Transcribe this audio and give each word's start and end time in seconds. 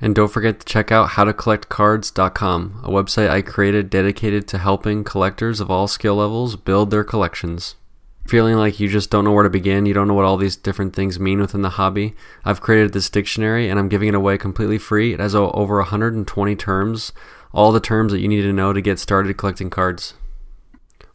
And 0.00 0.14
don't 0.14 0.28
forget 0.28 0.60
to 0.60 0.66
check 0.66 0.92
out 0.92 1.10
howtocollectcards.com, 1.10 2.80
a 2.84 2.88
website 2.88 3.30
I 3.30 3.40
created 3.40 3.88
dedicated 3.88 4.46
to 4.48 4.58
helping 4.58 5.04
collectors 5.04 5.58
of 5.58 5.70
all 5.70 5.88
skill 5.88 6.16
levels 6.16 6.56
build 6.56 6.90
their 6.90 7.04
collections. 7.04 7.76
Feeling 8.26 8.56
like 8.56 8.78
you 8.78 8.88
just 8.88 9.08
don't 9.08 9.24
know 9.24 9.32
where 9.32 9.44
to 9.44 9.50
begin, 9.50 9.86
you 9.86 9.94
don't 9.94 10.08
know 10.08 10.14
what 10.14 10.24
all 10.24 10.36
these 10.36 10.56
different 10.56 10.94
things 10.94 11.18
mean 11.18 11.40
within 11.40 11.62
the 11.62 11.70
hobby? 11.70 12.14
I've 12.44 12.60
created 12.60 12.92
this 12.92 13.08
dictionary 13.08 13.70
and 13.70 13.78
I'm 13.78 13.88
giving 13.88 14.08
it 14.08 14.14
away 14.14 14.36
completely 14.36 14.78
free. 14.78 15.14
It 15.14 15.20
has 15.20 15.34
over 15.34 15.76
120 15.76 16.56
terms, 16.56 17.12
all 17.54 17.72
the 17.72 17.80
terms 17.80 18.12
that 18.12 18.20
you 18.20 18.28
need 18.28 18.42
to 18.42 18.52
know 18.52 18.72
to 18.72 18.82
get 18.82 18.98
started 18.98 19.38
collecting 19.38 19.70
cards. 19.70 20.14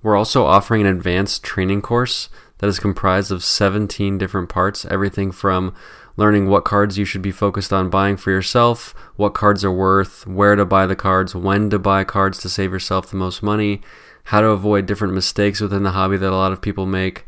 We're 0.02 0.16
also 0.16 0.46
offering 0.46 0.82
an 0.82 0.88
advanced 0.88 1.44
training 1.44 1.82
course 1.82 2.30
that 2.58 2.68
is 2.68 2.80
comprised 2.80 3.32
of 3.32 3.44
17 3.44 4.18
different 4.18 4.50
parts, 4.50 4.86
everything 4.86 5.32
from 5.32 5.76
learning 6.18 6.48
what 6.48 6.66
cards 6.66 6.98
you 6.98 7.06
should 7.06 7.22
be 7.22 7.32
focused 7.32 7.72
on 7.72 7.90
buying 7.90 8.18
for 8.18 8.32
yourself, 8.32 8.94
what 9.16 9.34
cards 9.34 9.64
are 9.64 9.72
worth, 9.72 10.28
where 10.28 10.56
to 10.56 10.66
buy 10.66 10.86
the 10.86 10.96
cards, 10.96 11.36
when 11.36 11.70
to 11.70 11.80
buy 11.80 12.04
cards 12.04 12.38
to 12.40 12.50
save 12.50 12.72
yourself 12.72 13.10
the 13.10 13.16
most 13.16 13.42
money, 13.42 13.82
how 14.26 14.42
to 14.42 14.48
avoid 14.48 14.86
different 14.86 15.14
mistakes 15.14 15.62
within 15.62 15.84
the 15.84 15.92
hobby 15.92 16.18
that 16.18 16.32
a 16.32 16.36
lot 16.36 16.52
of 16.52 16.62
people 16.62 16.86
make. 16.86 17.26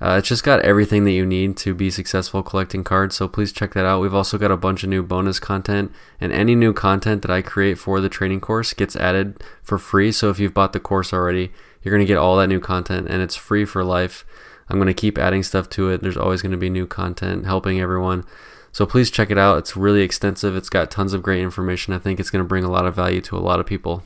Uh, 0.00 0.16
it's 0.18 0.28
just 0.28 0.44
got 0.44 0.60
everything 0.60 1.04
that 1.04 1.12
you 1.12 1.24
need 1.24 1.56
to 1.56 1.72
be 1.72 1.88
successful 1.88 2.42
collecting 2.42 2.84
cards, 2.84 3.14
so 3.14 3.28
please 3.28 3.52
check 3.52 3.72
that 3.72 3.86
out. 3.86 4.00
We've 4.00 4.14
also 4.14 4.36
got 4.36 4.50
a 4.50 4.56
bunch 4.56 4.82
of 4.82 4.90
new 4.90 5.02
bonus 5.02 5.38
content, 5.38 5.92
and 6.20 6.32
any 6.32 6.54
new 6.54 6.72
content 6.72 7.22
that 7.22 7.30
I 7.30 7.42
create 7.42 7.78
for 7.78 8.00
the 8.00 8.08
training 8.08 8.40
course 8.40 8.74
gets 8.74 8.96
added 8.96 9.42
for 9.62 9.78
free. 9.78 10.10
So 10.10 10.30
if 10.30 10.38
you've 10.38 10.52
bought 10.52 10.72
the 10.72 10.80
course 10.80 11.12
already, 11.12 11.52
you're 11.82 11.94
going 11.94 12.04
to 12.04 12.12
get 12.12 12.18
all 12.18 12.36
that 12.36 12.48
new 12.48 12.60
content, 12.60 13.06
and 13.08 13.22
it's 13.22 13.36
free 13.36 13.64
for 13.64 13.84
life. 13.84 14.26
I'm 14.68 14.76
going 14.76 14.86
to 14.86 14.94
keep 14.94 15.18
adding 15.18 15.42
stuff 15.42 15.68
to 15.70 15.90
it. 15.90 16.00
There's 16.00 16.16
always 16.16 16.42
going 16.42 16.52
to 16.52 16.58
be 16.58 16.70
new 16.70 16.86
content 16.86 17.44
helping 17.44 17.80
everyone. 17.80 18.24
So 18.72 18.86
please 18.86 19.10
check 19.10 19.30
it 19.30 19.38
out. 19.38 19.58
It's 19.58 19.76
really 19.76 20.02
extensive. 20.02 20.56
It's 20.56 20.70
got 20.70 20.90
tons 20.90 21.12
of 21.12 21.22
great 21.22 21.42
information. 21.42 21.92
I 21.92 21.98
think 21.98 22.18
it's 22.18 22.30
going 22.30 22.42
to 22.42 22.48
bring 22.48 22.64
a 22.64 22.70
lot 22.70 22.86
of 22.86 22.94
value 22.94 23.20
to 23.22 23.36
a 23.36 23.38
lot 23.38 23.60
of 23.60 23.66
people. 23.66 24.02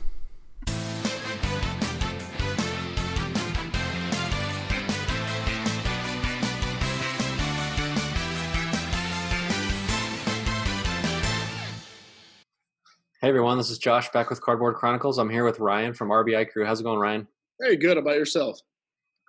Hey 13.21 13.27
everyone, 13.27 13.57
this 13.57 13.69
is 13.69 13.77
Josh 13.77 14.09
back 14.11 14.29
with 14.29 14.39
Cardboard 14.39 14.75
Chronicles. 14.75 15.17
I'm 15.17 15.29
here 15.29 15.43
with 15.43 15.59
Ryan 15.59 15.93
from 15.93 16.07
RBI 16.07 16.51
Crew. 16.51 16.65
How's 16.65 16.79
it 16.79 16.83
going, 16.83 16.99
Ryan? 16.99 17.27
Very 17.59 17.75
good. 17.75 17.97
About 17.97 18.15
yourself? 18.15 18.61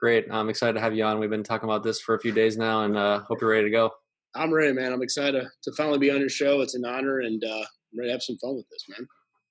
Great. 0.00 0.26
I'm 0.30 0.48
excited 0.48 0.72
to 0.72 0.80
have 0.80 0.94
you 0.94 1.04
on. 1.04 1.18
We've 1.18 1.28
been 1.28 1.42
talking 1.42 1.68
about 1.68 1.82
this 1.82 2.00
for 2.00 2.14
a 2.14 2.18
few 2.18 2.32
days 2.32 2.56
now, 2.56 2.84
and 2.84 2.96
uh, 2.96 3.20
hope 3.20 3.42
you're 3.42 3.50
ready 3.50 3.64
to 3.64 3.70
go. 3.70 3.90
I'm 4.34 4.50
ready, 4.52 4.72
man. 4.72 4.94
I'm 4.94 5.02
excited 5.02 5.46
to 5.62 5.72
finally 5.76 5.98
be 5.98 6.10
on 6.10 6.20
your 6.20 6.30
show. 6.30 6.62
It's 6.62 6.74
an 6.74 6.86
honor, 6.86 7.20
and 7.20 7.42
uh, 7.44 7.48
I'm 7.48 7.98
ready 7.98 8.08
to 8.08 8.12
have 8.12 8.22
some 8.22 8.38
fun 8.38 8.56
with 8.56 8.64
this, 8.70 8.84
man. 8.88 9.06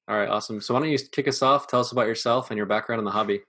All 0.07 0.17
right, 0.17 0.27
awesome. 0.27 0.59
So 0.59 0.73
why 0.73 0.79
don't 0.79 0.89
you 0.89 0.97
kick 1.11 1.27
us 1.27 1.43
off? 1.43 1.67
Tell 1.67 1.81
us 1.81 1.91
about 1.91 2.07
yourself 2.07 2.49
and 2.49 2.57
your 2.57 2.65
background 2.65 2.97
in 2.97 3.05
the 3.05 3.11
hobby. 3.11 3.41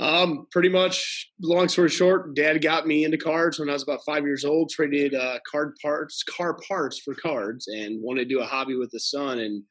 Um, 0.00 0.46
pretty 0.50 0.70
much, 0.70 1.30
long 1.42 1.68
story 1.68 1.90
short, 1.90 2.34
Dad 2.34 2.62
got 2.62 2.86
me 2.86 3.04
into 3.04 3.18
cards 3.18 3.58
when 3.58 3.68
I 3.68 3.74
was 3.74 3.82
about 3.82 4.00
five 4.06 4.24
years 4.24 4.44
old. 4.44 4.70
Traded 4.70 5.14
uh, 5.14 5.38
card 5.50 5.74
parts, 5.82 6.22
car 6.22 6.56
parts 6.66 6.98
for 6.98 7.14
cards, 7.14 7.66
and 7.68 8.02
wanted 8.02 8.28
to 8.28 8.34
do 8.34 8.40
a 8.40 8.46
hobby 8.46 8.74
with 8.74 8.90
the 8.90 9.00
son. 9.00 9.38
And 9.38 9.64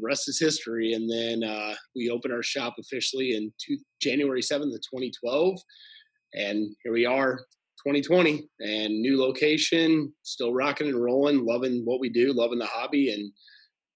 the 0.00 0.06
rest 0.06 0.28
is 0.28 0.38
history. 0.38 0.92
And 0.92 1.10
then 1.10 1.48
uh, 1.48 1.74
we 1.94 2.10
opened 2.10 2.34
our 2.34 2.42
shop 2.42 2.74
officially 2.78 3.36
in 3.36 3.52
two, 3.64 3.78
January 4.00 4.42
7th 4.42 4.74
of 4.74 4.80
2012. 4.94 5.58
And 6.34 6.74
here 6.82 6.92
we 6.92 7.06
are, 7.06 7.38
2020, 7.86 8.48
and 8.60 9.00
new 9.00 9.20
location, 9.20 10.12
still 10.22 10.52
rocking 10.52 10.88
and 10.88 11.02
rolling, 11.02 11.44
loving 11.44 11.82
what 11.84 12.00
we 12.00 12.10
do, 12.10 12.32
loving 12.32 12.58
the 12.58 12.66
hobby. 12.66 13.12
And 13.12 13.32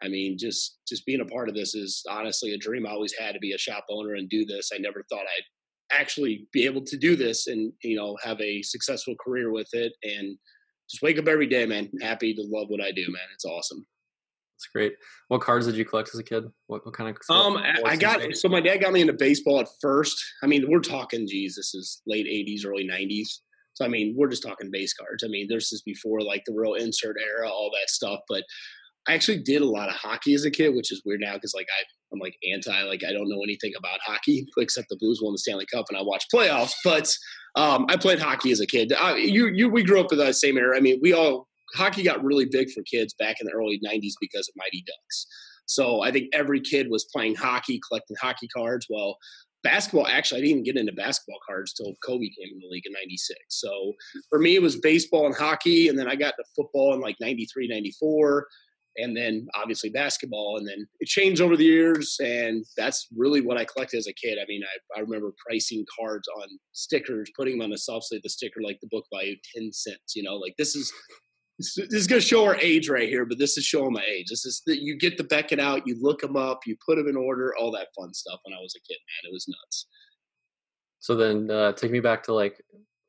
I 0.03 0.09
mean, 0.09 0.37
just 0.39 0.79
just 0.89 1.07
being 1.07 1.21
a 1.21 1.27
part 1.27 1.49
of 1.49 1.55
this 1.55 1.75
is 1.75 2.03
honestly 2.09 2.55
a 2.55 2.59
dream 2.59 2.87
I 2.87 2.91
always 2.91 3.15
had 3.19 3.33
to 3.33 3.39
be 3.39 3.53
a 3.53 3.59
shop 3.59 3.85
owner 3.91 4.15
and 4.15 4.29
do 4.29 4.45
this. 4.45 4.71
I 4.75 4.79
never 4.79 5.05
thought 5.09 5.21
I'd 5.21 5.45
actually 5.93 6.47
be 6.53 6.65
able 6.65 6.83
to 6.85 6.97
do 6.97 7.17
this 7.17 7.47
and 7.47 7.73
you 7.83 7.97
know 7.97 8.17
have 8.23 8.41
a 8.41 8.63
successful 8.63 9.15
career 9.23 9.53
with 9.53 9.69
it 9.73 9.93
and 10.03 10.37
just 10.91 11.03
wake 11.03 11.19
up 11.19 11.29
every 11.29 11.47
day 11.47 11.67
man 11.67 11.91
happy 12.01 12.35
to 12.35 12.43
love 12.43 12.69
what 12.69 12.81
i 12.81 12.91
do 12.91 13.05
man 13.09 13.23
it's 13.35 13.45
awesome 13.45 13.85
that's 14.63 14.73
great. 14.73 14.95
What 15.29 15.41
cards 15.41 15.67
did 15.67 15.77
you 15.77 15.85
collect 15.85 16.11
as 16.13 16.21
a 16.21 16.25
kid? 16.25 16.45
What, 16.67 16.85
what 16.87 16.95
kind 16.95 17.11
of? 17.11 17.17
Um, 17.35 17.57
I 17.85 17.97
got 17.97 18.37
so 18.37 18.49
my 18.49 18.61
dad 18.61 18.79
got 18.79 18.93
me 18.93 19.01
into 19.01 19.13
baseball 19.13 19.61
at 19.61 19.69
first. 19.81 20.23
I 20.43 20.47
mean, 20.47 20.67
we're 20.69 20.81
talking, 20.81 21.27
geez, 21.27 21.57
this 21.57 21.75
is 21.75 22.01
late 22.07 22.27
'80s, 22.27 22.67
early 22.67 22.89
'90s. 22.89 23.29
So 23.75 23.85
I 23.85 23.89
mean, 23.89 24.15
we're 24.17 24.29
just 24.29 24.43
talking 24.43 24.71
base 24.71 24.95
cards. 24.95 25.25
I 25.25 25.29
mean, 25.29 25.47
this 25.49 25.73
is 25.73 25.83
before 25.83 26.21
like 26.21 26.43
the 26.47 26.55
real 26.55 26.75
insert 26.75 27.17
era, 27.21 27.49
all 27.49 27.71
that 27.73 27.91
stuff. 27.91 28.21
But 28.29 28.45
I 29.09 29.15
actually 29.15 29.43
did 29.43 29.63
a 29.63 29.69
lot 29.69 29.89
of 29.89 29.97
hockey 29.97 30.35
as 30.35 30.45
a 30.45 30.51
kid, 30.51 30.75
which 30.75 30.93
is 30.93 31.03
weird 31.05 31.21
now 31.21 31.35
because 31.35 31.55
like 31.55 31.67
I, 31.71 31.83
I'm 32.13 32.21
like 32.21 32.37
anti, 32.53 32.83
like 32.83 33.03
I 33.09 33.13
don't 33.13 33.29
know 33.29 33.43
anything 33.43 33.73
about 33.77 33.99
hockey 34.05 34.47
except 34.59 34.89
the 34.91 34.97
Blues 35.01 35.21
won 35.23 35.33
the 35.33 35.39
Stanley 35.39 35.67
Cup 35.73 35.87
and 35.89 35.99
I 35.99 36.03
watch 36.03 36.27
playoffs. 36.33 36.73
But 36.85 37.13
um, 37.57 37.87
I 37.89 37.97
played 37.97 38.21
hockey 38.21 38.53
as 38.53 38.61
a 38.61 38.67
kid. 38.67 38.93
I, 38.93 39.17
you, 39.17 39.49
you, 39.49 39.69
we 39.69 39.83
grew 39.83 40.01
up 40.01 40.13
in 40.13 40.19
the 40.19 40.33
same 40.33 40.57
era. 40.57 40.77
I 40.77 40.81
mean, 40.81 41.01
we 41.03 41.13
all 41.13 41.49
hockey 41.75 42.03
got 42.03 42.23
really 42.23 42.47
big 42.51 42.71
for 42.71 42.83
kids 42.83 43.15
back 43.19 43.37
in 43.41 43.47
the 43.47 43.53
early 43.53 43.81
90s 43.85 44.15
because 44.21 44.49
of 44.49 44.55
Mighty 44.57 44.85
Ducks. 44.87 45.27
So 45.67 46.03
I 46.03 46.11
think 46.11 46.29
every 46.33 46.61
kid 46.61 46.89
was 46.91 47.07
playing 47.13 47.37
hockey, 47.37 47.81
collecting 47.89 48.17
hockey 48.21 48.49
cards. 48.49 48.87
Well, 48.91 49.17
basketball, 49.63 50.07
actually, 50.07 50.39
I 50.39 50.43
didn't 50.43 50.51
even 50.51 50.65
get 50.65 50.77
into 50.77 50.93
basketball 50.93 51.39
cards 51.47 51.73
till 51.73 51.95
Kobe 52.05 52.27
came 52.27 52.53
in 52.53 52.61
the 52.61 52.69
league 52.69 52.87
in 52.87 52.93
96. 52.93 53.39
So 53.49 53.93
for 54.29 54.39
me, 54.39 54.57
it 54.57 54.63
was 54.63 54.77
baseball 54.77 55.27
and 55.27 55.35
hockey. 55.35 55.89
And 55.89 55.99
then 55.99 56.09
I 56.09 56.17
got 56.17 56.35
into 56.39 56.49
football 56.57 56.95
in 56.95 57.01
like 57.01 57.17
93, 57.21 57.69
94. 57.69 58.47
And 58.99 59.17
then 59.17 59.47
obviously 59.55 59.89
basketball. 59.89 60.59
And 60.59 60.69
then 60.69 60.87
it 61.01 61.09
changed 61.09 61.41
over 61.41 61.57
the 61.57 61.65
years. 61.65 62.17
And 62.23 62.65
that's 62.77 63.07
really 63.17 63.41
what 63.41 63.57
I 63.57 63.65
collected 63.65 63.97
as 63.97 64.07
a 64.07 64.13
kid. 64.13 64.39
I 64.39 64.45
mean, 64.49 64.63
I, 64.63 64.99
I 64.99 65.01
remember 65.01 65.33
pricing 65.47 65.87
cards 65.99 66.29
on 66.37 66.49
stickers, 66.73 67.31
putting 67.35 67.55
them 67.59 67.65
on 67.65 67.71
the 67.71 67.79
soft 67.79 68.13
of 68.13 68.21
the 68.23 68.29
sticker, 68.29 68.61
like 68.63 68.79
the 68.83 68.89
book 68.91 69.07
value 69.13 69.37
10 69.55 69.73
cents. 69.73 70.15
You 70.15 70.25
know, 70.25 70.37
like 70.37 70.55
this 70.59 70.77
is 70.77 70.93
this 71.63 71.93
is 71.93 72.07
going 72.07 72.21
to 72.21 72.27
show 72.27 72.45
our 72.45 72.57
age 72.57 72.89
right 72.89 73.09
here, 73.09 73.25
but 73.25 73.39
this 73.39 73.57
is 73.57 73.65
showing 73.65 73.93
my 73.93 74.05
age. 74.05 74.27
This 74.29 74.45
is 74.45 74.63
that 74.67 74.83
you 74.83 74.97
get 74.97 75.17
the 75.17 75.25
Beckett 75.25 75.61
out, 75.61 75.87
you 75.87 75.97
look 76.01 76.21
them 76.21 76.37
up, 76.37 76.61
you 76.67 76.77
put 76.85 76.97
them 76.97 77.09
in 77.09 77.17
order, 77.17 77.55
all 77.59 77.71
that 77.73 77.89
fun 77.97 78.13
stuff. 78.15 78.41
When 78.45 78.55
I 78.57 78.61
was 78.61 78.75
a 78.77 78.81
kid, 78.81 78.99
man, 78.99 79.31
it 79.31 79.33
was 79.33 79.49
nuts. 79.49 79.87
So 81.01 81.17
then, 81.17 81.51
uh, 81.51 81.73
take 81.73 81.91
me 81.91 82.01
back 82.01 82.23
to 82.25 82.35
like 82.35 82.61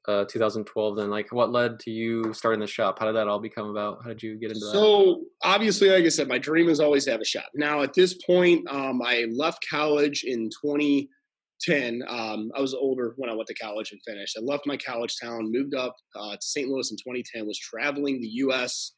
uh, 0.08 0.26
2012. 0.26 0.98
Then, 0.98 1.10
like, 1.10 1.32
what 1.32 1.52
led 1.52 1.80
to 1.82 1.92
you 1.92 2.34
starting 2.34 2.60
the 2.60 2.68
shop? 2.68 3.00
How 3.00 3.06
did 3.06 3.16
that 3.16 3.28
all 3.28 3.40
become 3.40 3.70
about? 3.70 4.00
How 4.04 4.10
did 4.10 4.24
you 4.24 4.38
get 4.38 4.52
into 4.52 4.66
that? 4.66 4.72
So 4.72 5.22
obviously, 5.44 5.90
like 5.90 6.06
I 6.06 6.10
said, 6.10 6.28
my 6.28 6.40
dream 6.40 6.70
is 6.70 6.80
always 6.80 7.06
to 7.06 7.12
have 7.12 7.22
a 7.22 7.26
shop. 7.26 7.50
Now, 7.54 7.82
at 7.82 7.94
this 7.94 8.16
point, 8.16 8.68
um, 8.70 9.02
I 9.02 9.28
left 9.32 9.66
college 9.70 10.24
in 10.24 10.50
20- 10.66 11.08
10, 11.64 12.04
um, 12.08 12.52
I 12.56 12.62
was 12.62 12.74
older 12.74 13.14
when 13.18 13.30
I 13.30 13.34
went 13.34 13.48
to 13.48 13.54
college 13.56 13.92
and 13.92 14.02
finished. 14.06 14.38
I 14.38 14.42
left 14.44 14.68
my 14.68 14.78
college 14.78 15.16
town, 15.22 15.52
moved 15.52 15.76
up 15.76 15.96
uh, 16.16 16.34
to 16.34 16.42
St. 16.42 16.70
Louis 16.70 16.92
in 16.92 16.98
2010, 16.98 17.46
was 17.46 17.60
traveling 17.60 18.22
the 18.22 18.28
U.S. 18.28 18.92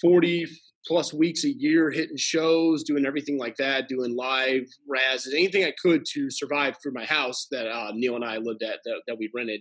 40 0.00 0.46
plus 0.86 1.12
weeks 1.12 1.44
a 1.44 1.52
year, 1.52 1.90
hitting 1.90 2.16
shows, 2.16 2.82
doing 2.82 3.06
everything 3.06 3.38
like 3.38 3.56
that, 3.56 3.88
doing 3.88 4.16
live 4.16 4.64
raz, 4.88 5.28
anything 5.32 5.64
I 5.64 5.72
could 5.80 6.04
to 6.12 6.30
survive 6.30 6.76
through 6.82 6.92
my 6.92 7.04
house 7.04 7.46
that 7.50 7.68
uh, 7.68 7.92
Neil 7.94 8.16
and 8.16 8.24
I 8.24 8.38
lived 8.38 8.62
at 8.62 8.80
that, 8.84 9.02
that 9.06 9.18
we 9.18 9.30
rented. 9.34 9.60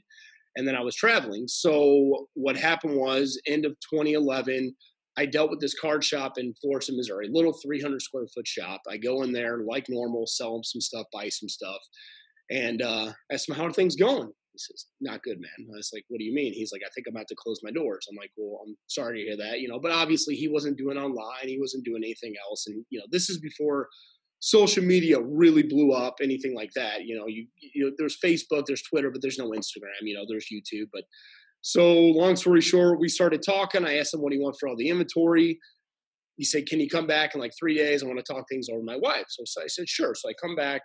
And 0.56 0.68
then 0.68 0.75
I 0.75 0.81
was 0.81 0.96
traveling. 0.96 1.46
So 1.47 2.28
what 2.34 2.58
happened 2.58 2.97
was, 2.97 3.40
end 3.47 3.66
of 3.66 3.73
2011, 3.90 4.75
I 5.18 5.25
dealt 5.25 5.50
with 5.50 5.59
this 5.59 5.78
card 5.79 6.03
shop 6.03 6.38
in 6.38 6.53
Florissant, 6.62 6.97
Missouri, 6.97 7.28
a 7.28 7.31
little 7.31 7.53
300 7.53 8.02
square 8.02 8.28
foot 8.34 8.47
shop. 8.47 8.81
I 8.90 8.97
go 8.97 9.23
in 9.23 9.31
there 9.31 9.59
like 9.68 9.85
normal, 9.90 10.25
sell 10.25 10.53
them 10.53 10.63
some 10.63 10.81
stuff, 10.81 11.06
buy 11.13 11.29
some 11.29 11.50
stuff. 11.50 11.79
And 12.51 12.81
uh, 12.81 13.13
I 13.31 13.34
asked 13.34 13.50
him, 13.50 13.56
How 13.56 13.66
are 13.66 13.72
things 13.72 13.95
going? 13.95 14.28
He 14.28 14.57
says, 14.57 14.85
Not 15.00 15.23
good, 15.23 15.39
man. 15.39 15.67
I 15.73 15.78
was 15.78 15.91
like, 15.94 16.03
What 16.09 16.19
do 16.19 16.25
you 16.25 16.34
mean? 16.34 16.53
He's 16.53 16.72
like, 16.72 16.81
I 16.85 16.89
think 16.94 17.07
I'm 17.07 17.16
about 17.16 17.28
to 17.29 17.35
close 17.35 17.59
my 17.63 17.72
doors. 17.72 18.06
I'm 18.09 18.17
like, 18.17 18.31
Well, 18.38 18.62
I'm 18.66 18.75
sorry 18.88 19.19
to 19.19 19.25
hear 19.25 19.38
that, 19.38 19.62
you 19.62 19.69
know, 19.69 19.79
but 19.79 19.91
obviously 19.91 20.35
he 20.35 20.47
wasn't 20.47 20.78
doing 20.78 20.97
online, 20.97 21.47
he 21.47 21.59
wasn't 21.59 21.85
doing 21.85 22.03
anything 22.03 22.34
else. 22.47 22.67
And, 22.67 22.85
you 22.90 22.99
know, 22.99 23.05
this 23.09 23.29
is 23.29 23.40
before 23.40 23.87
social 24.41 24.84
media 24.84 25.22
really 25.22 25.64
blew 25.64 25.91
up, 25.93 26.16
anything 26.22 26.55
like 26.55 26.72
that. 26.76 27.05
You 27.05 27.17
know, 27.17 27.28
you, 27.28 27.47
you 27.61 27.85
know, 27.85 27.91
there's 27.97 28.17
Facebook, 28.23 28.66
there's 28.66 28.81
Twitter, 28.81 29.11
but 29.11 29.22
there's 29.22 29.37
no 29.37 29.52
Instagram, 29.52 30.02
you 30.02 30.16
know, 30.16 30.26
there's 30.28 30.47
YouTube. 30.52 30.87
But 30.91 31.03
so 31.61 31.93
long 31.93 32.35
story 32.35 32.61
short, 32.61 32.99
we 32.99 33.08
started 33.08 33.43
talking. 33.46 33.85
I 33.85 33.97
asked 33.97 34.14
him 34.14 34.22
what 34.22 34.34
he 34.34 34.40
wanted 34.40 34.58
for 34.59 34.67
all 34.67 34.76
the 34.76 34.90
inventory. 34.90 35.59
He 36.37 36.43
said, 36.43 36.66
Can 36.66 36.79
you 36.79 36.90
come 36.90 37.05
back 37.05 37.35
in 37.35 37.40
like 37.40 37.52
three 37.58 37.76
days? 37.76 38.02
I 38.03 38.08
want 38.08 38.17
to 38.17 38.34
talk 38.34 38.46
things 38.49 38.67
over 38.67 38.79
with 38.79 38.87
my 38.87 38.97
wife. 38.97 39.26
So, 39.29 39.43
so 39.46 39.61
I 39.61 39.67
said, 39.67 39.87
Sure. 39.87 40.16
So 40.16 40.28
I 40.28 40.34
come 40.41 40.55
back 40.55 40.81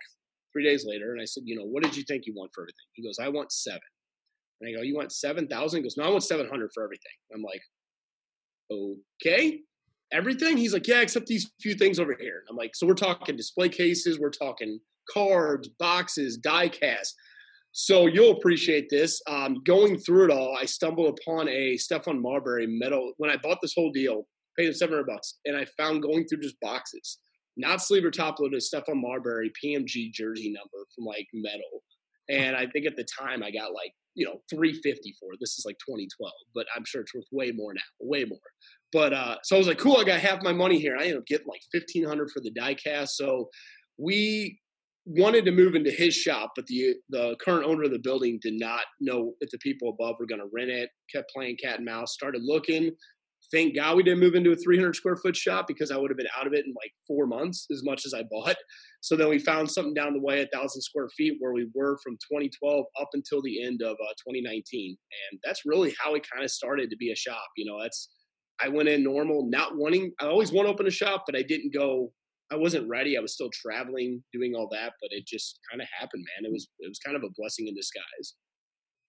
three 0.57 0.63
days 0.63 0.85
later, 0.87 1.11
and 1.11 1.21
I 1.21 1.25
said, 1.25 1.43
you 1.45 1.55
know, 1.55 1.65
what 1.65 1.83
did 1.83 1.95
you 1.95 2.03
think 2.03 2.25
you 2.25 2.33
want 2.35 2.51
for 2.53 2.63
everything? 2.63 2.85
He 2.93 3.03
goes, 3.03 3.19
I 3.21 3.29
want 3.29 3.51
seven. 3.51 3.79
And 4.59 4.69
I 4.69 4.73
go, 4.75 4.81
you 4.81 4.95
want 4.95 5.11
seven 5.11 5.47
thousand? 5.47 5.79
He 5.79 5.83
goes, 5.83 5.97
no, 5.97 6.05
I 6.05 6.09
want 6.09 6.23
seven 6.23 6.47
hundred 6.49 6.71
for 6.73 6.83
everything. 6.83 7.11
I'm 7.33 7.43
like, 7.43 7.61
okay, 8.71 9.59
everything. 10.11 10.57
He's 10.57 10.73
like, 10.73 10.87
yeah, 10.87 11.01
except 11.01 11.27
these 11.27 11.51
few 11.61 11.75
things 11.75 11.99
over 11.99 12.15
here. 12.19 12.43
I'm 12.49 12.55
like, 12.55 12.71
so 12.75 12.87
we're 12.87 12.95
talking 12.95 13.35
display 13.35 13.69
cases, 13.69 14.19
we're 14.19 14.31
talking 14.31 14.79
cards, 15.13 15.69
boxes, 15.79 16.37
die 16.37 16.69
cast. 16.69 17.13
So 17.71 18.07
you'll 18.07 18.31
appreciate 18.31 18.89
this. 18.89 19.21
Um, 19.29 19.57
going 19.63 19.99
through 19.99 20.25
it 20.25 20.31
all, 20.31 20.57
I 20.59 20.65
stumbled 20.65 21.19
upon 21.19 21.47
a 21.49 21.77
Stephon 21.77 22.19
Marbury 22.19 22.65
metal. 22.67 23.13
When 23.17 23.29
I 23.29 23.37
bought 23.37 23.59
this 23.61 23.73
whole 23.75 23.91
deal, 23.91 24.27
paid 24.57 24.67
him 24.67 24.73
700 24.73 25.05
bucks. 25.05 25.35
And 25.45 25.55
I 25.55 25.65
found 25.77 26.01
going 26.01 26.25
through 26.25 26.39
just 26.39 26.59
boxes, 26.59 27.19
not 27.57 27.81
sleeve 27.81 28.05
or 28.05 28.11
top 28.11 28.39
loaded, 28.39 28.61
Stephon 28.61 29.01
Marbury 29.01 29.51
PMG 29.63 30.11
jersey 30.11 30.51
number 30.51 30.85
from 30.95 31.05
like 31.05 31.27
metal. 31.33 31.83
And 32.29 32.55
I 32.55 32.67
think 32.67 32.85
at 32.85 32.95
the 32.95 33.05
time 33.19 33.41
I 33.43 33.51
got 33.51 33.73
like, 33.73 33.93
you 34.15 34.25
know, 34.25 34.41
350 34.49 35.15
for 35.19 35.33
it. 35.33 35.39
This 35.39 35.57
is 35.57 35.65
like 35.65 35.77
2012, 35.87 36.31
but 36.53 36.65
I'm 36.75 36.83
sure 36.85 37.01
it's 37.01 37.13
worth 37.13 37.25
way 37.31 37.51
more 37.51 37.73
now, 37.73 37.81
way 37.99 38.25
more. 38.25 38.39
But 38.91 39.13
uh, 39.13 39.37
so 39.43 39.55
I 39.55 39.59
was 39.59 39.67
like, 39.67 39.77
cool, 39.77 39.97
I 39.97 40.03
got 40.03 40.19
half 40.19 40.41
my 40.41 40.53
money 40.53 40.79
here. 40.79 40.95
I 40.97 41.03
ended 41.03 41.17
up 41.17 41.25
getting 41.27 41.47
like 41.47 41.61
1500 41.71 42.31
for 42.31 42.41
the 42.41 42.51
die 42.51 42.73
cast. 42.73 43.15
So 43.15 43.49
we 43.97 44.59
wanted 45.05 45.45
to 45.45 45.51
move 45.51 45.75
into 45.75 45.91
his 45.91 46.13
shop, 46.13 46.51
but 46.55 46.65
the 46.67 46.95
the 47.09 47.35
current 47.43 47.65
owner 47.65 47.83
of 47.83 47.91
the 47.91 47.99
building 47.99 48.39
did 48.41 48.59
not 48.59 48.81
know 48.99 49.33
if 49.39 49.49
the 49.51 49.57
people 49.59 49.89
above 49.89 50.15
were 50.19 50.25
going 50.25 50.41
to 50.41 50.49
rent 50.53 50.69
it. 50.69 50.89
Kept 51.13 51.31
playing 51.33 51.57
cat 51.63 51.77
and 51.77 51.85
mouse. 51.85 52.13
Started 52.13 52.41
looking. 52.43 52.91
Thank 53.51 53.75
God 53.75 53.95
we 53.95 54.03
didn't 54.03 54.19
move 54.19 54.35
into 54.35 54.51
a 54.51 54.55
300 54.55 54.95
square 54.95 55.15
foot 55.15 55.35
shop 55.35 55.67
because 55.67 55.89
I 55.89 55.97
would 55.97 56.11
have 56.11 56.17
been 56.17 56.27
out 56.37 56.47
of 56.47 56.53
it 56.53 56.65
in 56.65 56.73
like 56.73 56.91
four 57.07 57.27
months 57.27 57.65
as 57.71 57.81
much 57.83 58.05
as 58.05 58.13
I 58.13 58.23
bought. 58.29 58.57
So 59.01 59.15
then 59.15 59.29
we 59.29 59.39
found 59.39 59.71
something 59.71 59.93
down 59.93 60.13
the 60.13 60.21
way, 60.21 60.41
a 60.41 60.47
thousand 60.47 60.81
square 60.81 61.07
feet, 61.15 61.35
where 61.39 61.53
we 61.53 61.69
were 61.73 61.97
from 62.03 62.13
2012 62.13 62.85
up 62.99 63.09
until 63.13 63.41
the 63.41 63.63
end 63.63 63.81
of 63.81 63.93
uh, 63.93 64.13
2019, 64.27 64.97
and 65.31 65.39
that's 65.45 65.61
really 65.65 65.95
how 65.99 66.15
it 66.15 66.27
kind 66.29 66.43
of 66.43 66.51
started 66.51 66.89
to 66.89 66.97
be 66.97 67.11
a 67.11 67.15
shop. 67.15 67.45
You 67.55 67.71
know, 67.71 67.81
that's 67.81 68.09
I 68.59 68.69
went 68.69 68.89
in 68.89 69.03
normal, 69.03 69.47
not 69.49 69.77
wanting. 69.77 70.11
I 70.19 70.25
always 70.25 70.51
want 70.51 70.67
to 70.67 70.73
open 70.73 70.87
a 70.87 70.91
shop, 70.91 71.23
but 71.25 71.37
I 71.37 71.43
didn't 71.43 71.73
go 71.73 72.11
I 72.51 72.55
wasn't 72.55 72.87
ready. 72.87 73.17
I 73.17 73.21
was 73.21 73.33
still 73.33 73.49
traveling, 73.53 74.23
doing 74.31 74.53
all 74.55 74.69
that, 74.71 74.93
but 75.01 75.09
it 75.11 75.25
just 75.27 75.59
kind 75.69 75.81
of 75.81 75.87
happened, 75.97 76.25
man. 76.35 76.49
It 76.49 76.53
was 76.53 76.67
it 76.79 76.87
was 76.87 76.99
kind 76.99 77.17
of 77.17 77.23
a 77.23 77.33
blessing 77.37 77.67
in 77.67 77.75
disguise. 77.75 78.35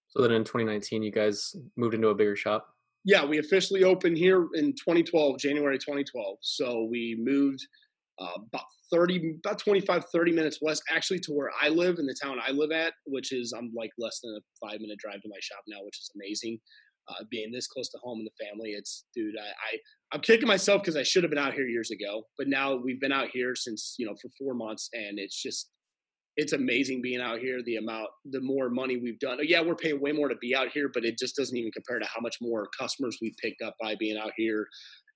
So 0.09 0.23
then 0.23 0.33
in 0.33 0.43
2019, 0.43 1.03
you 1.03 1.13
guys 1.13 1.55
moved 1.77 1.95
into 1.95 2.09
a 2.09 2.15
bigger 2.15 2.35
shop. 2.35 2.67
Yeah, 3.09 3.25
we 3.25 3.39
officially 3.39 3.85
opened 3.85 4.19
here 4.19 4.49
in 4.53 4.75
2012, 4.75 5.39
January 5.39 5.79
2012. 5.79 6.37
So 6.43 6.87
we 6.91 7.17
moved 7.19 7.67
uh, 8.21 8.37
about 8.53 8.67
30, 8.93 9.37
about 9.43 9.59
25, 9.59 10.05
30 10.13 10.33
minutes 10.33 10.59
west, 10.61 10.83
actually 10.95 11.21
to 11.21 11.33
where 11.33 11.51
I 11.59 11.71
live 11.71 11.99
in 11.99 12.05
the 12.05 12.15
town 12.23 12.37
I 12.47 12.51
live 12.51 12.71
at, 12.71 12.93
which 13.07 13.33
is 13.33 13.55
I'm 13.57 13.73
like 13.75 13.93
less 13.99 14.21
than 14.23 14.37
a 14.37 14.67
five 14.67 14.81
minute 14.81 14.99
drive 14.99 15.23
to 15.23 15.29
my 15.31 15.39
shop 15.41 15.63
now, 15.67 15.79
which 15.87 15.99
is 15.99 16.11
amazing 16.17 16.59
uh, 17.09 17.25
being 17.31 17.51
this 17.51 17.67
close 17.67 17.89
to 17.93 17.99
home 18.03 18.19
and 18.19 18.29
the 18.29 18.45
family. 18.45 18.73
It's, 18.73 19.07
dude, 19.17 19.37
I, 19.41 19.77
I 20.13 20.17
am 20.17 20.21
kicking 20.21 20.47
myself 20.47 20.83
because 20.83 20.97
I 20.97 21.03
should 21.03 21.23
have 21.23 21.31
been 21.31 21.39
out 21.39 21.55
here 21.55 21.67
years 21.67 21.91
ago, 21.91 22.25
but 22.37 22.47
now 22.47 22.77
we've 22.77 23.01
been 23.01 23.11
out 23.11 23.29
here 23.33 23.55
since 23.55 23.95
you 23.99 24.05
know 24.05 24.17
for 24.21 24.29
four 24.39 24.53
months, 24.53 24.91
and 24.93 25.19
it's 25.19 25.41
just 25.41 25.71
it's 26.39 26.53
amazing 26.53 27.03
being 27.03 27.21
out 27.21 27.41
here. 27.41 27.61
The 27.65 27.77
amount, 27.77 28.09
the 28.31 28.41
more 28.41 28.71
money 28.71 28.97
we've 28.97 29.19
done. 29.19 29.39
Yeah, 29.43 29.61
we're 29.61 29.75
paying 29.75 30.01
way 30.01 30.13
more 30.13 30.29
to 30.29 30.37
be 30.37 30.55
out 30.55 30.69
here, 30.73 30.89
but 30.93 31.05
it 31.05 31.19
just 31.19 31.37
doesn't 31.37 31.57
even 31.57 31.73
compare 31.73 31.99
to 31.99 32.07
how 32.07 32.21
much 32.21 32.37
more 32.41 32.69
customers 32.79 33.19
we've 33.21 33.37
picked 33.43 33.61
up 33.61 33.75
by 33.81 33.97
being 33.97 34.17
out 34.17 34.33
here 34.37 34.69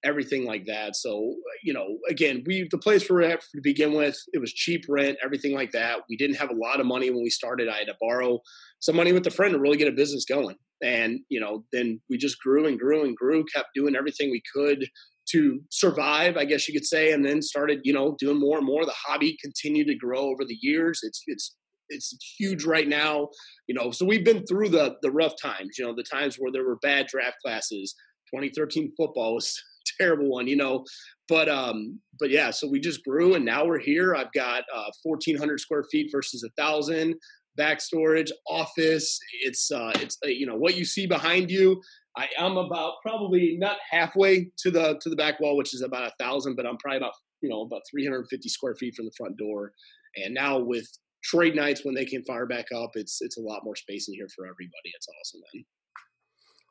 everything 0.04 0.44
like 0.44 0.66
that. 0.66 0.96
So, 0.96 1.36
you 1.62 1.72
know, 1.72 1.98
again, 2.08 2.42
we 2.44 2.66
the 2.70 2.78
place 2.78 3.08
we 3.08 3.16
are 3.16 3.22
at 3.22 3.40
to 3.40 3.60
begin 3.62 3.94
with, 3.94 4.16
it 4.32 4.38
was 4.38 4.52
cheap 4.52 4.84
rent, 4.88 5.16
everything 5.24 5.54
like 5.54 5.70
that. 5.72 6.00
We 6.10 6.16
didn't 6.16 6.36
have 6.36 6.50
a 6.50 6.54
lot 6.54 6.80
of 6.80 6.86
money 6.86 7.10
when 7.10 7.22
we 7.22 7.30
started. 7.30 7.68
I 7.68 7.78
had 7.78 7.86
to 7.86 7.94
borrow 8.00 8.40
some 8.80 8.96
money 8.96 9.12
with 9.12 9.26
a 9.26 9.30
friend 9.30 9.52
to 9.52 9.60
really 9.60 9.76
get 9.76 9.88
a 9.88 9.92
business 9.92 10.24
going. 10.24 10.56
And, 10.82 11.20
you 11.28 11.38
know, 11.38 11.64
then 11.72 12.00
we 12.10 12.18
just 12.18 12.40
grew 12.40 12.66
and 12.66 12.78
grew 12.78 13.04
and 13.04 13.16
grew, 13.16 13.44
kept 13.54 13.68
doing 13.74 13.94
everything 13.94 14.30
we 14.30 14.42
could 14.52 14.84
to 15.32 15.60
survive, 15.70 16.36
I 16.36 16.44
guess 16.44 16.68
you 16.68 16.74
could 16.74 16.86
say, 16.86 17.12
and 17.12 17.24
then 17.24 17.42
started, 17.42 17.80
you 17.84 17.92
know, 17.92 18.16
doing 18.18 18.38
more 18.38 18.58
and 18.58 18.66
more. 18.66 18.84
The 18.84 18.94
hobby 18.96 19.36
continued 19.40 19.88
to 19.88 19.94
grow 19.94 20.20
over 20.20 20.44
the 20.44 20.58
years. 20.60 21.00
It's 21.02 21.22
it's 21.26 21.56
it's 21.88 22.16
huge 22.38 22.64
right 22.64 22.88
now, 22.88 23.28
you 23.66 23.74
know. 23.74 23.90
So 23.90 24.06
we've 24.06 24.24
been 24.24 24.46
through 24.46 24.70
the 24.70 24.96
the 25.02 25.10
rough 25.10 25.34
times, 25.40 25.78
you 25.78 25.84
know, 25.84 25.94
the 25.94 26.04
times 26.04 26.36
where 26.36 26.52
there 26.52 26.64
were 26.64 26.78
bad 26.82 27.06
draft 27.06 27.36
classes. 27.44 27.94
2013 28.34 28.92
football 28.96 29.34
was 29.34 29.60
terrible 30.00 30.30
one, 30.30 30.46
you 30.46 30.56
know. 30.56 30.84
But 31.28 31.48
um, 31.48 32.00
but 32.18 32.30
yeah, 32.30 32.50
so 32.50 32.68
we 32.68 32.80
just 32.80 33.04
grew, 33.04 33.34
and 33.34 33.44
now 33.44 33.64
we're 33.64 33.80
here. 33.80 34.14
I've 34.14 34.32
got 34.32 34.64
uh, 34.74 34.90
1,400 35.02 35.60
square 35.60 35.84
feet 35.90 36.10
versus 36.12 36.42
a 36.44 36.50
thousand 36.60 37.14
back 37.56 37.80
storage, 37.80 38.32
office. 38.48 39.18
It's 39.42 39.70
uh, 39.70 39.92
it's 39.96 40.18
uh, 40.24 40.28
you 40.28 40.46
know 40.46 40.56
what 40.56 40.76
you 40.76 40.84
see 40.84 41.06
behind 41.06 41.50
you. 41.50 41.80
I 42.16 42.28
am 42.38 42.56
about 42.56 42.94
probably 43.02 43.56
not 43.58 43.76
halfway 43.90 44.50
to 44.58 44.70
the 44.70 44.98
to 45.00 45.08
the 45.08 45.16
back 45.16 45.40
wall, 45.40 45.56
which 45.56 45.74
is 45.74 45.82
about 45.82 46.06
a 46.06 46.12
thousand, 46.22 46.56
but 46.56 46.66
I'm 46.66 46.76
probably 46.76 46.98
about 46.98 47.14
you 47.40 47.48
know 47.48 47.62
about 47.62 47.82
350 47.90 48.48
square 48.48 48.74
feet 48.74 48.94
from 48.94 49.06
the 49.06 49.12
front 49.16 49.36
door. 49.38 49.72
And 50.16 50.34
now 50.34 50.58
with 50.58 50.86
trade 51.24 51.54
nights 51.54 51.84
when 51.84 51.94
they 51.94 52.04
can 52.04 52.24
fire 52.24 52.46
back 52.46 52.66
up, 52.74 52.90
it's 52.94 53.18
it's 53.20 53.38
a 53.38 53.42
lot 53.42 53.62
more 53.64 53.76
space 53.76 54.08
in 54.08 54.14
here 54.14 54.28
for 54.34 54.44
everybody. 54.44 54.92
It's 54.94 55.06
awesome, 55.08 55.40
man. 55.54 55.64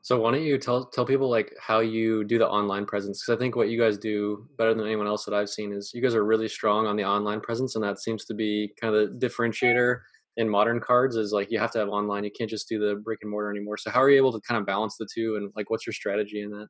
So 0.03 0.19
why 0.19 0.31
don't 0.31 0.43
you 0.43 0.57
tell 0.57 0.85
tell 0.85 1.05
people 1.05 1.29
like 1.29 1.53
how 1.59 1.79
you 1.79 2.23
do 2.23 2.39
the 2.39 2.47
online 2.47 2.85
presence? 2.85 3.21
Because 3.21 3.37
I 3.37 3.39
think 3.39 3.55
what 3.55 3.69
you 3.69 3.79
guys 3.79 3.97
do 3.97 4.47
better 4.57 4.73
than 4.73 4.85
anyone 4.85 5.07
else 5.07 5.25
that 5.25 5.33
I've 5.33 5.49
seen 5.49 5.71
is 5.71 5.91
you 5.93 6.01
guys 6.01 6.15
are 6.15 6.25
really 6.25 6.47
strong 6.47 6.87
on 6.87 6.95
the 6.95 7.05
online 7.05 7.39
presence, 7.39 7.75
and 7.75 7.83
that 7.83 7.99
seems 7.99 8.25
to 8.25 8.33
be 8.33 8.73
kind 8.81 8.95
of 8.95 9.19
the 9.19 9.27
differentiator 9.27 9.99
in 10.37 10.49
modern 10.49 10.79
cards. 10.79 11.15
Is 11.15 11.31
like 11.31 11.51
you 11.51 11.59
have 11.59 11.71
to 11.71 11.79
have 11.79 11.89
online; 11.89 12.23
you 12.23 12.31
can't 12.37 12.49
just 12.49 12.67
do 12.69 12.79
the 12.79 12.95
brick 12.95 13.19
and 13.21 13.31
mortar 13.31 13.49
anymore. 13.49 13.77
So 13.77 13.91
how 13.91 14.01
are 14.01 14.09
you 14.09 14.17
able 14.17 14.33
to 14.33 14.41
kind 14.47 14.59
of 14.59 14.65
balance 14.65 14.95
the 14.97 15.07
two, 15.13 15.35
and 15.35 15.51
like 15.55 15.69
what's 15.69 15.85
your 15.85 15.93
strategy 15.93 16.41
in 16.41 16.51
that? 16.51 16.67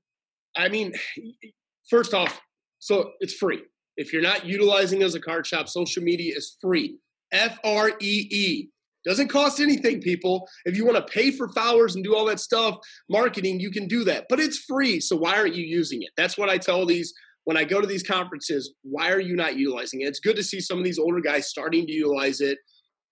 I 0.55 0.69
mean, 0.69 0.93
first 1.89 2.13
off, 2.13 2.39
so 2.79 3.11
it's 3.19 3.33
free. 3.33 3.61
If 3.97 4.13
you're 4.13 4.21
not 4.21 4.45
utilizing 4.45 5.03
as 5.03 5.15
a 5.15 5.19
card 5.19 5.45
shop, 5.45 5.67
social 5.67 6.03
media 6.03 6.33
is 6.35 6.57
free. 6.61 6.97
F 7.31 7.59
R 7.63 7.91
E 8.01 8.27
E. 8.31 8.69
Doesn't 9.03 9.29
cost 9.29 9.59
anything, 9.59 9.99
people. 9.99 10.47
If 10.65 10.77
you 10.77 10.85
want 10.85 10.97
to 10.97 11.11
pay 11.11 11.31
for 11.31 11.49
followers 11.49 11.95
and 11.95 12.03
do 12.03 12.15
all 12.15 12.25
that 12.25 12.39
stuff, 12.39 12.77
marketing, 13.09 13.59
you 13.59 13.71
can 13.71 13.87
do 13.87 14.03
that. 14.03 14.27
But 14.29 14.39
it's 14.39 14.59
free. 14.59 14.99
So 14.99 15.15
why 15.15 15.37
aren't 15.37 15.55
you 15.55 15.65
using 15.65 16.03
it? 16.03 16.09
That's 16.15 16.37
what 16.37 16.49
I 16.49 16.59
tell 16.59 16.85
these 16.85 17.11
when 17.45 17.57
I 17.57 17.63
go 17.63 17.81
to 17.81 17.87
these 17.87 18.03
conferences. 18.03 18.73
Why 18.83 19.11
are 19.11 19.19
you 19.19 19.35
not 19.35 19.55
utilizing 19.55 20.01
it? 20.01 20.05
It's 20.05 20.19
good 20.19 20.35
to 20.35 20.43
see 20.43 20.59
some 20.59 20.77
of 20.77 20.83
these 20.83 20.99
older 20.99 21.19
guys 21.19 21.47
starting 21.47 21.87
to 21.87 21.91
utilize 21.91 22.41
it, 22.41 22.59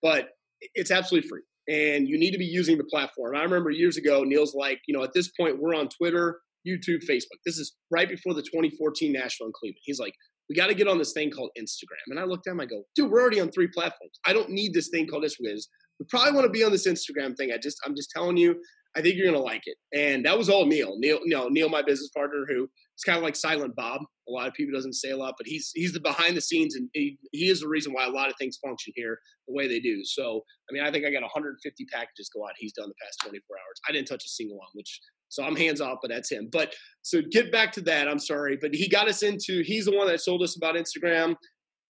but 0.03 0.27
it's 0.75 0.91
absolutely 0.91 1.27
free. 1.27 1.41
And 1.69 2.07
you 2.07 2.17
need 2.17 2.31
to 2.31 2.37
be 2.37 2.45
using 2.45 2.77
the 2.77 2.83
platform. 2.85 3.35
I 3.35 3.43
remember 3.43 3.69
years 3.69 3.97
ago, 3.97 4.23
Neil's 4.23 4.55
like, 4.55 4.79
you 4.87 4.97
know, 4.97 5.03
at 5.03 5.13
this 5.13 5.29
point, 5.39 5.59
we're 5.59 5.75
on 5.75 5.87
Twitter, 5.89 6.39
YouTube, 6.67 7.03
Facebook. 7.07 7.37
This 7.45 7.57
is 7.57 7.75
right 7.91 8.09
before 8.09 8.33
the 8.33 8.41
2014 8.41 9.11
National 9.11 9.47
in 9.47 9.53
Cleveland. 9.53 9.81
He's 9.83 9.99
like, 9.99 10.13
we 10.49 10.55
got 10.55 10.67
to 10.67 10.73
get 10.73 10.87
on 10.87 10.97
this 10.97 11.13
thing 11.13 11.29
called 11.29 11.51
Instagram. 11.59 12.07
And 12.07 12.19
I 12.19 12.23
looked 12.23 12.47
at 12.47 12.51
him, 12.51 12.59
I 12.59 12.65
go, 12.65 12.83
dude, 12.95 13.11
we're 13.11 13.21
already 13.21 13.39
on 13.39 13.51
three 13.51 13.67
platforms. 13.67 14.19
I 14.25 14.33
don't 14.33 14.49
need 14.49 14.73
this 14.73 14.89
thing 14.89 15.05
called 15.07 15.23
Instagram. 15.23 15.59
We 15.99 16.05
probably 16.09 16.33
want 16.33 16.45
to 16.45 16.51
be 16.51 16.63
on 16.63 16.71
this 16.71 16.87
Instagram 16.87 17.37
thing. 17.37 17.51
I 17.51 17.57
just, 17.57 17.77
I'm 17.85 17.95
just 17.95 18.09
telling 18.09 18.35
you, 18.35 18.55
I 18.95 19.01
think 19.01 19.15
you're 19.15 19.31
gonna 19.31 19.43
like 19.43 19.63
it. 19.65 19.77
And 19.93 20.25
that 20.25 20.37
was 20.37 20.49
all 20.49 20.65
Neil. 20.65 20.97
Neil, 20.97 21.19
you 21.23 21.35
know, 21.35 21.47
Neil, 21.47 21.69
my 21.69 21.81
business 21.81 22.09
partner, 22.09 22.45
who 22.47 22.67
is 22.99 23.03
kind 23.03 23.17
of 23.17 23.23
like 23.23 23.35
Silent 23.35 23.75
Bob. 23.75 24.01
A 24.27 24.31
lot 24.31 24.47
of 24.47 24.53
people 24.53 24.73
doesn't 24.73 24.93
say 24.93 25.11
a 25.11 25.17
lot, 25.17 25.35
but 25.37 25.47
he's 25.47 25.71
he's 25.73 25.93
the 25.93 25.99
behind 25.99 26.35
the 26.35 26.41
scenes, 26.41 26.75
and 26.75 26.89
he, 26.93 27.17
he 27.31 27.49
is 27.49 27.61
the 27.61 27.67
reason 27.67 27.93
why 27.93 28.05
a 28.05 28.09
lot 28.09 28.29
of 28.29 28.35
things 28.37 28.57
function 28.63 28.93
here 28.95 29.17
the 29.47 29.53
way 29.53 29.67
they 29.67 29.79
do. 29.79 30.01
So, 30.03 30.41
I 30.69 30.73
mean, 30.73 30.83
I 30.83 30.91
think 30.91 31.05
I 31.05 31.11
got 31.11 31.21
150 31.21 31.85
packages 31.91 32.29
go 32.35 32.43
out. 32.43 32.51
He's 32.57 32.73
done 32.73 32.89
the 32.89 32.95
past 33.01 33.17
24 33.23 33.41
hours. 33.57 33.81
I 33.87 33.91
didn't 33.91 34.07
touch 34.07 34.23
a 34.25 34.29
single 34.29 34.57
one, 34.57 34.67
which 34.73 34.99
so 35.29 35.43
I'm 35.43 35.55
hands 35.55 35.79
off, 35.79 35.99
but 36.01 36.11
that's 36.11 36.31
him. 36.31 36.49
But 36.51 36.73
so 37.01 37.21
get 37.31 37.51
back 37.51 37.71
to 37.73 37.81
that. 37.81 38.07
I'm 38.07 38.19
sorry, 38.19 38.57
but 38.59 38.73
he 38.73 38.89
got 38.89 39.07
us 39.07 39.23
into. 39.23 39.61
He's 39.63 39.85
the 39.85 39.95
one 39.95 40.07
that 40.07 40.21
sold 40.21 40.43
us 40.43 40.57
about 40.57 40.75
Instagram, 40.75 41.35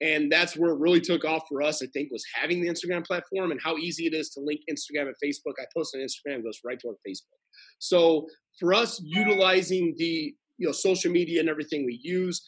and 0.02 0.32
that's 0.32 0.56
where 0.56 0.72
it 0.72 0.80
really 0.80 1.02
took 1.02 1.26
off 1.26 1.44
for 1.50 1.62
us. 1.62 1.82
I 1.82 1.88
think 1.88 2.12
was 2.12 2.24
having 2.36 2.62
the 2.62 2.70
Instagram 2.70 3.06
platform 3.06 3.52
and 3.52 3.60
how 3.64 3.78
easy 3.78 4.06
it 4.06 4.14
is 4.14 4.30
to 4.32 4.42
link 4.42 4.62
Instagram 4.70 5.08
and 5.08 5.16
Facebook. 5.24 5.54
I 5.60 5.66
post 5.76 5.96
on 5.96 6.02
Instagram, 6.02 6.44
goes 6.44 6.60
right 6.64 6.80
to 6.80 6.90
our 6.90 6.96
Facebook. 7.08 7.40
So 7.80 8.28
for 8.60 8.74
us, 8.74 9.02
utilizing 9.04 9.96
the 9.98 10.36
you 10.60 10.68
know 10.68 10.74
social 10.74 11.12
media 11.12 11.40
and 11.40 11.50
everything 11.50 11.86
we 11.86 12.00
use, 12.04 12.44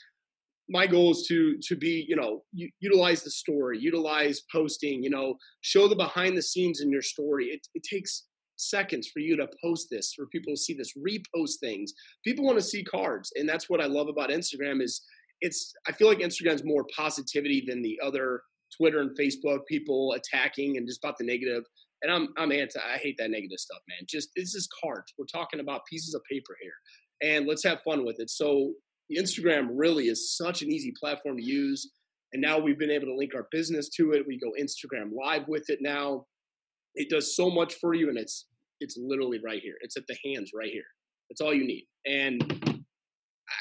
my 0.70 0.86
goal 0.86 1.12
is 1.12 1.26
to 1.28 1.58
to 1.64 1.76
be 1.76 2.06
you 2.08 2.16
know 2.16 2.44
utilize 2.80 3.24
the 3.24 3.32
story, 3.32 3.80
utilize 3.80 4.42
posting, 4.52 5.04
you 5.04 5.10
know, 5.10 5.36
show 5.62 5.88
the 5.88 5.96
behind 5.96 6.38
the 6.38 6.42
scenes 6.42 6.82
in 6.82 6.92
your 6.92 7.02
story. 7.02 7.48
It, 7.48 7.68
it 7.74 7.84
takes 7.84 8.28
seconds 8.58 9.10
for 9.12 9.20
you 9.20 9.36
to 9.36 9.48
post 9.64 9.88
this 9.90 10.14
for 10.14 10.28
people 10.28 10.54
to 10.54 10.58
see 10.58 10.74
this 10.74 10.94
repost 10.96 11.60
things. 11.60 11.94
People 12.24 12.46
want 12.46 12.58
to 12.58 12.64
see 12.64 12.84
cards 12.84 13.32
and 13.36 13.50
that's 13.50 13.70
what 13.70 13.82
i 13.82 13.86
love 13.86 14.08
about 14.08 14.30
instagram 14.30 14.82
is 14.84 15.02
it's 15.42 15.74
i 15.88 15.92
feel 15.92 16.08
like 16.08 16.20
instagram's 16.20 16.64
more 16.64 16.86
positivity 16.96 17.64
than 17.68 17.82
the 17.82 18.00
other 18.04 18.44
twitter 18.78 19.00
and 19.00 19.18
facebook 19.18 19.66
people 19.68 20.14
attacking 20.14 20.78
and 20.78 20.88
just 20.88 21.04
about 21.04 21.18
the 21.18 21.26
negative. 21.26 21.64
And 22.04 22.12
i'm 22.12 22.30
i'm 22.38 22.52
anti 22.52 22.80
i 22.80 22.98
hate 22.98 23.16
that 23.18 23.32
negative 23.32 23.60
stuff 23.60 23.80
man. 23.90 24.06
Just 24.08 24.30
this 24.36 24.56
is 24.56 24.68
cards. 24.84 25.12
We're 25.18 25.26
talking 25.26 25.60
about 25.60 25.82
pieces 25.90 26.14
of 26.14 26.22
paper 26.30 26.56
here 26.62 26.74
and 27.22 27.48
let's 27.48 27.64
have 27.64 27.82
fun 27.84 28.06
with 28.06 28.20
it 28.20 28.30
so 28.30 28.72
instagram 29.16 29.70
really 29.74 30.06
is 30.06 30.36
such 30.36 30.62
an 30.62 30.72
easy 30.72 30.94
platform 31.00 31.38
to 31.38 31.44
use 31.44 31.92
and 32.34 32.42
now 32.42 32.58
we've 32.58 32.80
been 32.80 32.92
able 32.92 33.08
to 33.08 33.16
link 33.16 33.34
our 33.36 33.48
business 33.52 33.90
to 33.90 34.12
it 34.12 34.26
we 34.28 34.40
go 34.40 34.52
instagram 34.60 35.10
live 35.14 35.48
with 35.48 35.70
it 35.70 35.80
now 35.82 36.26
it 36.96 37.10
does 37.10 37.36
so 37.36 37.50
much 37.50 37.76
for 37.76 37.94
you 37.94 38.10
and 38.10 38.18
it's 38.18 38.48
it's 38.82 38.98
literally 38.98 39.40
right 39.46 39.62
here. 39.62 39.76
It's 39.82 39.96
at 39.96 40.08
the 40.08 40.18
hands 40.26 40.52
right 40.54 40.72
here. 40.72 40.84
That's 41.30 41.40
all 41.40 41.54
you 41.54 41.66
need. 41.66 41.88
And 42.06 42.84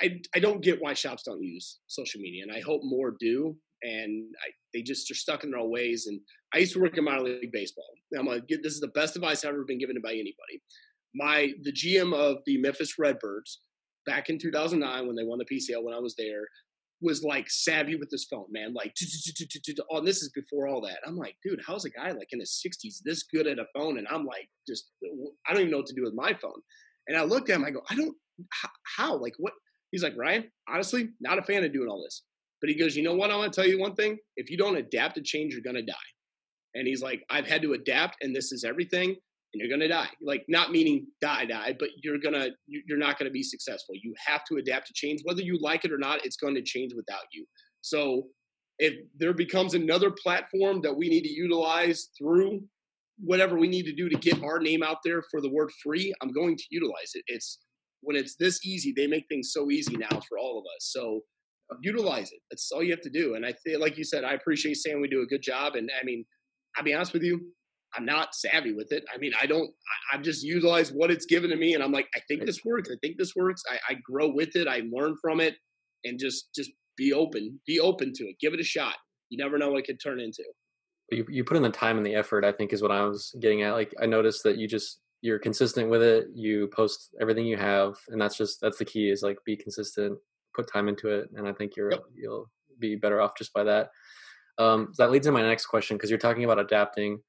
I 0.03 0.21
I 0.35 0.41
don't 0.41 0.63
get 0.63 0.81
why 0.81 0.95
shops 0.95 1.23
don't 1.23 1.43
use 1.43 1.79
social 1.87 2.21
media, 2.21 2.43
and 2.43 2.53
I 2.53 2.61
hope 2.61 2.81
more 2.83 3.15
do. 3.21 3.55
And 3.83 4.35
I, 4.47 4.51
they 4.75 4.83
just 4.83 5.11
are 5.11 5.15
stuck 5.15 5.43
in 5.43 5.53
their 5.53 5.61
own 5.61 5.71
ways. 5.71 6.07
And 6.07 6.21
I 6.53 6.59
used 6.59 6.75
to 6.75 6.81
work 6.81 6.99
in 6.99 7.05
minor 7.05 7.23
league 7.23 7.53
baseball. 7.53 7.87
I'm 8.19 8.27
gonna 8.27 8.41
get 8.41 8.63
this 8.63 8.75
is 8.75 8.81
the 8.81 8.89
best 8.89 9.15
advice 9.15 9.45
I've 9.45 9.51
ever 9.51 9.65
been 9.65 9.79
given 9.79 9.97
by 10.03 10.13
anybody. 10.13 10.61
My 11.15 11.53
the 11.63 11.73
GM 11.73 12.15
of 12.15 12.39
the 12.47 12.59
Memphis 12.59 12.99
Redbirds 12.99 13.61
back 14.07 14.31
in 14.31 14.39
2009 14.39 15.07
when 15.07 15.17
they 15.17 15.25
won 15.25 15.39
the 15.39 15.45
PCL 15.45 15.83
when 15.83 15.95
I 15.95 15.99
was 15.99 16.15
there 16.17 16.47
was 17.03 17.23
like 17.25 17.49
savvy 17.49 17.97
with 17.97 18.11
his 18.11 18.27
phone, 18.31 18.47
man. 18.51 18.75
Like, 18.75 18.93
oh, 19.91 20.05
this 20.05 20.23
is 20.23 20.31
before 20.31 20.69
all 20.69 20.81
that. 20.83 20.99
I'm 21.07 21.17
like, 21.17 21.37
dude, 21.43 21.61
how's 21.67 21.85
a 21.85 21.91
guy 21.91 22.11
like 22.11 22.29
in 22.33 22.41
his 22.41 22.63
60s 22.65 22.99
this 23.05 23.23
good 23.23 23.47
at 23.47 23.59
a 23.59 23.65
phone? 23.75 23.99
And 23.99 24.07
I'm 24.09 24.27
like, 24.27 24.49
just, 24.69 24.91
I 25.47 25.53
don't 25.53 25.63
even 25.63 25.71
know 25.71 25.79
what 25.79 25.87
to 25.87 25.95
do 25.95 26.05
with 26.05 26.15
my 26.15 26.35
phone. 26.35 26.61
And 27.09 27.17
I 27.17 27.23
looked 27.23 27.49
at 27.49 27.57
him, 27.57 27.65
I 27.65 27.71
go, 27.71 27.81
I 27.89 27.95
don't, 27.95 28.15
how? 28.97 29.17
Like, 29.17 29.35
what? 29.39 29.53
He's 29.91 30.03
like, 30.03 30.17
Ryan, 30.17 30.51
honestly, 30.69 31.09
not 31.21 31.39
a 31.39 31.43
fan 31.43 31.65
of 31.65 31.73
doing 31.73 31.89
all 31.89 32.03
this. 32.03 32.23
But 32.61 32.71
he 32.71 32.79
goes, 32.79 32.95
you 32.95 33.03
know 33.03 33.15
what? 33.15 33.31
I 33.31 33.37
want 33.37 33.53
to 33.53 33.61
tell 33.61 33.69
you 33.69 33.81
one 33.81 33.95
thing. 33.95 34.19
If 34.37 34.51
you 34.51 34.57
don't 34.57 34.77
adapt 34.77 35.15
to 35.17 35.23
change, 35.23 35.55
you're 35.55 35.73
to 35.75 35.83
die. 35.83 35.95
And 36.75 36.87
he's 36.87 37.03
like, 37.03 37.25
I've 37.31 37.47
had 37.47 37.63
to 37.63 37.73
adapt, 37.73 38.19
and 38.23 38.37
this 38.37 38.53
is 38.53 38.63
everything 38.63 39.17
and 39.53 39.61
you're 39.61 39.69
going 39.69 39.81
to 39.81 39.89
die. 39.89 40.09
Like 40.23 40.45
not 40.49 40.71
meaning 40.71 41.07
die 41.21 41.45
die 41.45 41.75
but 41.79 41.89
you're 42.03 42.19
going 42.19 42.35
to 42.35 42.51
you're 42.67 42.99
not 42.99 43.19
going 43.19 43.29
to 43.29 43.33
be 43.33 43.43
successful. 43.43 43.95
You 44.01 44.15
have 44.27 44.45
to 44.47 44.57
adapt 44.57 44.87
to 44.89 44.93
change. 44.95 45.21
Whether 45.25 45.43
you 45.43 45.59
like 45.61 45.85
it 45.85 45.93
or 45.93 45.99
not 45.99 46.25
it's 46.25 46.37
going 46.37 46.55
to 46.55 46.63
change 46.63 46.93
without 46.95 47.25
you. 47.33 47.45
So 47.81 48.29
if 48.79 48.95
there 49.19 49.35
becomes 49.35 49.75
another 49.75 50.11
platform 50.11 50.81
that 50.83 50.97
we 50.97 51.09
need 51.09 51.23
to 51.23 51.33
utilize 51.33 52.09
through 52.19 52.63
whatever 53.19 53.59
we 53.59 53.69
need 53.69 53.85
to 53.85 53.95
do 53.95 54.09
to 54.09 54.17
get 54.17 54.43
our 54.43 54.59
name 54.59 54.83
out 54.83 54.99
there 55.05 55.23
for 55.31 55.43
the 55.43 55.51
word 55.51 55.71
free 55.83 56.11
i'm 56.23 56.33
going 56.33 56.57
to 56.57 56.65
utilize 56.71 57.13
it. 57.15 57.25
It's 57.27 57.59
when 58.03 58.17
it's 58.17 58.37
this 58.37 58.65
easy 58.65 58.93
they 58.97 59.07
make 59.07 59.27
things 59.29 59.53
so 59.53 59.71
easy 59.71 59.97
now 59.97 60.21
for 60.29 60.39
all 60.39 60.59
of 60.59 60.65
us. 60.77 60.91
So 60.91 61.21
utilize 61.83 62.33
it. 62.33 62.41
That's 62.51 62.73
all 62.73 62.83
you 62.83 62.91
have 62.91 63.03
to 63.03 63.11
do. 63.11 63.35
And 63.35 63.45
i 63.45 63.53
feel 63.65 63.81
like 63.81 63.99
you 63.99 64.05
said 64.05 64.25
i 64.25 64.33
appreciate 64.33 64.77
saying 64.77 65.01
we 65.01 65.09
do 65.09 65.23
a 65.23 65.27
good 65.27 65.43
job. 65.43 65.75
And 65.75 65.91
i 66.01 66.05
mean 66.05 66.25
i'll 66.77 66.85
be 66.85 66.95
honest 66.95 67.13
with 67.13 67.23
you 67.23 67.41
I'm 67.97 68.05
not 68.05 68.35
savvy 68.35 68.73
with 68.73 68.93
it. 68.93 69.05
I 69.13 69.19
mean, 69.19 69.33
I 69.41 69.47
don't, 69.47 69.69
I, 70.13 70.17
have 70.17 70.23
just 70.23 70.45
utilized 70.45 70.95
what 70.95 71.11
it's 71.11 71.27
given 71.27 71.51
to 71.51 71.57
me. 71.57 71.75
And 71.75 71.83
I'm 71.83 71.93
like, 71.93 72.09
I 72.15 72.21
think 72.29 72.47
this 72.47 72.65
works. 72.65 72.89
I 72.91 72.97
think 73.03 73.17
this 73.19 73.35
works. 73.35 73.63
I, 73.71 73.79
I 73.93 73.95
grow 73.95 74.29
with 74.29 74.55
it. 74.55 74.69
I 74.69 74.83
learn 74.93 75.17
from 75.21 75.41
it 75.41 75.57
and 76.05 76.19
just, 76.19 76.55
just 76.55 76.71
be 76.97 77.13
open, 77.13 77.59
be 77.67 77.81
open 77.81 78.13
to 78.15 78.25
it. 78.25 78.37
Give 78.41 78.55
it 78.55 78.61
a 78.61 78.65
shot. 78.65 78.95
You 79.29 79.39
never 79.39 79.59
know 79.59 79.71
what 79.71 79.81
it 79.81 79.87
could 79.87 80.01
turn 80.01 80.21
into. 80.21 80.45
You, 81.11 81.27
you 81.29 81.45
put 81.45 81.57
in 81.57 81.63
the 81.63 81.71
time 81.71 81.97
and 81.97 82.07
the 82.07 82.15
effort, 82.15 82.45
I 82.45 82.53
think 82.53 82.73
is 82.73 82.83
what 82.83 82.93
I 82.93 83.03
was 83.03 83.35
getting 83.41 83.63
at. 83.63 83.73
Like, 83.73 83.93
I 84.01 84.07
noticed 84.07 84.45
that 84.45 84.57
you 84.57 84.69
just, 84.69 85.01
you're 85.23 85.39
consistent 85.39 85.91
with 85.91 86.03
it. 86.03 86.29
You 86.33 86.69
post 86.69 87.15
everything 87.21 87.47
you 87.47 87.57
have. 87.57 87.97
And 88.09 88.21
that's 88.21 88.37
just, 88.37 88.61
that's 88.61 88.79
the 88.79 88.85
key 88.85 89.11
is 89.11 89.23
like 89.23 89.39
be 89.45 89.57
consistent, 89.57 90.17
put 90.55 90.73
time 90.73 90.89
into 90.89 91.09
it. 91.09 91.29
And 91.35 91.49
I 91.49 91.53
think 91.53 91.77
you're, 91.77 91.91
yep. 91.91 92.03
you'll 92.15 92.49
be 92.79 92.95
better 92.95 93.21
off 93.21 93.33
just 93.37 93.53
by 93.53 93.65
that. 93.65 93.91
Um, 94.59 94.91
so 94.93 95.03
that 95.03 95.11
leads 95.11 95.27
to 95.27 95.33
my 95.33 95.43
next 95.43 95.67
question 95.67 95.97
because 95.97 96.11
you're 96.11 96.19
talking 96.19 96.45
about 96.45 96.59
adapting 96.59 97.21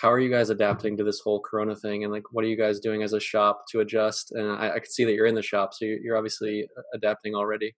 how 0.00 0.10
are 0.10 0.18
you 0.18 0.30
guys 0.30 0.50
adapting 0.50 0.96
to 0.96 1.04
this 1.04 1.20
whole 1.20 1.40
corona 1.40 1.76
thing? 1.76 2.04
And 2.04 2.12
like 2.12 2.24
what 2.32 2.44
are 2.44 2.48
you 2.48 2.56
guys 2.56 2.80
doing 2.80 3.02
as 3.02 3.12
a 3.12 3.20
shop 3.20 3.64
to 3.70 3.80
adjust? 3.80 4.32
And 4.32 4.50
i, 4.50 4.70
I 4.70 4.78
can 4.78 4.90
see 4.90 5.04
that 5.04 5.12
you're 5.12 5.26
in 5.26 5.34
the 5.34 5.42
shop 5.42 5.74
so 5.74 5.84
you're 5.84 6.16
obviously 6.16 6.66
uh, 6.76 6.82
adapting 6.94 7.34
already. 7.34 7.74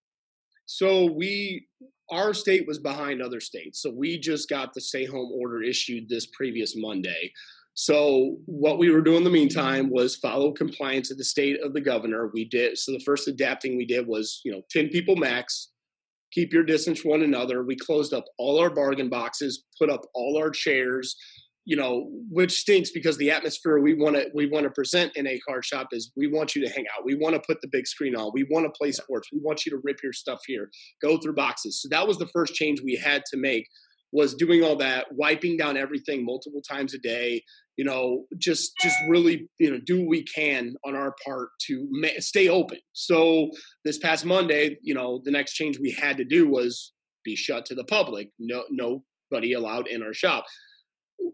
So 0.67 1.11
we 1.11 1.67
our 2.11 2.35
state 2.35 2.67
was 2.67 2.79
behind 2.79 3.23
other 3.23 3.41
states 3.41 3.81
so 3.81 3.91
we 3.91 4.19
just 4.19 4.49
got 4.49 4.75
the 4.75 4.81
stay 4.81 5.05
home 5.05 5.31
order 5.35 5.63
issued 5.63 6.09
this 6.09 6.27
previous 6.37 6.77
monday. 6.77 7.33
So 7.75 8.37
what 8.45 8.79
we 8.79 8.91
were 8.91 9.01
doing 9.01 9.19
in 9.19 9.25
the 9.25 9.31
meantime 9.31 9.91
was 9.91 10.17
follow 10.17 10.53
compliance 10.53 11.11
of 11.11 11.17
the 11.17 11.25
state 11.25 11.59
of 11.65 11.73
the 11.73 11.81
governor. 11.81 12.31
We 12.33 12.45
did 12.45 12.79
so 12.79 12.93
the 12.93 13.05
first 13.05 13.29
adapting 13.29 13.77
we 13.77 13.87
did 13.87 14.07
was 14.07 14.41
you 14.45 14.53
know 14.53 14.63
10 14.71 14.89
people 14.89 15.17
max. 15.17 15.71
Keep 16.33 16.53
your 16.53 16.65
distance 16.65 17.05
one 17.05 17.23
another. 17.23 17.63
We 17.63 17.77
closed 17.77 18.15
up 18.15 18.25
all 18.39 18.59
our 18.61 18.71
bargain 18.71 19.09
boxes 19.09 19.65
put 19.79 19.91
up 19.91 20.03
all 20.15 20.39
our 20.39 20.51
chairs 20.51 21.17
you 21.65 21.77
know, 21.77 22.09
which 22.29 22.53
stinks 22.53 22.91
because 22.91 23.17
the 23.19 23.31
atmosphere 23.31 23.79
we 23.79 23.95
want 23.95 24.17
to 24.17 24.29
we 24.35 24.47
want 24.47 24.65
to 24.65 24.71
present 24.71 25.13
in 25.15 25.27
a 25.27 25.39
card 25.47 25.65
shop 25.65 25.89
is 25.93 26.11
we 26.17 26.27
want 26.27 26.57
you 26.57 26.67
to 26.67 26.73
hang 26.73 26.87
out. 26.97 27.05
We 27.05 27.15
want 27.15 27.35
to 27.35 27.43
put 27.47 27.61
the 27.61 27.69
big 27.71 27.87
screen 27.87 28.17
on. 28.17 28.33
We 28.35 28.45
want 28.51 28.67
to 28.67 28.73
play 28.77 28.91
sports. 28.91 29.29
We 29.33 29.39
want 29.41 29.65
you 29.65 29.71
to 29.73 29.81
rip 29.85 30.03
your 30.03 30.13
stuff 30.13 30.41
here, 30.47 30.71
go 31.01 31.19
through 31.19 31.35
boxes. 31.35 31.81
So 31.81 31.89
that 31.91 32.09
was 32.09 32.19
the 32.19 32.27
first 32.27 32.55
change 32.55 32.81
we 32.83 32.97
had 32.97 33.23
to 33.27 33.37
make 33.37 33.69
was 34.15 34.35
doing 34.35 34.63
all 34.63 34.77
that, 34.77 35.07
wiping 35.13 35.57
down 35.57 35.77
everything 35.77 36.25
multiple 36.25 36.61
times 36.61 36.95
a 36.95 36.99
day. 36.99 37.43
You 37.77 37.85
know, 37.85 38.25
just 38.39 38.73
just 38.83 38.97
really 39.09 39.49
you 39.59 39.71
know 39.71 39.79
do 39.87 40.01
what 40.01 40.09
we 40.09 40.25
can 40.25 40.75
on 40.85 40.97
our 40.97 41.15
part 41.25 41.51
to 41.69 41.87
ma- 41.91 42.09
stay 42.19 42.49
open. 42.49 42.79
So 42.93 43.51
this 43.85 43.99
past 43.99 44.25
Monday, 44.25 44.79
you 44.83 44.95
know, 44.95 45.23
the 45.25 45.31
next 45.31 45.55
change 45.55 45.79
we 45.79 45.93
had 45.93 46.17
to 46.17 46.25
do 46.25 46.49
was 46.49 46.93
be 47.25 47.37
shut 47.37 47.67
to 47.67 47.77
the 47.77 47.85
public. 47.85 48.31
No 48.41 48.65
nobody 48.69 49.53
allowed 49.53 49.87
in 49.87 50.03
our 50.03 50.13
shop 50.13 50.45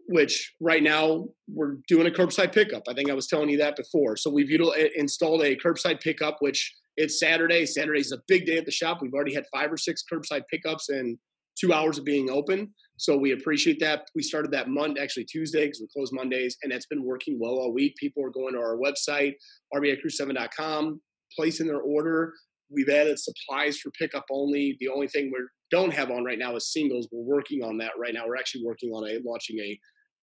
which 0.07 0.53
right 0.59 0.83
now 0.83 1.25
we're 1.47 1.77
doing 1.87 2.07
a 2.07 2.11
curbside 2.11 2.53
pickup. 2.53 2.83
I 2.89 2.93
think 2.93 3.09
I 3.09 3.13
was 3.13 3.27
telling 3.27 3.49
you 3.49 3.57
that 3.59 3.75
before. 3.75 4.17
So 4.17 4.29
we've 4.29 4.47
util- 4.47 4.73
installed 4.95 5.43
a 5.43 5.55
curbside 5.55 6.01
pickup, 6.01 6.37
which 6.39 6.73
it's 6.97 7.19
Saturday. 7.19 7.65
Saturday's 7.65 8.11
a 8.11 8.19
big 8.27 8.45
day 8.45 8.57
at 8.57 8.65
the 8.65 8.71
shop. 8.71 8.99
We've 9.01 9.13
already 9.13 9.33
had 9.33 9.45
five 9.53 9.71
or 9.71 9.77
six 9.77 10.03
curbside 10.11 10.43
pickups 10.51 10.89
in 10.89 11.17
two 11.59 11.73
hours 11.73 11.97
of 11.97 12.05
being 12.05 12.29
open. 12.29 12.73
So 12.97 13.17
we 13.17 13.31
appreciate 13.31 13.79
that. 13.79 14.07
We 14.15 14.23
started 14.23 14.51
that 14.51 14.69
Monday, 14.69 15.01
actually 15.01 15.25
Tuesday, 15.25 15.65
because 15.65 15.79
we 15.79 15.87
close 15.93 16.11
Mondays, 16.11 16.57
and 16.63 16.71
that's 16.71 16.85
been 16.87 17.03
working 17.03 17.37
well 17.39 17.53
all 17.53 17.73
week. 17.73 17.95
People 17.97 18.23
are 18.25 18.29
going 18.29 18.53
to 18.53 18.59
our 18.59 18.77
website, 18.77 19.33
rbicrew7.com, 19.73 20.99
placing 21.37 21.67
their 21.67 21.81
order. 21.81 22.33
We've 22.71 22.89
added 22.89 23.19
supplies 23.19 23.77
for 23.77 23.91
pickup 23.91 24.25
only. 24.31 24.77
The 24.79 24.89
only 24.89 25.07
thing 25.07 25.31
we're 25.31 25.49
don't 25.71 25.93
have 25.93 26.11
on 26.11 26.23
right 26.23 26.39
now 26.39 26.55
is 26.55 26.71
singles. 26.71 27.07
We're 27.11 27.35
working 27.35 27.63
on 27.63 27.77
that 27.77 27.91
right 27.99 28.13
now. 28.13 28.27
We're 28.27 28.37
actually 28.37 28.65
working 28.65 28.91
on 28.91 29.07
a 29.07 29.19
launching 29.25 29.59
a 29.59 29.79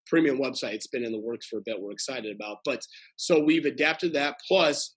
premium 0.07 0.39
website. 0.39 0.75
It's 0.75 0.87
been 0.87 1.05
in 1.05 1.13
the 1.13 1.21
works 1.21 1.47
for 1.47 1.59
a 1.59 1.63
bit. 1.65 1.81
We're 1.81 1.93
excited 1.93 2.35
about. 2.35 2.59
But 2.65 2.81
so 3.17 3.43
we've 3.43 3.65
adapted 3.65 4.13
that. 4.15 4.37
Plus, 4.47 4.97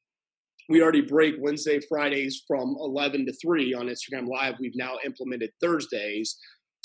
we 0.70 0.82
already 0.84 1.02
break 1.02 1.36
Wednesday, 1.40 1.80
Fridays 1.88 2.44
from 2.48 2.76
11 2.80 3.26
to 3.26 3.34
3 3.42 3.74
on 3.74 3.88
Instagram 3.88 4.28
Live. 4.28 4.56
We've 4.60 4.76
now 4.76 4.98
implemented 5.04 5.50
Thursdays 5.62 6.38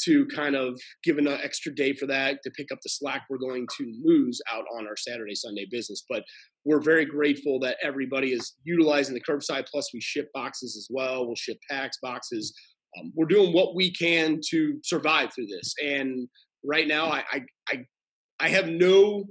to 0.04 0.26
kind 0.26 0.56
of 0.56 0.78
give 1.02 1.18
an 1.18 1.28
extra 1.28 1.74
day 1.74 1.92
for 1.92 2.06
that 2.06 2.38
to 2.42 2.50
pick 2.50 2.72
up 2.72 2.78
the 2.82 2.88
slack 2.88 3.22
we're 3.30 3.38
going 3.38 3.66
to 3.78 3.92
lose 4.02 4.40
out 4.52 4.64
on 4.76 4.86
our 4.86 4.96
Saturday, 4.96 5.34
Sunday 5.34 5.66
business. 5.70 6.04
But 6.08 6.24
we're 6.64 6.80
very 6.80 7.04
grateful 7.04 7.60
that 7.60 7.76
everybody 7.82 8.32
is 8.32 8.54
utilizing 8.64 9.14
the 9.14 9.20
curbside. 9.20 9.66
Plus, 9.70 9.90
we 9.94 10.00
ship 10.00 10.28
boxes 10.34 10.76
as 10.76 10.88
well. 10.90 11.26
We'll 11.26 11.36
ship 11.36 11.58
packs, 11.70 11.98
boxes, 12.02 12.52
um, 12.98 13.12
we're 13.14 13.26
doing 13.26 13.52
what 13.52 13.74
we 13.74 13.92
can 13.92 14.40
to 14.50 14.78
survive 14.82 15.32
through 15.34 15.46
this. 15.46 15.74
And 15.82 16.28
right 16.64 16.86
now, 16.86 17.06
I, 17.06 17.24
I, 17.32 17.40
I, 17.68 17.84
I 18.40 18.48
have 18.48 18.68
no, 18.68 19.24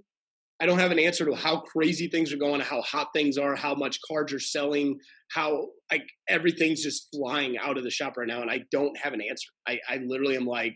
I 0.61 0.65
don't 0.65 0.79
have 0.79 0.91
an 0.91 0.99
answer 0.99 1.25
to 1.25 1.35
how 1.35 1.61
crazy 1.61 2.07
things 2.07 2.31
are 2.31 2.37
going, 2.37 2.61
how 2.61 2.81
hot 2.81 3.07
things 3.13 3.37
are, 3.37 3.55
how 3.55 3.73
much 3.75 3.99
cards 4.07 4.31
are 4.33 4.39
selling, 4.39 4.97
how 5.31 5.67
like 5.91 6.05
everything's 6.29 6.83
just 6.83 7.07
flying 7.13 7.57
out 7.57 7.77
of 7.77 7.83
the 7.83 7.89
shop 7.89 8.13
right 8.17 8.27
now, 8.27 8.41
and 8.41 8.51
I 8.51 8.61
don't 8.71 8.97
have 8.97 9.13
an 9.13 9.21
answer. 9.21 9.49
I, 9.67 9.79
I 9.89 9.97
literally 10.05 10.35
am 10.37 10.45
like, 10.45 10.75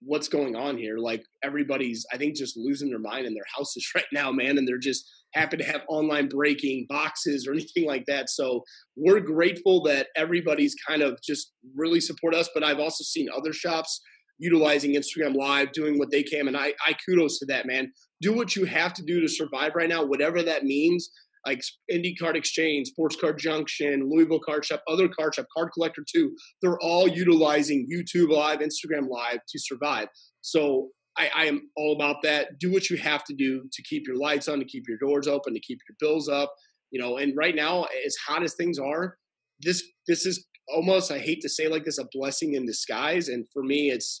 what's 0.00 0.28
going 0.28 0.54
on 0.54 0.78
here? 0.78 0.98
Like 0.98 1.22
everybody's, 1.42 2.06
I 2.12 2.16
think, 2.16 2.36
just 2.36 2.56
losing 2.56 2.88
their 2.88 3.00
mind 3.00 3.26
in 3.26 3.34
their 3.34 3.44
houses 3.56 3.86
right 3.94 4.06
now, 4.12 4.30
man, 4.30 4.58
and 4.58 4.66
they're 4.66 4.78
just 4.78 5.04
happy 5.34 5.56
to 5.58 5.64
have 5.64 5.82
online 5.88 6.28
breaking 6.28 6.86
boxes 6.88 7.46
or 7.46 7.52
anything 7.52 7.86
like 7.86 8.04
that. 8.06 8.30
So 8.30 8.62
we're 8.96 9.20
grateful 9.20 9.82
that 9.82 10.08
everybody's 10.16 10.74
kind 10.86 11.02
of 11.02 11.18
just 11.22 11.52
really 11.76 12.00
support 12.00 12.34
us. 12.34 12.48
But 12.54 12.64
I've 12.64 12.78
also 12.78 13.04
seen 13.04 13.28
other 13.36 13.52
shops 13.52 14.00
utilizing 14.38 14.94
Instagram 14.94 15.34
Live, 15.34 15.72
doing 15.72 15.98
what 15.98 16.10
they 16.10 16.22
can. 16.22 16.48
And 16.48 16.56
I, 16.56 16.72
I 16.86 16.94
kudos 17.06 17.38
to 17.40 17.46
that, 17.46 17.66
man. 17.66 17.92
Do 18.20 18.34
what 18.34 18.56
you 18.56 18.64
have 18.64 18.94
to 18.94 19.02
do 19.02 19.20
to 19.20 19.28
survive 19.28 19.72
right 19.74 19.88
now, 19.88 20.04
whatever 20.04 20.42
that 20.42 20.64
means. 20.64 21.10
Like 21.46 21.62
Indy 21.88 22.14
Card 22.14 22.36
Exchange, 22.36 22.88
Sports 22.88 23.16
Card 23.16 23.38
Junction, 23.38 24.10
Louisville 24.10 24.40
Card 24.44 24.64
Shop, 24.64 24.82
other 24.88 25.08
card 25.08 25.34
shop, 25.34 25.46
Card 25.56 25.70
Collector 25.72 26.04
too. 26.12 26.34
They're 26.60 26.78
all 26.80 27.08
utilizing 27.08 27.86
YouTube 27.90 28.30
Live, 28.30 28.58
Instagram 28.58 29.08
Live 29.08 29.38
to 29.48 29.58
survive. 29.58 30.08
So 30.42 30.88
I, 31.16 31.30
I, 31.34 31.44
am 31.46 31.70
all 31.76 31.94
about 31.94 32.22
that. 32.22 32.58
Do 32.58 32.72
what 32.72 32.90
you 32.90 32.96
have 32.98 33.24
to 33.24 33.34
do 33.34 33.62
to 33.72 33.82
keep 33.82 34.06
your 34.06 34.16
lights 34.16 34.48
on, 34.48 34.58
to 34.58 34.64
keep 34.64 34.84
your 34.88 34.98
doors 34.98 35.26
open, 35.26 35.54
to 35.54 35.60
keep 35.60 35.78
your 35.88 35.96
bills 35.98 36.28
up. 36.28 36.52
You 36.90 37.00
know, 37.00 37.16
and 37.18 37.34
right 37.36 37.54
now, 37.54 37.86
as 38.04 38.16
hot 38.26 38.42
as 38.42 38.54
things 38.54 38.78
are, 38.78 39.16
this 39.60 39.82
this 40.06 40.24
is 40.26 40.46
almost 40.74 41.10
I 41.10 41.18
hate 41.18 41.40
to 41.42 41.48
say 41.48 41.68
like 41.68 41.84
this 41.84 41.98
a 41.98 42.06
blessing 42.12 42.54
in 42.54 42.66
disguise. 42.66 43.28
And 43.28 43.46
for 43.52 43.62
me, 43.62 43.90
it's 43.90 44.20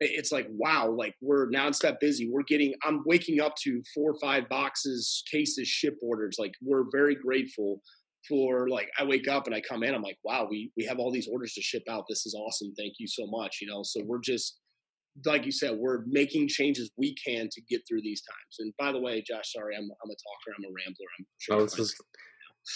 it's 0.00 0.32
like 0.32 0.46
wow, 0.50 0.88
like 0.90 1.14
we're 1.20 1.50
nonstop 1.50 2.00
busy. 2.00 2.28
We're 2.30 2.42
getting 2.42 2.74
I'm 2.84 3.02
waking 3.04 3.40
up 3.40 3.54
to 3.62 3.82
four 3.94 4.12
or 4.12 4.18
five 4.20 4.48
boxes, 4.48 5.22
cases, 5.30 5.68
ship 5.68 5.96
orders. 6.02 6.36
Like 6.38 6.52
we're 6.62 6.84
very 6.90 7.14
grateful 7.14 7.80
for 8.28 8.68
like 8.68 8.90
I 8.98 9.04
wake 9.04 9.28
up 9.28 9.46
and 9.46 9.54
I 9.54 9.60
come 9.60 9.82
in, 9.82 9.94
I'm 9.94 10.02
like, 10.02 10.18
wow, 10.24 10.46
we 10.50 10.72
we 10.76 10.84
have 10.84 10.98
all 10.98 11.12
these 11.12 11.28
orders 11.30 11.52
to 11.54 11.62
ship 11.62 11.82
out. 11.88 12.04
This 12.08 12.26
is 12.26 12.34
awesome. 12.34 12.72
Thank 12.76 12.94
you 12.98 13.06
so 13.06 13.26
much. 13.26 13.58
You 13.60 13.68
know, 13.68 13.82
so 13.82 14.00
we're 14.04 14.20
just 14.20 14.58
like 15.26 15.44
you 15.44 15.52
said, 15.52 15.76
we're 15.76 16.04
making 16.06 16.48
changes 16.48 16.90
we 16.96 17.14
can 17.14 17.48
to 17.50 17.60
get 17.68 17.82
through 17.88 18.02
these 18.02 18.22
times. 18.22 18.56
And 18.60 18.72
by 18.78 18.92
the 18.92 19.00
way, 19.00 19.22
Josh, 19.22 19.52
sorry, 19.52 19.76
I'm 19.76 19.84
I'm 19.84 20.10
a 20.10 20.14
talker, 20.14 20.56
I'm 20.56 20.64
a 20.64 20.68
rambler. 20.68 21.06
I'm 21.18 21.26
sure. 21.38 21.56
Oh, 21.56 21.62
this 21.62 21.78
is 21.78 21.94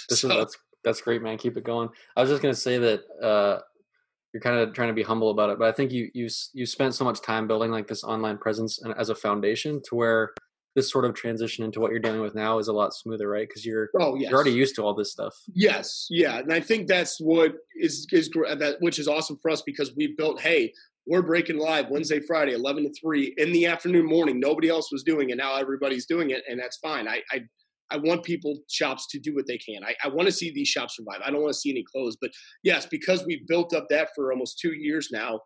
this 0.09 0.21
so, 0.21 0.29
is 0.29 0.37
that's 0.37 0.59
that's 0.85 1.01
great, 1.01 1.23
man. 1.23 1.39
Keep 1.39 1.57
it 1.57 1.65
going. 1.65 1.89
I 2.17 2.21
was 2.21 2.31
just 2.31 2.43
gonna 2.43 2.55
say 2.55 2.79
that 2.79 3.03
uh, 3.23 3.61
you're 4.35 4.41
kind 4.41 4.59
of 4.59 4.75
trying 4.75 4.89
to 4.89 4.95
be 4.95 5.05
humble 5.05 5.31
about 5.31 5.49
it, 5.51 5.61
but 5.61 5.69
I 5.69 5.73
think 5.73 5.93
you 5.93 6.11
you 6.13 6.29
you 6.53 6.67
spent 6.67 6.95
so 6.95 7.05
much 7.05 7.23
time 7.23 7.47
building 7.47 7.71
like 7.71 7.87
this 7.87 8.03
online 8.03 8.37
presence 8.37 8.83
and 8.83 8.93
as 8.99 9.09
a 9.09 9.15
foundation 9.15 9.81
to 9.89 9.95
where 9.95 10.35
this 10.75 10.91
sort 10.91 11.05
of 11.05 11.15
transition 11.15 11.65
into 11.65 11.79
what 11.79 11.93
you're 11.93 12.01
dealing 12.01 12.21
with 12.21 12.35
now 12.35 12.59
is 12.59 12.67
a 12.67 12.73
lot 12.73 12.93
smoother, 12.93 13.29
right? 13.29 13.47
Because 13.49 13.65
you're 13.65 13.91
oh 14.01 14.17
yes. 14.17 14.29
you're 14.29 14.37
already 14.37 14.53
used 14.53 14.75
to 14.75 14.83
all 14.83 14.93
this 14.93 15.13
stuff. 15.13 15.33
Yes, 15.55 16.09
yeah, 16.11 16.39
and 16.39 16.53
I 16.53 16.59
think 16.59 16.89
that's 16.89 17.21
what 17.21 17.55
is 17.77 18.09
is 18.11 18.29
that 18.31 18.77
which 18.81 18.99
is 18.99 19.07
awesome 19.07 19.39
for 19.41 19.53
us 19.53 19.63
because 19.63 19.95
we 19.97 20.17
built. 20.19 20.41
Hey, 20.41 20.73
we're 21.07 21.23
breaking 21.23 21.59
live 21.59 21.89
Wednesday, 21.89 22.19
Friday, 22.19 22.55
eleven 22.55 22.83
to 22.83 22.93
three 23.01 23.35
in 23.39 23.53
the 23.53 23.67
afternoon, 23.67 24.05
morning. 24.05 24.41
Nobody 24.41 24.69
else 24.69 24.91
was 24.91 25.05
doing 25.05 25.31
it. 25.31 25.37
Now 25.37 25.55
everybody's 25.55 26.07
doing 26.07 26.31
it, 26.31 26.43
and 26.49 26.59
that's 26.59 26.79
fine. 26.79 27.07
I 27.07 27.23
I, 27.31 27.45
I 27.91 27.99
want 27.99 28.25
people 28.25 28.59
shops 28.71 29.07
to 29.11 29.19
do 29.19 29.35
what 29.35 29.47
they 29.47 29.59
can. 29.59 29.85
I, 29.85 29.95
I 30.05 30.09
want 30.09 30.27
to 30.27 30.33
see 30.33 30.51
these 30.51 30.69
shops 30.69 30.97
survive. 30.97 31.21
I 31.25 31.31
don't 31.31 31.43
want 31.43 31.53
to 31.53 31.59
see 31.59 31.71
any 31.71 31.85
close. 31.95 32.17
But 32.21 32.31
yes, 32.63 32.87
because 32.87 33.25
we've 33.27 33.47
built 33.47 33.75
up 33.75 33.87
that 33.91 34.09
for 34.17 34.33
almost 34.33 34.59
two 34.59 34.73
years 34.73 35.09
now, 35.13 35.41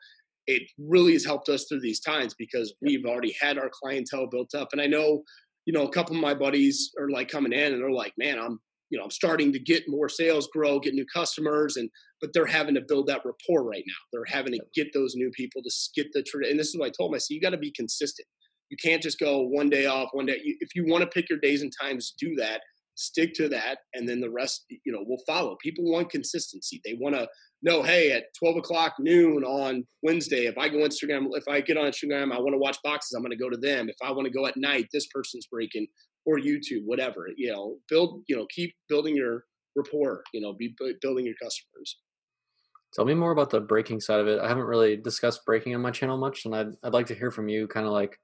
it 0.46 0.62
really 0.78 1.12
has 1.12 1.24
helped 1.24 1.48
us 1.48 1.66
through 1.68 1.80
these 1.80 2.00
times 2.00 2.34
because 2.38 2.74
we've 2.80 3.04
already 3.04 3.34
had 3.40 3.58
our 3.58 3.70
clientele 3.70 4.26
built 4.26 4.54
up. 4.54 4.68
And 4.72 4.80
I 4.80 4.86
know, 4.86 5.22
you 5.66 5.72
know, 5.72 5.84
a 5.84 5.92
couple 5.92 6.16
of 6.16 6.22
my 6.22 6.32
buddies 6.32 6.90
are 6.98 7.10
like 7.10 7.28
coming 7.28 7.52
in 7.52 7.74
and 7.74 7.82
they're 7.82 7.90
like, 7.90 8.14
man, 8.16 8.38
I'm, 8.38 8.58
you 8.90 8.98
know, 8.98 9.04
I'm 9.04 9.10
starting 9.10 9.52
to 9.52 9.58
get 9.58 9.84
more 9.86 10.08
sales 10.08 10.48
grow, 10.50 10.80
get 10.80 10.94
new 10.94 11.04
customers, 11.14 11.76
and 11.76 11.90
but 12.22 12.30
they're 12.32 12.46
having 12.46 12.74
to 12.74 12.80
build 12.88 13.06
that 13.08 13.20
rapport 13.24 13.62
right 13.62 13.84
now. 13.86 13.94
They're 14.12 14.34
having 14.34 14.54
to 14.54 14.60
get 14.74 14.88
those 14.94 15.14
new 15.14 15.30
people 15.32 15.62
to 15.62 15.70
get 15.94 16.06
the 16.14 16.24
and 16.48 16.58
this 16.58 16.68
is 16.68 16.78
what 16.78 16.86
I 16.86 16.92
told 16.98 17.12
myself: 17.12 17.28
you 17.28 17.40
got 17.40 17.50
to 17.50 17.58
be 17.58 17.72
consistent. 17.72 18.26
You 18.70 18.76
can't 18.82 19.02
just 19.02 19.18
go 19.18 19.40
one 19.40 19.70
day 19.70 19.86
off, 19.86 20.10
one 20.12 20.26
day. 20.26 20.38
If 20.42 20.74
you 20.74 20.86
want 20.86 21.02
to 21.02 21.08
pick 21.08 21.28
your 21.28 21.38
days 21.38 21.62
and 21.62 21.72
times, 21.80 22.14
do 22.18 22.34
that. 22.36 22.60
Stick 22.94 23.32
to 23.34 23.48
that, 23.48 23.78
and 23.94 24.08
then 24.08 24.20
the 24.20 24.28
rest, 24.28 24.64
you 24.68 24.92
know, 24.92 25.04
will 25.06 25.22
follow. 25.24 25.56
People 25.62 25.84
want 25.84 26.10
consistency. 26.10 26.80
They 26.84 26.94
want 26.94 27.14
to 27.14 27.28
know, 27.62 27.82
hey, 27.82 28.10
at 28.12 28.24
12 28.38 28.56
o'clock 28.56 28.94
noon 28.98 29.44
on 29.44 29.84
Wednesday, 30.02 30.46
if 30.46 30.58
I 30.58 30.68
go 30.68 30.78
Instagram, 30.78 31.28
if 31.32 31.46
I 31.48 31.60
get 31.60 31.76
on 31.76 31.84
Instagram, 31.84 32.32
I 32.32 32.40
want 32.40 32.54
to 32.54 32.58
watch 32.58 32.78
boxes, 32.82 33.12
I'm 33.14 33.22
going 33.22 33.30
to 33.30 33.36
go 33.36 33.50
to 33.50 33.56
them. 33.56 33.88
If 33.88 33.96
I 34.02 34.10
want 34.10 34.26
to 34.26 34.32
go 34.32 34.46
at 34.46 34.56
night, 34.56 34.86
this 34.92 35.06
person's 35.14 35.46
breaking 35.46 35.86
or 36.26 36.38
YouTube, 36.38 36.82
whatever, 36.84 37.28
you 37.36 37.52
know, 37.52 37.76
build, 37.88 38.22
you 38.28 38.36
know, 38.36 38.46
keep 38.54 38.74
building 38.88 39.16
your 39.16 39.44
rapport, 39.74 40.22
you 40.32 40.40
know, 40.40 40.52
be 40.52 40.74
building 41.00 41.24
your 41.24 41.34
customers. 41.42 41.98
Tell 42.94 43.04
me 43.04 43.14
more 43.14 43.32
about 43.32 43.50
the 43.50 43.60
breaking 43.60 44.00
side 44.00 44.20
of 44.20 44.28
it. 44.28 44.40
I 44.40 44.48
haven't 44.48 44.64
really 44.64 44.96
discussed 44.96 45.44
breaking 45.44 45.74
on 45.74 45.82
my 45.82 45.90
channel 45.90 46.16
much, 46.16 46.44
and 46.44 46.54
I'd, 46.54 46.68
I'd 46.82 46.94
like 46.94 47.06
to 47.06 47.14
hear 47.14 47.30
from 47.30 47.48
you 47.48 47.66
kind 47.68 47.86
of 47.86 47.92
like 47.92 48.18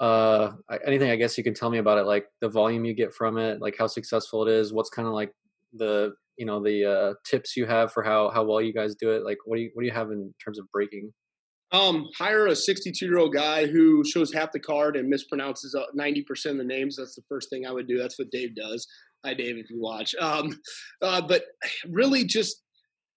uh 0.00 0.52
anything 0.86 1.10
i 1.10 1.16
guess 1.16 1.36
you 1.36 1.44
can 1.44 1.52
tell 1.52 1.68
me 1.68 1.78
about 1.78 1.98
it 1.98 2.04
like 2.04 2.26
the 2.40 2.48
volume 2.48 2.84
you 2.84 2.94
get 2.94 3.12
from 3.12 3.36
it 3.36 3.60
like 3.60 3.74
how 3.78 3.86
successful 3.86 4.46
it 4.46 4.52
is 4.52 4.72
what's 4.72 4.88
kind 4.88 5.06
of 5.06 5.12
like 5.12 5.32
the 5.74 6.12
you 6.40 6.46
know 6.46 6.62
the 6.62 6.84
uh, 6.84 7.14
tips 7.24 7.54
you 7.54 7.66
have 7.66 7.92
for 7.92 8.02
how 8.02 8.30
how 8.30 8.42
well 8.42 8.62
you 8.62 8.72
guys 8.72 8.94
do 8.94 9.10
it? 9.10 9.24
Like, 9.24 9.36
what 9.44 9.56
do 9.56 9.62
you 9.62 9.70
what 9.74 9.82
do 9.82 9.86
you 9.86 9.92
have 9.92 10.10
in 10.10 10.34
terms 10.42 10.58
of 10.58 10.66
breaking? 10.72 11.12
Um, 11.70 12.06
hire 12.18 12.46
a 12.46 12.56
62 12.56 13.04
year 13.04 13.18
old 13.18 13.34
guy 13.34 13.66
who 13.66 14.02
shows 14.04 14.32
half 14.32 14.50
the 14.50 14.58
card 14.58 14.96
and 14.96 15.12
mispronounces 15.12 15.76
90 15.94 16.22
percent 16.22 16.54
of 16.54 16.58
the 16.58 16.64
names. 16.64 16.96
That's 16.96 17.14
the 17.14 17.22
first 17.28 17.50
thing 17.50 17.66
I 17.66 17.72
would 17.72 17.86
do. 17.86 17.98
That's 17.98 18.18
what 18.18 18.30
Dave 18.30 18.56
does. 18.56 18.88
Hi, 19.24 19.34
Dave, 19.34 19.58
if 19.58 19.68
you 19.68 19.80
watch. 19.80 20.14
Um, 20.18 20.58
uh, 21.02 21.20
but 21.20 21.44
really, 21.90 22.24
just 22.24 22.62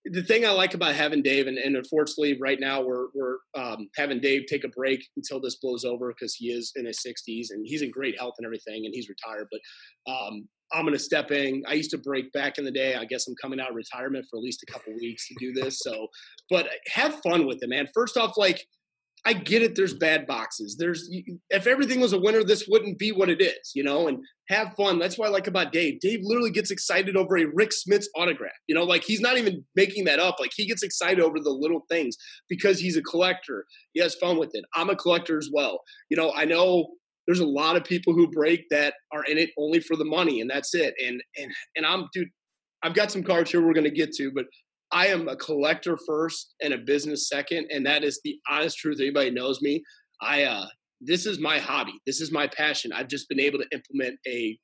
the 0.05 0.24
thing 0.24 0.45
I 0.45 0.50
like 0.50 0.74
about 0.74 0.95
having 0.95 1.22
Dave, 1.22 1.48
and, 1.48 1.57
and 1.57 1.77
unfortunately, 1.77 2.38
right 2.39 2.60
now 2.60 2.81
we're 2.81 3.07
we're 3.13 3.38
um, 3.55 3.89
having 3.95 4.19
Dave 4.19 4.43
take 4.48 4.63
a 4.63 4.69
break 4.69 5.05
until 5.15 5.39
this 5.39 5.55
blows 5.55 5.86
over 5.86 6.10
because 6.10 6.36
he 6.36 6.48
is 6.48 6.72
in 6.75 6.86
his 6.86 7.00
60s 7.05 7.48
and 7.51 7.65
he's 7.65 7.81
in 7.81 7.89
great 7.89 8.17
health 8.19 8.36
and 8.38 8.45
everything, 8.45 8.86
and 8.86 8.93
he's 8.93 9.10
retired. 9.10 9.48
But 9.50 10.12
um, 10.12 10.48
I'm 10.74 10.81
going 10.81 10.93
to 10.93 11.00
step 11.00 11.31
in. 11.31 11.63
I 11.67 11.74
used 11.74 11.91
to 11.91 11.98
break 11.98 12.31
back 12.33 12.57
in 12.57 12.65
the 12.65 12.72
day. 12.72 12.95
I 12.95 13.05
guess 13.05 13.27
I'm 13.27 13.36
coming 13.41 13.60
out 13.60 13.69
of 13.69 13.75
retirement 13.75 14.25
for 14.29 14.38
at 14.38 14.43
least 14.43 14.63
a 14.67 14.72
couple 14.72 14.93
weeks 14.93 15.27
to 15.27 15.36
do 15.39 15.53
this. 15.53 15.79
So, 15.79 16.07
but 16.50 16.67
have 16.91 17.22
fun 17.22 17.45
with 17.45 17.60
it, 17.62 17.69
man. 17.69 17.88
First 17.93 18.17
off, 18.17 18.38
like 18.38 18.65
I 19.25 19.34
get 19.34 19.62
it. 19.62 19.75
There's 19.75 19.94
bad 19.94 20.27
boxes. 20.27 20.75
There's 20.77 21.10
if 21.50 21.65
everything 21.65 22.01
was 22.01 22.12
a 22.12 22.20
winner, 22.20 22.44
this 22.44 22.68
wouldn't 22.68 23.00
be 23.00 23.12
what 23.12 23.30
it 23.30 23.42
is, 23.42 23.72
you 23.74 23.84
know. 23.84 24.08
And 24.08 24.20
have 24.50 24.74
fun. 24.75 25.00
That's 25.00 25.18
what 25.18 25.30
I 25.30 25.32
like 25.32 25.48
about 25.48 25.72
Dave. 25.72 26.01
Dave 26.01 26.20
literally 26.24 26.51
gets 26.51 26.72
excited 26.72 27.15
over 27.15 27.38
a 27.38 27.46
Rick 27.53 27.72
Smits 27.72 28.06
autograph. 28.18 28.51
You 28.68 28.75
know, 28.75 28.84
like 28.84 29.03
he's 29.03 29.22
not 29.22 29.38
even 29.38 29.63
making 29.75 30.03
that 30.06 30.20
up. 30.20 30.36
Like 30.39 30.51
he 30.53 30.68
gets 30.68 30.84
excited 30.84 31.22
over 31.22 31.39
the 31.39 31.50
little 31.50 31.86
things 31.89 32.18
because 32.50 32.80
he's 32.80 32.98
a 32.98 33.01
collector. 33.01 33.65
He 33.94 34.01
has 34.01 34.15
fun 34.15 34.38
with 34.38 34.51
it. 34.53 34.65
I'm 34.75 34.89
a 34.89 34.96
collector 34.96 35.38
as 35.38 35.50
well. 35.53 35.80
You 36.10 36.17
know, 36.17 36.34
I 36.36 36.43
know 36.43 36.88
there's 37.26 37.39
a 37.39 37.45
lot 37.45 37.78
of 37.78 37.86
people 37.86 38.13
who 38.13 38.30
break 38.30 38.67
that 38.69 38.95
are 39.13 39.24
in 39.24 39.38
it 39.38 39.52
only 39.58 39.80
for 39.80 39.95
the 39.95 40.06
money 40.06 40.41
and 40.41 40.50
that's 40.50 40.74
it. 40.76 40.93
And 41.04 41.24
and 41.38 41.52
and 41.76 41.86
I'm 41.86 42.08
dude, 42.13 42.28
I've 42.84 42.93
got 42.93 43.12
some 43.12 43.24
cards 43.24 43.52
here 43.52 43.65
we're 43.65 43.74
gonna 43.74 43.89
get 43.89 44.12
to, 44.15 44.32
but 44.34 44.45
I 44.93 45.08
am 45.08 45.27
a 45.27 45.36
collector 45.36 45.97
first 45.97 46.53
and 46.62 46.73
a 46.73 46.77
business 46.77 47.27
second, 47.27 47.67
and 47.71 47.86
that 47.86 48.03
is 48.03 48.21
the 48.23 48.38
honest 48.49 48.77
truth. 48.77 48.99
Anybody 48.99 49.32
knows 49.32 49.62
me. 49.62 49.84
I 50.21 50.43
uh 50.43 50.65
this 51.01 51.25
is 51.25 51.39
my 51.39 51.60
hobby. 51.60 51.93
This 52.06 52.21
is 52.21 52.32
my 52.32 52.47
passion. 52.47 52.93
I've 52.93 53.10
just 53.10 53.27
been 53.27 53.39
able 53.39 53.60
to 53.60 53.67
implement 53.73 54.17
a 54.27 54.58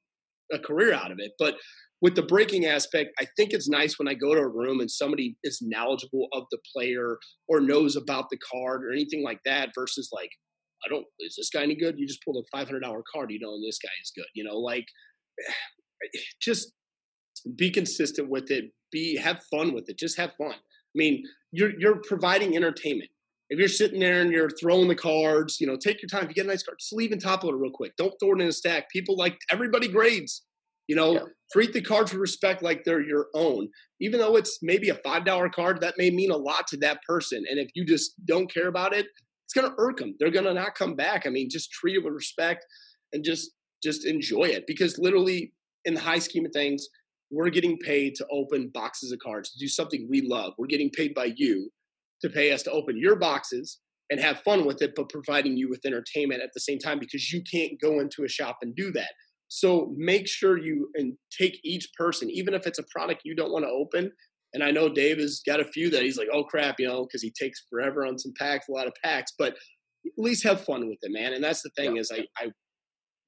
a 0.53 0.59
career 0.59 0.93
out 0.93 1.11
of 1.11 1.17
it. 1.19 1.31
But 1.37 1.55
with 2.01 2.15
the 2.15 2.23
breaking 2.23 2.65
aspect, 2.65 3.09
I 3.19 3.27
think 3.35 3.51
it's 3.51 3.67
nice 3.67 3.99
when 3.99 4.07
I 4.07 4.13
go 4.13 4.33
to 4.33 4.39
a 4.39 4.47
room 4.47 4.79
and 4.79 4.89
somebody 4.89 5.35
is 5.43 5.59
knowledgeable 5.61 6.27
of 6.31 6.43
the 6.49 6.59
player 6.73 7.17
or 7.49 7.59
knows 7.59 7.97
about 7.97 8.29
the 8.29 8.37
card 8.37 8.85
or 8.85 8.91
anything 8.91 9.23
like 9.23 9.39
that 9.45 9.71
versus 9.75 10.09
like 10.13 10.29
I 10.85 10.89
don't, 10.89 11.05
is 11.19 11.35
this 11.37 11.49
guy 11.49 11.63
any 11.63 11.75
good? 11.75 11.95
You 11.97 12.07
just 12.07 12.23
pulled 12.23 12.43
a 12.53 12.57
$500 12.57 12.81
card, 13.13 13.31
you 13.31 13.39
know, 13.39 13.53
and 13.53 13.67
this 13.67 13.79
guy 13.79 13.89
is 14.01 14.11
good, 14.15 14.27
you 14.33 14.43
know, 14.43 14.57
like 14.57 14.85
just 16.41 16.71
be 17.57 17.69
consistent 17.71 18.29
with 18.29 18.51
it. 18.51 18.65
Be, 18.91 19.17
have 19.17 19.43
fun 19.51 19.73
with 19.73 19.89
it. 19.89 19.97
Just 19.97 20.17
have 20.17 20.33
fun. 20.35 20.53
I 20.53 20.95
mean, 20.95 21.23
you're, 21.51 21.71
you're 21.79 22.01
providing 22.01 22.55
entertainment. 22.55 23.09
If 23.49 23.57
you're 23.57 23.67
sitting 23.67 23.99
there 23.99 24.21
and 24.21 24.31
you're 24.31 24.49
throwing 24.49 24.87
the 24.87 24.95
cards, 24.95 25.59
you 25.59 25.65
know, 25.65 25.75
take 25.75 26.01
your 26.01 26.09
time. 26.09 26.23
If 26.23 26.29
you 26.29 26.35
get 26.35 26.45
a 26.45 26.49
nice 26.49 26.61
card, 26.61 26.77
just 26.79 26.93
leave 26.93 27.11
and 27.11 27.21
top 27.21 27.43
load 27.43 27.55
it 27.55 27.57
real 27.57 27.71
quick. 27.71 27.95
Don't 27.97 28.13
throw 28.19 28.33
it 28.33 28.41
in 28.41 28.47
a 28.47 28.51
stack. 28.51 28.89
People 28.91 29.17
like 29.17 29.39
everybody 29.51 29.87
grades. 29.87 30.43
You 30.87 30.95
know, 30.95 31.13
yeah. 31.13 31.19
treat 31.51 31.71
the 31.71 31.81
cards 31.81 32.11
with 32.11 32.19
respect 32.19 32.63
like 32.63 32.83
they're 32.83 33.01
your 33.01 33.27
own. 33.35 33.69
Even 34.01 34.19
though 34.19 34.35
it's 34.35 34.59
maybe 34.63 34.89
a 34.89 34.95
five 34.95 35.23
dollar 35.23 35.47
card, 35.47 35.81
that 35.81 35.95
may 35.97 36.09
mean 36.09 36.31
a 36.31 36.37
lot 36.37 36.67
to 36.67 36.77
that 36.77 36.99
person. 37.07 37.43
And 37.49 37.59
if 37.59 37.69
you 37.75 37.85
just 37.85 38.13
don't 38.25 38.51
care 38.51 38.67
about 38.67 38.93
it, 38.93 39.05
it's 39.45 39.69
to 39.69 39.75
irk 39.77 39.97
them. 39.97 40.15
They're 40.19 40.31
to 40.31 40.53
not 40.53 40.75
come 40.75 40.95
back. 40.95 41.25
I 41.25 41.29
mean, 41.29 41.49
just 41.49 41.71
treat 41.71 41.95
it 41.95 42.03
with 42.03 42.13
respect 42.13 42.65
and 43.13 43.23
just 43.23 43.51
just 43.83 44.05
enjoy 44.05 44.45
it 44.45 44.65
because 44.67 44.97
literally 44.97 45.53
in 45.85 45.93
the 45.93 45.99
high 45.99 46.19
scheme 46.19 46.45
of 46.45 46.51
things, 46.51 46.87
we're 47.31 47.49
getting 47.49 47.77
paid 47.77 48.15
to 48.15 48.27
open 48.31 48.71
boxes 48.73 49.11
of 49.11 49.19
cards, 49.19 49.51
to 49.51 49.59
do 49.59 49.67
something 49.67 50.07
we 50.09 50.21
love. 50.21 50.53
We're 50.57 50.67
getting 50.67 50.89
paid 50.89 51.13
by 51.13 51.33
you 51.35 51.69
to 52.21 52.29
pay 52.29 52.51
us 52.51 52.63
to 52.63 52.71
open 52.71 52.97
your 52.97 53.15
boxes 53.15 53.79
and 54.09 54.19
have 54.19 54.41
fun 54.41 54.65
with 54.65 54.81
it, 54.81 54.93
but 54.95 55.09
providing 55.09 55.55
you 55.55 55.69
with 55.69 55.85
entertainment 55.85 56.41
at 56.41 56.49
the 56.53 56.59
same 56.59 56.79
time 56.79 56.99
because 56.99 57.31
you 57.31 57.43
can't 57.49 57.79
go 57.81 57.99
into 57.99 58.23
a 58.23 58.27
shop 58.27 58.57
and 58.61 58.75
do 58.75 58.91
that. 58.91 59.11
So 59.47 59.93
make 59.97 60.27
sure 60.27 60.57
you 60.57 60.89
and 60.95 61.13
take 61.39 61.59
each 61.63 61.87
person, 61.97 62.29
even 62.29 62.53
if 62.53 62.67
it's 62.67 62.79
a 62.79 62.85
product 62.95 63.21
you 63.23 63.35
don't 63.35 63.51
want 63.51 63.65
to 63.65 63.69
open, 63.69 64.11
and 64.53 64.63
I 64.63 64.71
know 64.71 64.89
Dave 64.89 65.19
has 65.19 65.41
got 65.45 65.59
a 65.59 65.65
few 65.65 65.89
that 65.91 66.01
he's 66.01 66.17
like, 66.17 66.27
oh 66.33 66.43
crap, 66.43 66.79
you 66.79 66.87
know, 66.87 67.03
because 67.03 67.21
he 67.21 67.31
takes 67.31 67.65
forever 67.69 68.05
on 68.05 68.17
some 68.17 68.33
packs, 68.37 68.67
a 68.67 68.71
lot 68.71 68.87
of 68.87 68.93
packs, 69.03 69.33
but 69.37 69.53
at 70.05 70.11
least 70.17 70.43
have 70.43 70.61
fun 70.61 70.87
with 70.87 70.97
it, 71.01 71.11
man. 71.11 71.33
And 71.33 71.43
that's 71.43 71.61
the 71.61 71.69
thing 71.77 71.95
yeah. 71.95 72.01
is 72.01 72.11
I, 72.11 72.25
I 72.37 72.49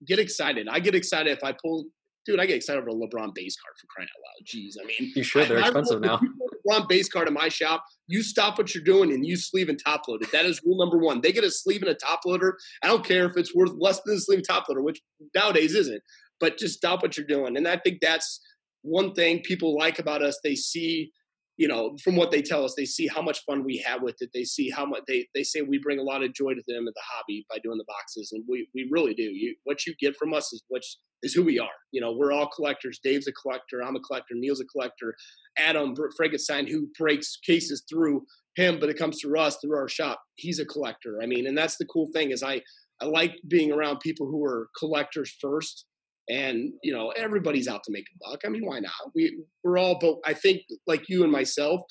get 0.08 0.20
excited. 0.20 0.68
I 0.68 0.80
get 0.80 0.96
excited 0.96 1.32
if 1.32 1.44
I 1.44 1.54
pull, 1.62 1.86
dude, 2.26 2.40
I 2.40 2.46
get 2.46 2.56
excited 2.56 2.80
over 2.80 2.90
a 2.90 2.94
LeBron 2.94 3.34
base 3.34 3.56
card 3.56 3.76
for 3.80 3.88
crying 3.90 4.08
out 4.08 4.22
loud. 4.26 4.46
Jeez, 4.46 4.76
I 4.82 4.86
mean, 4.86 5.12
you 5.16 5.24
sure 5.24 5.46
They're 5.46 5.58
I, 5.58 5.62
expensive 5.62 6.04
I, 6.04 6.08
now. 6.08 6.22
LeBron 6.68 6.88
base 6.88 7.10
card 7.10 7.28
in 7.28 7.34
my 7.34 7.50
shop. 7.50 7.84
You 8.08 8.22
stop 8.24 8.58
what 8.58 8.74
you're 8.76 8.84
doing 8.84 9.12
and 9.12 9.26
you 9.26 9.38
sleeve 9.38 9.70
and 9.70 9.80
top 9.84 10.08
load 10.08 10.24
it. 10.24 10.32
That 10.32 10.46
is 10.46 10.62
rule 10.66 10.78
number 10.78 10.98
one. 10.98 11.22
They 11.22 11.32
get 11.32 11.44
a 11.44 11.52
sleeve 11.52 11.82
and 11.82 11.92
a 11.92 11.96
top 11.96 12.22
loader. 12.26 12.58
I 12.84 12.88
don't 12.88 13.06
care 13.06 13.26
if 13.26 13.38
it's 13.38 13.56
worth 13.56 13.72
less 13.78 14.02
than 14.06 14.16
a 14.16 14.20
sleeve 14.20 14.42
top 14.48 14.68
loader, 14.70 14.82
which 14.82 15.02
nowadays 15.36 15.76
isn't. 15.76 16.02
But 16.40 16.58
just 16.58 16.76
stop 16.76 17.02
what 17.02 17.18
you're 17.18 17.28
doing. 17.28 17.58
And 17.58 17.68
I 17.68 17.78
think 17.78 18.00
that's 18.02 18.42
one 18.82 19.14
thing 19.14 19.42
people 19.44 19.78
like 19.78 20.00
about 20.00 20.24
us. 20.24 20.40
They 20.44 20.56
see 20.56 21.12
you 21.58 21.68
know, 21.68 21.96
from 22.04 22.16
what 22.16 22.32
they 22.32 22.42
tell 22.42 22.64
us, 22.64 22.74
they 22.76 22.86
see 22.86 23.08
how 23.08 23.22
much 23.22 23.44
fun 23.46 23.64
we 23.64 23.78
have 23.86 24.02
with 24.02 24.16
it. 24.20 24.30
They 24.34 24.44
see 24.44 24.70
how 24.70 24.86
much 24.86 25.02
they, 25.08 25.28
they 25.36 25.44
say 25.44 25.62
we 25.62 25.80
bring 25.80 26.00
a 26.00 26.04
lot 26.04 26.24
of 26.24 26.34
joy 26.34 26.54
to 26.54 26.64
them 26.68 26.88
at 26.88 26.94
the 26.94 27.02
hobby 27.06 27.46
by 27.50 27.58
doing 27.60 27.78
the 27.78 27.86
boxes, 27.88 28.32
and 28.32 28.44
we, 28.50 28.68
we 28.74 28.88
really 28.92 29.14
do. 29.14 29.24
You, 29.24 29.56
what 29.64 29.86
you 29.86 29.94
get 30.00 30.16
from 30.16 30.34
us 30.34 30.52
is 30.54 30.64
what 30.70 30.82
is 31.24 31.34
who 31.34 31.44
we 31.44 31.60
are. 31.60 31.68
You 31.92 32.02
know, 32.02 32.14
we're 32.14 32.32
all 32.32 32.48
collectors. 32.48 33.00
Dave's 33.04 33.28
a 33.28 33.32
collector. 33.34 33.84
I'm 33.84 33.96
a 33.96 34.00
collector. 34.00 34.34
Neil's 34.34 34.62
a 34.62 34.66
collector. 34.66 35.16
Adam 35.58 35.94
Frankenstein, 36.18 36.68
who 36.68 36.88
breaks 36.98 37.38
cases 37.46 37.84
through 37.90 38.24
him, 38.56 38.80
but 38.80 38.90
it 38.90 38.98
comes 38.98 39.20
through 39.22 39.40
us 39.40 39.58
through 39.62 39.78
our 39.78 39.90
shop. 39.90 40.20
He's 40.36 40.60
a 40.60 40.66
collector. 40.66 41.20
I 41.22 41.26
mean, 41.26 41.48
and 41.48 41.58
that's 41.58 41.78
the 41.78 41.86
cool 41.86 42.10
thing 42.14 42.32
is 42.32 42.44
I 42.44 42.62
I 43.02 43.06
like 43.06 43.36
being 43.48 43.72
around 43.72 44.00
people 44.00 44.28
who 44.28 44.44
are 44.46 44.70
collectors 44.78 45.36
first 45.42 45.86
and 46.30 46.72
you 46.84 46.94
know 46.94 47.10
everybody's 47.10 47.68
out 47.68 47.84
to 47.84 47.92
make 47.92 48.06
a 48.06 48.30
buck. 48.30 48.42
I 48.46 48.50
mean 48.50 48.66
why 48.66 48.80
not? 48.80 48.92
We 49.16 49.44
we're 49.64 49.78
all 49.78 49.98
but 50.00 50.18
i 50.26 50.34
think 50.34 50.62
like 50.88 51.10
you 51.10 51.24
and 51.24 51.32
myself 51.32 51.82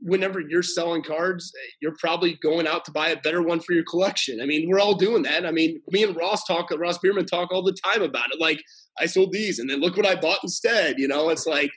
whenever 0.00 0.40
you're 0.40 0.64
selling 0.64 1.02
cards 1.02 1.52
eh, 1.56 1.70
you're 1.80 1.94
probably 2.00 2.36
going 2.42 2.66
out 2.66 2.84
to 2.84 2.90
buy 2.90 3.08
a 3.08 3.20
better 3.20 3.42
one 3.42 3.60
for 3.60 3.72
your 3.72 3.84
collection. 3.88 4.40
I 4.40 4.46
mean 4.46 4.68
we're 4.68 4.80
all 4.80 4.94
doing 4.94 5.22
that. 5.24 5.46
I 5.46 5.52
mean 5.52 5.80
me 5.88 6.02
and 6.02 6.16
ross 6.16 6.44
talk 6.44 6.70
ross 6.76 6.98
bierman 6.98 7.26
talk 7.26 7.52
all 7.52 7.62
the 7.62 7.76
time 7.84 8.02
about 8.02 8.32
it. 8.32 8.40
Like 8.40 8.62
i 9.00 9.06
sold 9.06 9.32
these 9.32 9.58
and 9.58 9.70
then 9.70 9.80
look 9.80 9.96
what 9.96 10.06
i 10.06 10.14
bought 10.14 10.40
instead 10.42 10.98
you 10.98 11.08
know? 11.08 11.30
It's 11.30 11.46
like 11.46 11.70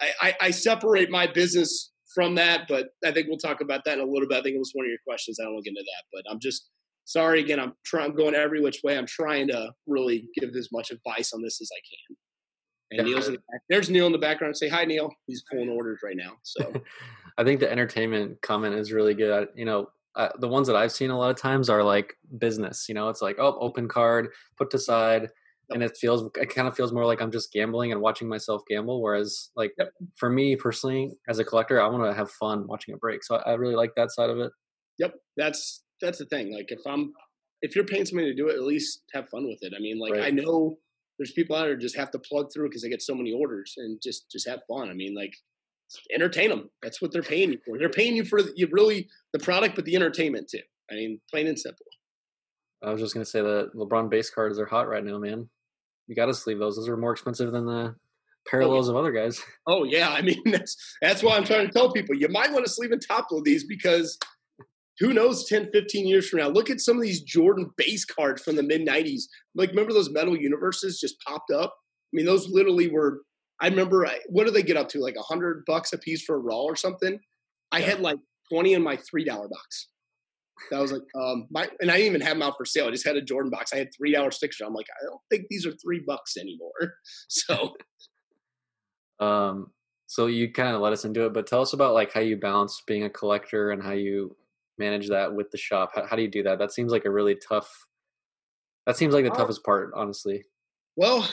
i 0.00 0.10
i, 0.20 0.34
I 0.42 0.50
separate 0.50 1.10
my 1.10 1.26
business 1.26 1.90
from 2.14 2.34
that 2.34 2.66
but 2.68 2.88
i 3.04 3.12
think 3.12 3.28
we'll 3.28 3.38
talk 3.38 3.60
about 3.60 3.84
that 3.84 3.98
in 3.98 4.04
a 4.04 4.10
little 4.10 4.28
bit. 4.28 4.38
I 4.38 4.42
think 4.42 4.56
it 4.56 4.58
was 4.58 4.72
one 4.74 4.84
of 4.84 4.90
your 4.90 4.98
questions. 5.06 5.38
I 5.40 5.44
don't 5.44 5.54
want 5.54 5.64
to 5.64 5.70
get 5.70 5.78
into 5.78 5.90
that 5.96 6.04
but 6.12 6.30
i'm 6.30 6.40
just 6.40 6.68
sorry 7.10 7.40
again. 7.40 7.58
I'm 7.58 7.74
trying. 7.84 8.10
I'm 8.10 8.16
going 8.16 8.34
every 8.34 8.60
which 8.60 8.80
way. 8.84 8.96
I'm 8.96 9.06
trying 9.06 9.48
to 9.48 9.72
really 9.86 10.28
give 10.38 10.54
as 10.54 10.68
much 10.72 10.90
advice 10.90 11.32
on 11.32 11.42
this 11.42 11.60
as 11.60 11.68
I 11.76 11.80
can. 11.90 12.16
And 12.92 13.08
yeah. 13.08 13.14
Neil's 13.14 13.26
in 13.26 13.34
the 13.34 13.40
back. 13.50 13.62
There's 13.68 13.90
Neil 13.90 14.06
in 14.06 14.12
the 14.12 14.18
background. 14.18 14.56
Say 14.56 14.68
hi, 14.68 14.84
Neil. 14.84 15.12
He's 15.26 15.42
pulling 15.50 15.68
orders 15.68 16.00
right 16.02 16.16
now. 16.16 16.32
So 16.42 16.72
I 17.38 17.44
think 17.44 17.60
the 17.60 17.70
entertainment 17.70 18.40
comment 18.42 18.74
is 18.74 18.92
really 18.92 19.14
good. 19.14 19.48
You 19.54 19.64
know, 19.64 19.88
uh, 20.14 20.28
the 20.38 20.48
ones 20.48 20.66
that 20.68 20.76
I've 20.76 20.92
seen 20.92 21.10
a 21.10 21.18
lot 21.18 21.30
of 21.30 21.36
times 21.36 21.68
are 21.68 21.82
like 21.82 22.14
business. 22.38 22.86
You 22.88 22.94
know, 22.94 23.08
it's 23.08 23.22
like 23.22 23.36
oh, 23.38 23.58
open 23.60 23.88
card, 23.88 24.28
put 24.56 24.72
aside, 24.72 25.30
and 25.70 25.82
it 25.82 25.96
feels 25.96 26.30
it 26.36 26.54
kind 26.54 26.68
of 26.68 26.76
feels 26.76 26.92
more 26.92 27.06
like 27.06 27.20
I'm 27.20 27.32
just 27.32 27.52
gambling 27.52 27.90
and 27.90 28.00
watching 28.00 28.28
myself 28.28 28.62
gamble. 28.68 29.02
Whereas 29.02 29.50
like 29.56 29.72
yep. 29.78 29.90
for 30.16 30.30
me 30.30 30.54
personally, 30.54 31.12
as 31.28 31.40
a 31.40 31.44
collector, 31.44 31.82
I 31.82 31.88
want 31.88 32.04
to 32.04 32.14
have 32.14 32.30
fun 32.30 32.66
watching 32.68 32.94
it 32.94 33.00
break. 33.00 33.24
So 33.24 33.36
I, 33.36 33.50
I 33.50 33.54
really 33.54 33.76
like 33.76 33.94
that 33.96 34.12
side 34.12 34.30
of 34.30 34.38
it. 34.38 34.52
Yep, 34.98 35.14
that's 35.36 35.82
that's 36.00 36.18
the 36.18 36.26
thing. 36.26 36.52
Like 36.52 36.70
if 36.70 36.80
I'm 36.86 37.12
if 37.62 37.74
you're 37.74 37.84
paying 37.84 38.06
somebody 38.06 38.30
to 38.30 38.36
do 38.36 38.48
it, 38.48 38.54
at 38.54 38.62
least 38.62 39.02
have 39.12 39.28
fun 39.28 39.46
with 39.46 39.58
it. 39.62 39.74
I 39.76 39.80
mean, 39.80 39.98
like 39.98 40.12
right. 40.12 40.24
I 40.24 40.30
know 40.30 40.78
there's 41.18 41.32
people 41.32 41.54
out 41.54 41.64
there 41.64 41.76
just 41.76 41.96
have 41.96 42.10
to 42.12 42.18
plug 42.18 42.50
through 42.52 42.68
because 42.68 42.82
they 42.82 42.88
get 42.88 43.02
so 43.02 43.14
many 43.14 43.32
orders 43.32 43.74
and 43.76 44.00
just 44.02 44.30
just 44.30 44.48
have 44.48 44.60
fun. 44.68 44.88
I 44.88 44.94
mean, 44.94 45.14
like 45.14 45.34
entertain 46.14 46.50
them. 46.50 46.70
That's 46.82 47.02
what 47.02 47.12
they're 47.12 47.22
paying 47.22 47.52
you 47.52 47.58
for. 47.66 47.78
They're 47.78 47.90
paying 47.90 48.16
you 48.16 48.24
for 48.24 48.40
you 48.56 48.68
really 48.70 49.08
the 49.32 49.38
product, 49.38 49.76
but 49.76 49.84
the 49.84 49.96
entertainment 49.96 50.48
too. 50.48 50.62
I 50.90 50.94
mean, 50.94 51.20
plain 51.30 51.46
and 51.46 51.58
simple. 51.58 51.86
I 52.82 52.90
was 52.90 53.00
just 53.00 53.14
gonna 53.14 53.26
say 53.26 53.42
that 53.42 53.72
LeBron 53.74 54.08
base 54.08 54.30
cards 54.30 54.58
are 54.58 54.66
hot 54.66 54.88
right 54.88 55.04
now, 55.04 55.18
man. 55.18 55.48
You 56.06 56.16
got 56.16 56.26
to 56.26 56.34
sleeve 56.34 56.58
those. 56.58 56.76
Those 56.76 56.88
are 56.88 56.96
more 56.96 57.12
expensive 57.12 57.52
than 57.52 57.66
the 57.66 57.94
parallels 58.48 58.88
oh, 58.88 58.92
yeah. 58.92 58.98
of 58.98 59.04
other 59.04 59.12
guys. 59.12 59.42
Oh 59.66 59.84
yeah, 59.84 60.10
I 60.10 60.22
mean 60.22 60.40
that's 60.46 60.96
that's 61.02 61.22
why 61.22 61.36
I'm 61.36 61.44
trying 61.44 61.66
to 61.66 61.72
tell 61.72 61.92
people 61.92 62.16
you 62.16 62.28
might 62.28 62.52
want 62.52 62.64
to 62.64 62.70
sleeve 62.70 62.92
and 62.92 63.02
top 63.06 63.26
load 63.30 63.44
these 63.44 63.64
because 63.64 64.18
who 65.00 65.14
knows 65.14 65.48
10, 65.48 65.70
15 65.72 66.06
years 66.06 66.28
from 66.28 66.40
now. 66.40 66.48
Look 66.48 66.68
at 66.68 66.80
some 66.80 66.96
of 66.96 67.02
these 67.02 67.22
Jordan 67.22 67.70
base 67.78 68.04
cards 68.04 68.42
from 68.42 68.54
the 68.54 68.62
mid 68.62 68.86
90s. 68.86 69.22
Like 69.54 69.70
remember 69.70 69.94
those 69.94 70.10
metal 70.10 70.36
universes 70.36 71.00
just 71.00 71.20
popped 71.26 71.50
up? 71.50 71.74
I 71.74 72.12
mean, 72.12 72.26
those 72.26 72.48
literally 72.48 72.88
were 72.88 73.22
I 73.60 73.68
remember 73.68 74.06
what 74.28 74.44
do 74.46 74.52
they 74.52 74.62
get 74.62 74.76
up 74.76 74.88
to? 74.90 75.00
Like 75.00 75.16
a 75.16 75.22
hundred 75.22 75.64
bucks 75.66 75.92
a 75.92 75.98
piece 75.98 76.22
for 76.22 76.36
a 76.36 76.38
raw 76.38 76.62
or 76.62 76.76
something. 76.76 77.18
I 77.72 77.78
yeah. 77.78 77.86
had 77.86 78.00
like 78.00 78.18
20 78.52 78.74
in 78.74 78.82
my 78.82 78.96
three 78.96 79.24
dollar 79.24 79.48
box. 79.48 79.88
That 80.70 80.80
was 80.80 80.92
like 80.92 81.02
um 81.18 81.46
my 81.50 81.66
and 81.80 81.90
I 81.90 81.96
didn't 81.96 82.08
even 82.08 82.20
have 82.20 82.34
them 82.34 82.42
out 82.42 82.58
for 82.58 82.66
sale. 82.66 82.88
I 82.88 82.90
just 82.90 83.06
had 83.06 83.16
a 83.16 83.22
Jordan 83.22 83.50
box. 83.50 83.72
I 83.72 83.78
had 83.78 83.88
three 83.96 84.12
dollar 84.12 84.30
stickers. 84.30 84.60
I'm 84.64 84.74
like, 84.74 84.88
I 85.00 85.06
don't 85.06 85.20
think 85.30 85.46
these 85.48 85.64
are 85.64 85.72
three 85.72 86.02
bucks 86.06 86.36
anymore. 86.36 86.70
So 87.28 87.74
um 89.24 89.70
so 90.06 90.26
you 90.26 90.52
kind 90.52 90.74
of 90.74 90.82
let 90.82 90.92
us 90.92 91.04
into 91.04 91.24
it, 91.24 91.32
but 91.32 91.46
tell 91.46 91.62
us 91.62 91.72
about 91.72 91.94
like 91.94 92.12
how 92.12 92.20
you 92.20 92.36
balance 92.36 92.82
being 92.86 93.04
a 93.04 93.10
collector 93.10 93.70
and 93.70 93.82
how 93.82 93.92
you 93.92 94.36
manage 94.80 95.08
that 95.10 95.32
with 95.32 95.52
the 95.52 95.58
shop. 95.58 95.92
How, 95.94 96.06
how 96.06 96.16
do 96.16 96.22
you 96.22 96.30
do 96.30 96.42
that? 96.42 96.58
That 96.58 96.72
seems 96.72 96.90
like 96.90 97.04
a 97.04 97.10
really 97.10 97.36
tough 97.36 97.70
that 98.86 98.96
seems 98.96 99.14
like 99.14 99.24
the 99.24 99.30
toughest 99.30 99.62
part, 99.62 99.92
honestly. 99.94 100.42
Well, 100.96 101.28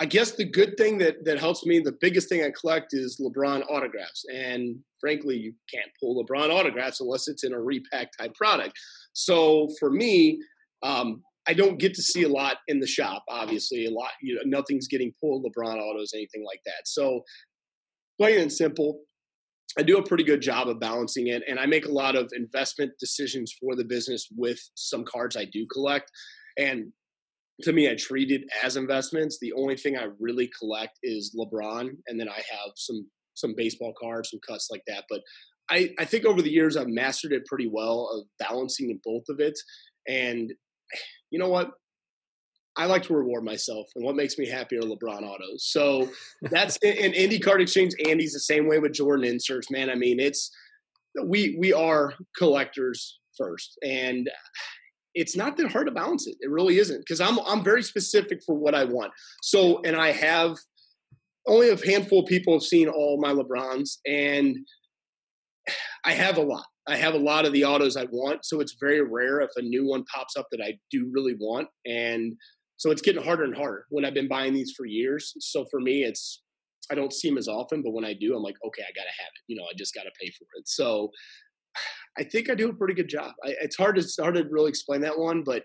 I 0.00 0.06
guess 0.06 0.32
the 0.32 0.44
good 0.44 0.76
thing 0.76 0.98
that 0.98 1.24
that 1.24 1.38
helps 1.38 1.64
me, 1.64 1.78
the 1.78 1.96
biggest 2.00 2.28
thing 2.28 2.42
I 2.42 2.50
collect 2.58 2.92
is 2.92 3.20
LeBron 3.20 3.62
autographs. 3.70 4.24
And 4.34 4.76
frankly, 5.00 5.36
you 5.36 5.54
can't 5.72 5.90
pull 6.00 6.22
LeBron 6.22 6.50
autographs 6.50 7.00
unless 7.00 7.28
it's 7.28 7.44
in 7.44 7.52
a 7.52 7.60
repack 7.60 8.08
type 8.18 8.34
product. 8.34 8.72
So 9.12 9.68
for 9.78 9.90
me, 9.90 10.40
um, 10.82 11.22
I 11.48 11.54
don't 11.54 11.78
get 11.78 11.94
to 11.94 12.02
see 12.02 12.24
a 12.24 12.28
lot 12.28 12.56
in 12.66 12.80
the 12.80 12.86
shop. 12.86 13.22
Obviously, 13.28 13.86
a 13.86 13.90
lot, 13.90 14.10
you 14.20 14.34
know, 14.34 14.42
nothing's 14.44 14.88
getting 14.88 15.12
pulled 15.20 15.44
LeBron 15.44 15.76
autos, 15.78 16.12
anything 16.12 16.44
like 16.44 16.60
that. 16.66 16.86
So 16.86 17.22
plain 18.18 18.40
and 18.40 18.52
simple, 18.52 19.00
I 19.78 19.82
do 19.82 19.98
a 19.98 20.06
pretty 20.06 20.24
good 20.24 20.40
job 20.40 20.68
of 20.68 20.80
balancing 20.80 21.26
it, 21.28 21.42
and 21.48 21.58
I 21.58 21.66
make 21.66 21.86
a 21.86 21.92
lot 21.92 22.16
of 22.16 22.32
investment 22.34 22.92
decisions 22.98 23.54
for 23.60 23.76
the 23.76 23.84
business 23.84 24.28
with 24.34 24.58
some 24.74 25.04
cards 25.04 25.36
I 25.36 25.44
do 25.44 25.66
collect. 25.70 26.10
And 26.56 26.92
to 27.62 27.72
me, 27.72 27.90
I 27.90 27.94
treat 27.94 28.30
it 28.30 28.42
as 28.62 28.76
investments. 28.76 29.38
The 29.40 29.52
only 29.52 29.76
thing 29.76 29.96
I 29.96 30.08
really 30.18 30.50
collect 30.58 30.98
is 31.02 31.36
LeBron, 31.38 31.90
and 32.06 32.20
then 32.20 32.28
I 32.28 32.36
have 32.36 32.72
some 32.76 33.06
some 33.34 33.54
baseball 33.54 33.92
cards, 34.00 34.30
some 34.30 34.40
cuts 34.46 34.68
like 34.70 34.82
that. 34.86 35.04
But 35.10 35.20
I, 35.68 35.90
I 35.98 36.04
think 36.04 36.24
over 36.24 36.40
the 36.42 36.50
years 36.50 36.76
I've 36.76 36.88
mastered 36.88 37.32
it 37.32 37.44
pretty 37.46 37.68
well 37.70 38.08
of 38.14 38.26
balancing 38.38 38.98
both 39.04 39.24
of 39.28 39.40
it. 39.40 39.58
And 40.08 40.52
you 41.30 41.38
know 41.38 41.48
what? 41.48 41.72
I 42.76 42.86
like 42.86 43.02
to 43.04 43.14
reward 43.14 43.44
myself, 43.44 43.88
and 43.94 44.04
what 44.04 44.16
makes 44.16 44.36
me 44.38 44.46
happy 44.48 44.76
are 44.76 44.82
LeBron 44.82 45.22
autos. 45.22 45.70
So 45.70 46.08
that's 46.42 46.76
in 46.78 47.14
Indy 47.14 47.38
Card 47.38 47.60
Exchange. 47.62 47.92
Andy's 48.06 48.32
the 48.32 48.40
same 48.40 48.68
way 48.68 48.78
with 48.78 48.92
Jordan 48.92 49.24
inserts. 49.24 49.70
Man, 49.70 49.88
I 49.88 49.94
mean, 49.94 50.20
it's 50.20 50.50
we 51.24 51.56
we 51.58 51.72
are 51.72 52.14
collectors 52.36 53.18
first, 53.36 53.78
and 53.82 54.28
it's 55.14 55.36
not 55.36 55.56
that 55.56 55.72
hard 55.72 55.86
to 55.86 55.92
balance 55.92 56.26
it. 56.26 56.36
It 56.40 56.50
really 56.50 56.78
isn't 56.78 56.98
because 56.98 57.20
I'm 57.20 57.38
I'm 57.46 57.64
very 57.64 57.82
specific 57.82 58.40
for 58.44 58.54
what 58.54 58.74
I 58.74 58.84
want. 58.84 59.12
So 59.42 59.80
and 59.84 59.96
I 59.96 60.12
have 60.12 60.56
only 61.46 61.70
a 61.70 61.86
handful 61.86 62.20
of 62.20 62.26
people 62.26 62.54
have 62.54 62.62
seen 62.62 62.88
all 62.88 63.18
my 63.20 63.32
LeBrons, 63.32 63.98
and 64.06 64.56
I 66.04 66.12
have 66.12 66.36
a 66.36 66.42
lot. 66.42 66.66
I 66.88 66.96
have 66.96 67.14
a 67.14 67.18
lot 67.18 67.46
of 67.46 67.52
the 67.52 67.64
autos 67.64 67.96
I 67.96 68.06
want, 68.10 68.44
so 68.44 68.60
it's 68.60 68.76
very 68.78 69.02
rare 69.02 69.40
if 69.40 69.50
a 69.56 69.62
new 69.62 69.86
one 69.88 70.04
pops 70.04 70.36
up 70.36 70.46
that 70.52 70.60
I 70.60 70.78
do 70.90 71.10
really 71.12 71.34
want, 71.38 71.68
and 71.84 72.36
so 72.76 72.90
it's 72.90 73.02
getting 73.02 73.22
harder 73.22 73.44
and 73.44 73.56
harder 73.56 73.86
when 73.90 74.04
I've 74.04 74.14
been 74.14 74.28
buying 74.28 74.52
these 74.52 74.72
for 74.76 74.86
years. 74.86 75.34
So 75.40 75.64
for 75.70 75.80
me, 75.80 76.04
it's 76.04 76.42
I 76.90 76.94
don't 76.94 77.12
see 77.12 77.28
them 77.28 77.38
as 77.38 77.48
often, 77.48 77.82
but 77.82 77.92
when 77.92 78.04
I 78.04 78.12
do, 78.12 78.36
I'm 78.36 78.42
like, 78.42 78.56
okay, 78.64 78.82
I 78.82 78.92
gotta 78.94 79.08
have 79.08 79.30
it. 79.34 79.42
You 79.48 79.56
know, 79.56 79.64
I 79.64 79.74
just 79.76 79.94
gotta 79.94 80.10
pay 80.20 80.30
for 80.30 80.46
it. 80.56 80.68
So 80.68 81.10
I 82.18 82.24
think 82.24 82.48
I 82.48 82.54
do 82.54 82.70
a 82.70 82.74
pretty 82.74 82.94
good 82.94 83.08
job. 83.08 83.32
I, 83.44 83.54
it's 83.60 83.76
hard 83.76 83.96
to 83.96 84.02
it's 84.02 84.18
hard 84.18 84.34
to 84.34 84.44
really 84.50 84.68
explain 84.68 85.00
that 85.02 85.18
one, 85.18 85.42
but 85.42 85.64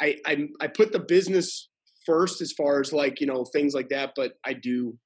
I, 0.00 0.16
I 0.26 0.48
I 0.60 0.66
put 0.68 0.92
the 0.92 1.00
business 1.00 1.68
first 2.04 2.40
as 2.40 2.52
far 2.52 2.80
as 2.80 2.92
like 2.92 3.20
you 3.20 3.26
know 3.26 3.44
things 3.52 3.74
like 3.74 3.88
that. 3.90 4.12
But 4.16 4.32
I 4.44 4.52
do 4.52 4.98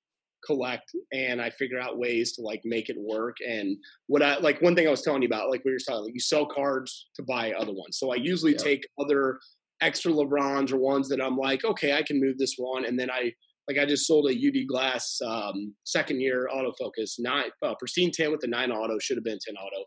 collect 0.44 0.90
and 1.12 1.40
I 1.40 1.50
figure 1.50 1.78
out 1.78 1.98
ways 1.98 2.33
to 2.33 2.42
like 2.42 2.62
make 2.64 2.88
it 2.88 2.96
work. 2.98 3.37
And 3.46 3.76
what 4.06 4.22
I 4.22 4.38
like 4.38 4.61
one 4.62 4.74
thing 4.74 4.87
I 4.87 4.90
was 4.90 5.02
telling 5.02 5.22
you 5.22 5.28
about, 5.28 5.50
like 5.50 5.62
we 5.64 5.72
were 5.72 5.78
talking, 5.78 6.04
like 6.04 6.14
you 6.14 6.20
sell 6.20 6.46
cards 6.46 7.09
to 7.16 7.22
buy 7.22 7.52
other 7.52 7.72
ones. 7.72 7.98
So 7.98 8.12
I 8.12 8.16
usually 8.16 8.52
yeah. 8.52 8.59
take 8.59 8.88
other 8.98 9.38
extra 9.80 10.12
LeBrons 10.12 10.72
or 10.72 10.78
ones 10.78 11.08
that 11.08 11.22
I'm 11.22 11.36
like, 11.36 11.64
okay, 11.64 11.94
I 11.94 12.02
can 12.02 12.20
move 12.20 12.38
this 12.38 12.54
one, 12.56 12.84
and 12.84 12.98
then 12.98 13.10
I 13.10 13.32
like 13.68 13.78
I 13.78 13.86
just 13.86 14.06
sold 14.06 14.28
a 14.28 14.34
UD 14.34 14.66
Glass 14.68 15.18
um, 15.24 15.74
second 15.84 16.20
year 16.20 16.48
autofocus 16.52 17.14
nine 17.18 17.50
uh, 17.64 17.74
pristine 17.78 18.10
ten 18.12 18.30
with 18.30 18.40
the 18.40 18.48
nine 18.48 18.70
auto 18.70 18.98
should 18.98 19.16
have 19.16 19.24
been 19.24 19.38
ten 19.44 19.56
auto. 19.56 19.84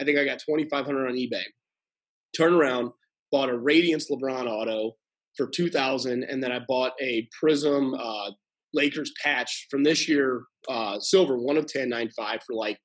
I 0.00 0.04
think 0.04 0.18
I 0.18 0.24
got 0.24 0.40
2,500 0.40 1.06
on 1.06 1.14
eBay. 1.14 1.44
Turn 2.36 2.54
around, 2.54 2.90
bought 3.30 3.50
a 3.50 3.56
Radiance 3.56 4.10
LeBron 4.10 4.46
auto 4.46 4.92
for 5.36 5.48
2000 5.48 6.24
and 6.24 6.42
then 6.42 6.52
I 6.52 6.60
bought 6.66 6.92
a 7.00 7.28
Prizm 7.42 7.92
uh, 7.98 8.32
Lakers 8.74 9.12
patch 9.22 9.66
from 9.70 9.82
this 9.84 10.08
year, 10.08 10.42
uh, 10.68 10.98
silver, 10.98 11.36
one 11.36 11.56
of 11.56 11.66
10, 11.66 11.88
nine 11.88 12.10
five 12.16 12.40
for 12.46 12.54
like 12.54 12.78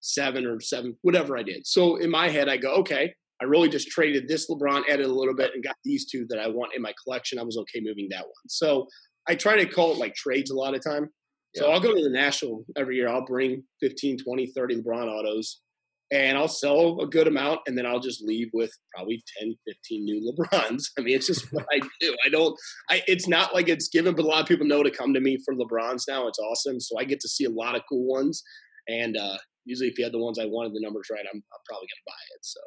seven 0.00 0.46
or 0.46 0.60
seven, 0.60 0.96
whatever 1.02 1.36
I 1.38 1.42
did. 1.42 1.66
So 1.66 1.96
in 1.96 2.10
my 2.10 2.28
head, 2.28 2.48
I 2.48 2.56
go, 2.56 2.74
okay, 2.76 3.14
I 3.40 3.44
really 3.44 3.68
just 3.68 3.88
traded 3.88 4.28
this 4.28 4.50
LeBron, 4.50 4.82
added 4.90 5.06
a 5.06 5.12
little 5.12 5.34
bit, 5.34 5.52
and 5.54 5.62
got 5.62 5.76
these 5.84 6.06
two 6.10 6.26
that 6.28 6.40
I 6.40 6.48
want 6.48 6.74
in 6.74 6.82
my 6.82 6.92
collection. 7.04 7.38
I 7.38 7.44
was 7.44 7.56
okay 7.58 7.80
moving 7.80 8.08
that 8.10 8.24
one. 8.24 8.48
So 8.48 8.86
I 9.28 9.34
try 9.34 9.56
to 9.56 9.66
call 9.66 9.92
it 9.92 9.98
like 9.98 10.14
trades 10.14 10.50
a 10.50 10.56
lot 10.56 10.74
of 10.74 10.82
time. 10.82 11.10
So 11.54 11.66
yeah. 11.66 11.74
I'll 11.74 11.80
go 11.80 11.94
to 11.94 12.02
the 12.02 12.10
National 12.10 12.64
every 12.76 12.96
year. 12.96 13.08
I'll 13.08 13.24
bring 13.24 13.62
15, 13.80 14.18
20, 14.24 14.46
30 14.54 14.82
LeBron 14.82 15.06
autos 15.06 15.60
and 16.10 16.38
I'll 16.38 16.48
sell 16.48 17.00
a 17.00 17.06
good 17.06 17.26
amount 17.26 17.60
and 17.66 17.76
then 17.76 17.84
I'll 17.84 18.00
just 18.00 18.22
leave 18.22 18.48
with 18.52 18.70
probably 18.94 19.22
10, 19.38 19.54
15 19.66 20.04
new 20.04 20.32
LeBrons. 20.32 20.84
I 20.98 21.02
mean, 21.02 21.14
it's 21.16 21.26
just 21.26 21.46
what 21.52 21.66
I 21.72 21.80
do. 22.00 22.16
I 22.24 22.28
don't, 22.30 22.58
I, 22.90 23.02
it's 23.06 23.28
not 23.28 23.54
like 23.54 23.68
it's 23.68 23.88
given, 23.88 24.14
but 24.14 24.24
a 24.24 24.28
lot 24.28 24.40
of 24.40 24.46
people 24.46 24.66
know 24.66 24.82
to 24.82 24.90
come 24.90 25.12
to 25.14 25.20
me 25.20 25.38
for 25.44 25.54
LeBrons 25.54 26.04
now. 26.08 26.26
It's 26.26 26.38
awesome. 26.38 26.80
So 26.80 26.98
I 26.98 27.04
get 27.04 27.20
to 27.20 27.28
see 27.28 27.44
a 27.44 27.50
lot 27.50 27.76
of 27.76 27.82
cool 27.88 28.06
ones. 28.06 28.42
And 28.88 29.16
uh, 29.16 29.36
usually 29.64 29.88
if 29.88 29.98
you 29.98 30.04
had 30.04 30.14
the 30.14 30.22
ones 30.22 30.38
I 30.38 30.46
wanted, 30.46 30.72
the 30.72 30.80
numbers 30.80 31.08
right, 31.10 31.24
I'm, 31.30 31.36
I'm 31.36 31.62
probably 31.68 31.86
going 31.86 32.02
to 32.04 32.06
buy 32.06 32.22
it. 32.34 32.40
So. 32.42 32.60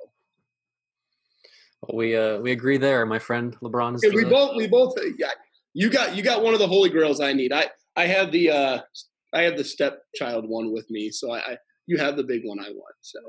Well, 1.81 1.97
we 1.97 2.15
uh 2.15 2.37
we 2.39 2.51
agree 2.51 2.77
there, 2.77 3.05
my 3.05 3.19
friend. 3.19 3.57
LeBron 3.61 3.95
is. 3.95 4.03
Yeah, 4.03 4.11
we 4.13 4.25
both 4.25 4.55
we 4.55 4.67
both 4.67 4.95
yeah, 5.17 5.31
you 5.73 5.89
got 5.89 6.15
you 6.15 6.23
got 6.23 6.43
one 6.43 6.53
of 6.53 6.59
the 6.59 6.67
holy 6.67 6.89
grails 6.89 7.19
I 7.19 7.33
need. 7.33 7.51
I 7.51 7.69
I 7.95 8.05
have 8.05 8.31
the 8.31 8.51
uh 8.51 8.79
I 9.33 9.43
have 9.43 9.57
the 9.57 9.63
stepchild 9.63 10.47
one 10.47 10.71
with 10.71 10.89
me, 10.89 11.09
so 11.09 11.31
I, 11.31 11.39
I 11.39 11.57
you 11.87 11.97
have 11.97 12.17
the 12.17 12.23
big 12.23 12.43
one 12.45 12.59
I 12.59 12.69
want. 12.69 12.95
So. 13.01 13.19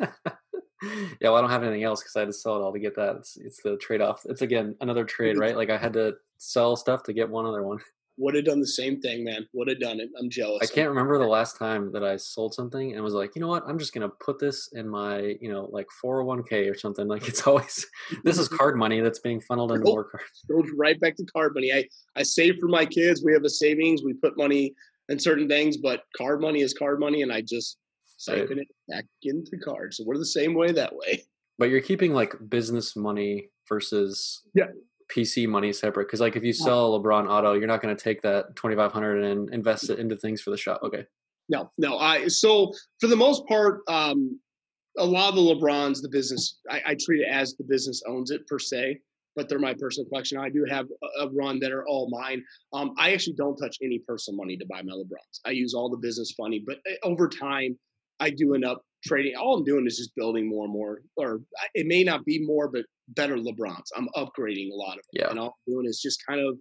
yeah, 1.20 1.28
well, 1.28 1.36
I 1.36 1.40
don't 1.40 1.50
have 1.50 1.62
anything 1.62 1.84
else 1.84 2.02
because 2.02 2.16
I 2.16 2.20
had 2.20 2.28
to 2.28 2.32
sell 2.32 2.56
it 2.56 2.62
all 2.62 2.72
to 2.72 2.78
get 2.78 2.96
that. 2.96 3.16
It's 3.16 3.36
it's 3.36 3.62
the 3.62 3.76
trade 3.76 4.00
off. 4.00 4.22
It's 4.24 4.42
again 4.42 4.76
another 4.80 5.04
trade, 5.04 5.38
right? 5.38 5.56
Like 5.56 5.70
I 5.70 5.76
had 5.76 5.92
to 5.94 6.14
sell 6.38 6.76
stuff 6.76 7.02
to 7.04 7.12
get 7.12 7.28
one 7.28 7.46
other 7.46 7.62
one. 7.62 7.78
Would 8.18 8.34
have 8.34 8.44
done 8.44 8.60
the 8.60 8.66
same 8.66 9.00
thing, 9.00 9.24
man. 9.24 9.46
Would 9.54 9.68
have 9.68 9.80
done 9.80 9.98
it. 9.98 10.10
I'm 10.18 10.28
jealous. 10.28 10.58
I 10.62 10.72
can't 10.72 10.88
remember 10.88 11.18
the 11.18 11.26
last 11.26 11.56
time 11.56 11.90
that 11.92 12.04
I 12.04 12.16
sold 12.16 12.54
something 12.54 12.92
and 12.92 13.02
was 13.02 13.14
like, 13.14 13.34
you 13.34 13.40
know 13.40 13.48
what? 13.48 13.64
I'm 13.66 13.78
just 13.78 13.94
gonna 13.94 14.08
put 14.08 14.38
this 14.38 14.68
in 14.72 14.88
my, 14.88 15.36
you 15.40 15.50
know, 15.50 15.68
like 15.72 15.86
401k 16.04 16.70
or 16.70 16.76
something. 16.76 17.08
Like 17.08 17.26
it's 17.28 17.42
always 17.46 17.86
this 18.24 18.38
is 18.38 18.48
card 18.48 18.76
money 18.76 19.00
that's 19.00 19.20
being 19.20 19.40
funneled 19.40 19.72
into 19.72 19.84
more 19.84 20.04
cards. 20.04 20.44
Goes 20.48 20.70
right 20.76 21.00
back 21.00 21.16
to 21.16 21.24
card 21.24 21.54
money. 21.54 21.72
I 21.72 21.88
I 22.16 22.22
save 22.22 22.56
for 22.60 22.68
my 22.68 22.84
kids. 22.84 23.22
We 23.24 23.32
have 23.32 23.44
a 23.44 23.50
savings. 23.50 24.02
We 24.02 24.12
put 24.14 24.36
money 24.36 24.74
in 25.08 25.18
certain 25.18 25.48
things, 25.48 25.76
but 25.78 26.02
card 26.16 26.40
money 26.40 26.60
is 26.60 26.74
card 26.74 27.00
money, 27.00 27.22
and 27.22 27.32
I 27.32 27.40
just 27.40 27.78
siphon 28.18 28.58
right. 28.58 28.58
it 28.58 28.68
back 28.88 29.04
into 29.22 29.56
cards. 29.58 29.96
So 29.96 30.04
we're 30.06 30.18
the 30.18 30.26
same 30.26 30.54
way 30.54 30.72
that 30.72 30.94
way. 30.94 31.24
But 31.58 31.70
you're 31.70 31.80
keeping 31.80 32.12
like 32.12 32.34
business 32.48 32.96
money 32.96 33.48
versus 33.68 34.42
yeah. 34.54 34.66
PC 35.14 35.48
money 35.48 35.72
separate 35.72 36.06
because 36.06 36.20
like 36.20 36.36
if 36.36 36.44
you 36.44 36.52
sell 36.52 36.94
a 36.94 36.98
LeBron 36.98 37.28
auto, 37.28 37.52
you're 37.54 37.66
not 37.66 37.82
going 37.82 37.94
to 37.94 38.02
take 38.02 38.22
that 38.22 38.56
2500 38.56 39.24
and 39.24 39.52
invest 39.52 39.90
it 39.90 39.98
into 39.98 40.16
things 40.16 40.40
for 40.40 40.50
the 40.50 40.56
shop. 40.56 40.80
Okay. 40.82 41.04
No, 41.48 41.70
no. 41.78 41.98
I 41.98 42.28
so 42.28 42.72
for 43.00 43.08
the 43.08 43.16
most 43.16 43.46
part, 43.46 43.80
um, 43.88 44.40
a 44.98 45.04
lot 45.04 45.30
of 45.30 45.34
the 45.34 45.40
LeBrons, 45.40 46.02
the 46.02 46.08
business, 46.08 46.58
I, 46.70 46.82
I 46.88 46.96
treat 47.00 47.22
it 47.22 47.28
as 47.28 47.54
the 47.54 47.64
business 47.64 48.02
owns 48.06 48.30
it 48.30 48.46
per 48.46 48.58
se 48.58 49.00
but 49.34 49.48
they're 49.48 49.58
my 49.58 49.74
personal 49.74 50.08
collection. 50.08 50.38
I 50.38 50.50
do 50.50 50.64
have 50.68 50.86
a, 51.20 51.28
run 51.30 51.58
that 51.60 51.72
are 51.72 51.86
all 51.86 52.10
mine. 52.10 52.44
Um, 52.72 52.92
I 52.98 53.12
actually 53.12 53.34
don't 53.34 53.56
touch 53.56 53.78
any 53.82 53.98
personal 54.00 54.36
money 54.36 54.56
to 54.56 54.66
buy 54.66 54.82
my 54.82 54.92
LeBrons. 54.92 55.40
I 55.44 55.50
use 55.50 55.74
all 55.74 55.88
the 55.88 55.96
business 55.96 56.34
money, 56.38 56.62
but 56.64 56.78
eh, 56.86 56.96
over 57.02 57.28
time, 57.28 57.78
I 58.20 58.30
do 58.30 58.54
end 58.54 58.64
up 58.64 58.82
trading. 59.04 59.34
All 59.36 59.56
I'm 59.56 59.64
doing 59.64 59.86
is 59.86 59.96
just 59.96 60.14
building 60.16 60.48
more 60.48 60.64
and 60.64 60.72
more, 60.72 61.02
or 61.16 61.40
it 61.74 61.86
may 61.86 62.04
not 62.04 62.24
be 62.24 62.44
more, 62.44 62.68
but 62.68 62.84
better 63.08 63.36
LeBrons. 63.36 63.88
I'm 63.96 64.08
upgrading 64.16 64.70
a 64.72 64.76
lot 64.76 64.98
of 64.98 65.04
them, 65.12 65.20
yeah. 65.20 65.30
and 65.30 65.38
all 65.38 65.56
I'm 65.66 65.72
doing 65.72 65.86
is 65.86 66.00
just 66.00 66.20
kind 66.28 66.40
of 66.40 66.56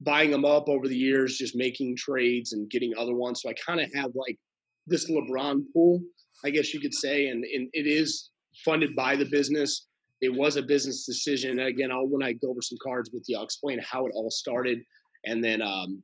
buying 0.00 0.30
them 0.30 0.44
up 0.44 0.68
over 0.68 0.86
the 0.88 0.96
years, 0.96 1.38
just 1.38 1.56
making 1.56 1.96
trades 1.96 2.52
and 2.52 2.70
getting 2.70 2.92
other 2.96 3.14
ones. 3.14 3.42
So 3.42 3.50
I 3.50 3.54
kind 3.66 3.80
of 3.80 3.92
have 3.94 4.10
like 4.14 4.38
this 4.86 5.10
LeBron 5.10 5.62
pool, 5.72 6.00
I 6.44 6.50
guess 6.50 6.72
you 6.72 6.80
could 6.80 6.94
say, 6.94 7.28
and, 7.28 7.44
and 7.44 7.68
it 7.72 7.86
is 7.86 8.30
funded 8.64 8.94
by 8.94 9.16
the 9.16 9.26
business 9.26 9.88
it 10.20 10.34
was 10.34 10.56
a 10.56 10.62
business 10.62 11.06
decision. 11.06 11.58
And 11.58 11.68
again, 11.68 11.92
I'll, 11.92 12.06
when 12.06 12.22
I 12.22 12.32
go 12.32 12.50
over 12.50 12.62
some 12.62 12.78
cards 12.82 13.10
with 13.12 13.24
you, 13.28 13.36
I'll 13.36 13.44
explain 13.44 13.78
how 13.78 14.06
it 14.06 14.12
all 14.14 14.30
started, 14.30 14.80
and 15.24 15.42
then 15.42 15.62
um, 15.62 16.02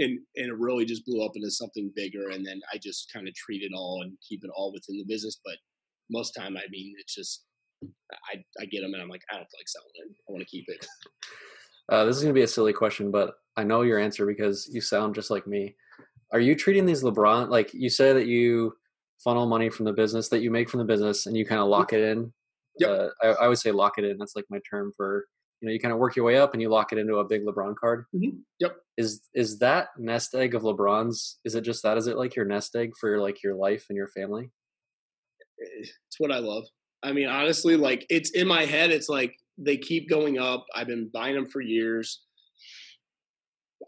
and 0.00 0.18
and 0.36 0.46
it 0.46 0.58
really 0.58 0.84
just 0.84 1.04
blew 1.06 1.24
up 1.24 1.32
into 1.34 1.50
something 1.50 1.92
bigger. 1.94 2.30
And 2.30 2.44
then 2.44 2.60
I 2.72 2.78
just 2.78 3.12
kind 3.12 3.28
of 3.28 3.34
treat 3.34 3.62
it 3.62 3.72
all 3.74 4.02
and 4.02 4.16
keep 4.26 4.44
it 4.44 4.50
all 4.54 4.72
within 4.72 4.98
the 4.98 5.04
business. 5.04 5.40
But 5.44 5.56
most 6.10 6.32
time, 6.32 6.56
I 6.56 6.64
mean, 6.70 6.94
it's 6.98 7.14
just 7.14 7.44
I 8.32 8.42
I 8.60 8.66
get 8.66 8.80
them 8.80 8.94
and 8.94 9.02
I'm 9.02 9.08
like, 9.08 9.22
I 9.30 9.34
don't 9.34 9.46
feel 9.50 9.60
like 9.60 9.68
selling 9.68 9.88
it. 9.94 10.16
I 10.28 10.32
want 10.32 10.42
to 10.42 10.50
keep 10.50 10.64
it. 10.68 10.86
Uh, 11.88 12.04
this 12.04 12.16
is 12.16 12.22
gonna 12.22 12.34
be 12.34 12.42
a 12.42 12.48
silly 12.48 12.72
question, 12.72 13.10
but 13.10 13.34
I 13.56 13.64
know 13.64 13.82
your 13.82 13.98
answer 13.98 14.24
because 14.24 14.70
you 14.72 14.80
sound 14.80 15.14
just 15.14 15.30
like 15.30 15.46
me. 15.46 15.74
Are 16.32 16.38
you 16.38 16.54
treating 16.54 16.86
these 16.86 17.02
LeBron 17.02 17.48
like 17.48 17.74
you 17.74 17.90
say 17.90 18.12
that 18.12 18.26
you 18.26 18.74
funnel 19.24 19.46
money 19.46 19.68
from 19.68 19.86
the 19.86 19.92
business 19.92 20.28
that 20.28 20.40
you 20.40 20.50
make 20.50 20.70
from 20.70 20.78
the 20.78 20.84
business 20.84 21.26
and 21.26 21.36
you 21.36 21.44
kind 21.44 21.60
of 21.60 21.68
lock 21.68 21.92
it 21.92 22.00
in 22.00 22.32
Yep. 22.78 22.90
Uh, 22.90 23.08
I, 23.22 23.44
I, 23.44 23.48
would 23.48 23.58
say 23.58 23.70
lock 23.70 23.98
it 23.98 24.04
in. 24.04 24.16
That's 24.18 24.36
like 24.36 24.46
my 24.48 24.60
term 24.68 24.92
for 24.96 25.26
you 25.60 25.68
know 25.68 25.72
you 25.72 25.80
kind 25.80 25.92
of 25.92 25.98
work 25.98 26.16
your 26.16 26.24
way 26.24 26.36
up 26.36 26.52
and 26.52 26.62
you 26.62 26.68
lock 26.68 26.92
it 26.92 26.98
into 26.98 27.16
a 27.16 27.24
big 27.24 27.44
LeBron 27.44 27.76
card. 27.76 28.06
Mm-hmm. 28.14 28.38
Yep. 28.60 28.76
Is 28.96 29.22
is 29.34 29.58
that 29.58 29.88
nest 29.98 30.34
egg 30.34 30.54
of 30.54 30.62
LeBron's? 30.62 31.38
Is 31.44 31.54
it 31.54 31.62
just 31.62 31.82
that? 31.82 31.98
Is 31.98 32.06
it 32.06 32.16
like 32.16 32.34
your 32.34 32.44
nest 32.44 32.74
egg 32.76 32.92
for 32.98 33.10
your, 33.10 33.20
like 33.20 33.42
your 33.42 33.54
life 33.54 33.86
and 33.88 33.96
your 33.96 34.08
family? 34.08 34.50
It's 35.58 35.92
what 36.18 36.32
I 36.32 36.38
love. 36.38 36.64
I 37.02 37.12
mean, 37.12 37.28
honestly, 37.28 37.76
like 37.76 38.06
it's 38.08 38.30
in 38.30 38.46
my 38.46 38.64
head. 38.64 38.90
It's 38.90 39.08
like 39.08 39.34
they 39.58 39.76
keep 39.76 40.08
going 40.08 40.38
up. 40.38 40.66
I've 40.74 40.86
been 40.86 41.10
buying 41.12 41.34
them 41.34 41.46
for 41.46 41.60
years. 41.60 42.22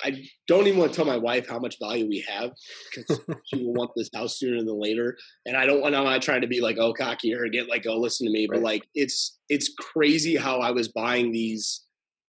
I 0.02 0.24
don't 0.48 0.66
even 0.66 0.78
want 0.78 0.92
to 0.92 0.96
tell 0.96 1.04
my 1.04 1.16
wife 1.16 1.48
how 1.48 1.58
much 1.58 1.76
value 1.80 2.08
we 2.08 2.24
have 2.28 2.52
because 2.94 3.20
she 3.46 3.62
will 3.62 3.74
want 3.74 3.90
this 3.96 4.10
house 4.14 4.38
sooner 4.38 4.58
than 4.58 4.80
later. 4.80 5.16
And 5.46 5.56
I 5.56 5.66
don't 5.66 5.80
want. 5.80 5.94
I'm 5.94 6.04
not 6.04 6.22
trying 6.22 6.40
to 6.42 6.46
be 6.46 6.60
like 6.60 6.78
oh 6.78 6.92
cocky 6.92 7.34
or 7.34 7.48
get 7.48 7.68
like 7.68 7.86
oh 7.86 7.98
listen 7.98 8.26
to 8.26 8.32
me, 8.32 8.46
right. 8.48 8.56
but 8.56 8.64
like 8.64 8.84
it's 8.94 9.38
it's 9.48 9.72
crazy 9.78 10.36
how 10.36 10.58
I 10.58 10.70
was 10.70 10.88
buying 10.88 11.32
these 11.32 11.82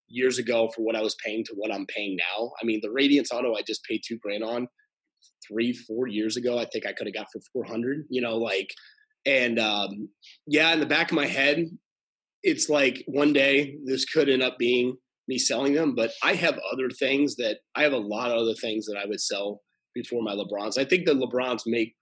years 0.08 0.38
ago 0.38 0.70
for 0.76 0.84
what 0.84 0.96
I 0.96 1.02
was 1.02 1.16
paying 1.24 1.44
to 1.46 1.54
what 1.56 1.74
I'm 1.74 1.86
paying 1.88 2.18
now. 2.18 2.52
I 2.62 2.66
mean, 2.66 2.80
the 2.82 2.92
Radiance 2.92 3.32
Auto 3.32 3.56
I 3.56 3.62
just 3.62 3.84
paid 3.86 4.02
two 4.06 4.18
grand 4.18 4.44
on 4.44 4.68
three 5.48 5.74
four 5.74 6.08
years 6.08 6.38
ago. 6.38 6.60
I 6.60 6.66
think 6.66 6.86
I 6.86 6.94
could 6.94 7.08
have 7.08 7.16
got 7.16 7.28
for 7.32 7.42
four 7.54 7.64
hundred. 7.64 8.06
You 8.10 8.22
know, 8.22 8.38
like 8.38 8.74
and 9.26 9.60
um, 9.60 10.10
yeah, 10.48 10.74
in 10.74 10.80
the 10.80 10.86
back 10.86 11.12
of 11.12 11.16
my 11.16 11.28
head, 11.28 11.66
it's 12.44 12.70
like 12.70 13.04
one 13.08 13.34
day 13.34 13.78
this 13.86 14.06
could 14.06 14.30
end 14.30 14.44
up 14.44 14.58
being 14.58 14.98
me 15.28 15.38
selling 15.38 15.74
them, 15.74 15.96
but 15.96 16.12
I 16.22 16.34
have 16.36 16.60
other 16.72 16.90
things 16.90 17.36
that 17.38 17.58
I 17.76 17.84
have 17.84 17.94
a 17.94 17.98
lot 17.98 18.32
of 18.32 18.38
other 18.38 18.56
things 18.56 18.86
that 18.88 18.98
I 18.98 19.06
would 19.06 19.22
sell 19.22 19.62
before 19.94 20.22
my 20.22 20.34
LeBrons. 20.34 20.78
I 20.78 20.86
think 20.86 21.06
the 21.06 21.14
LeBrons 21.14 21.62
make 21.66 21.96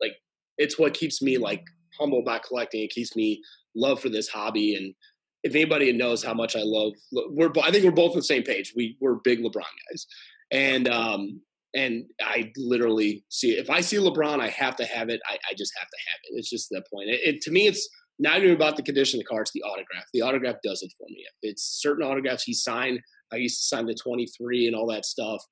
like 0.00 0.12
it's 0.58 0.78
what 0.78 0.94
keeps 0.94 1.22
me 1.22 1.38
like 1.38 1.62
humble 1.98 2.20
about 2.20 2.42
collecting. 2.42 2.82
It 2.82 2.90
keeps 2.90 3.14
me 3.14 3.42
love 3.76 4.00
for 4.00 4.08
this 4.08 4.28
hobby. 4.28 4.74
And 4.74 4.94
if 5.42 5.54
anybody 5.54 5.92
knows 5.92 6.24
how 6.24 6.34
much 6.34 6.56
I 6.56 6.62
love, 6.62 6.92
we're 7.12 7.52
I 7.62 7.70
think 7.70 7.84
we're 7.84 7.92
both 7.92 8.12
on 8.12 8.18
the 8.18 8.22
same 8.22 8.42
page. 8.42 8.72
We 8.76 8.96
we're 9.00 9.16
big 9.16 9.40
LeBron 9.40 9.54
guys, 9.90 10.06
and 10.50 10.88
um 10.88 11.40
and 11.74 12.04
I 12.22 12.52
literally 12.56 13.24
see 13.28 13.52
if 13.52 13.68
I 13.68 13.80
see 13.80 13.96
LeBron, 13.96 14.40
I 14.40 14.48
have 14.48 14.76
to 14.76 14.84
have 14.84 15.08
it. 15.10 15.20
I, 15.28 15.34
I 15.34 15.54
just 15.56 15.72
have 15.78 15.88
to 15.88 15.98
have 16.10 16.18
it. 16.24 16.38
It's 16.38 16.50
just 16.50 16.68
that 16.70 16.84
point. 16.92 17.10
It, 17.10 17.20
it 17.24 17.40
to 17.42 17.50
me, 17.50 17.66
it's 17.66 17.88
not 18.18 18.38
even 18.38 18.52
about 18.52 18.76
the 18.76 18.82
condition 18.82 19.18
of 19.18 19.24
the 19.24 19.28
car, 19.28 19.42
it's 19.42 19.52
the 19.52 19.62
autograph. 19.62 20.04
The 20.12 20.22
autograph 20.22 20.56
does 20.62 20.82
it 20.82 20.92
for 20.96 21.06
me. 21.08 21.24
If 21.26 21.50
it's 21.50 21.80
certain 21.80 22.04
autographs 22.04 22.44
he 22.44 22.54
signed, 22.54 23.00
I 23.32 23.36
used 23.36 23.58
to 23.58 23.66
sign 23.66 23.86
the 23.86 23.94
23 23.94 24.66
and 24.66 24.76
all 24.76 24.86
that 24.88 25.04
stuff. 25.04 25.42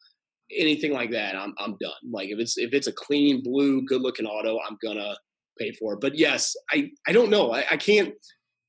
Anything 0.57 0.93
like 0.93 1.11
that, 1.13 1.35
I'm 1.35 1.55
I'm 1.59 1.77
done. 1.81 1.93
Like 2.11 2.29
if 2.29 2.39
it's 2.39 2.59
if 2.59 2.73
it's 2.73 2.87
a 2.87 2.93
clean 2.93 3.43
blue, 3.43 3.83
good 3.83 4.03
looking 4.03 4.27
auto, 4.27 4.59
I'm 4.67 4.77
gonna 4.85 5.17
pay 5.59 5.73
for 5.73 5.95
it. 5.95 6.01
But 6.01 6.17
yes, 6.17 6.55
I 6.71 6.91
I 7.07 7.13
don't 7.13 7.31
know. 7.31 7.53
I, 7.53 7.65
I 7.71 7.77
can't. 7.77 8.13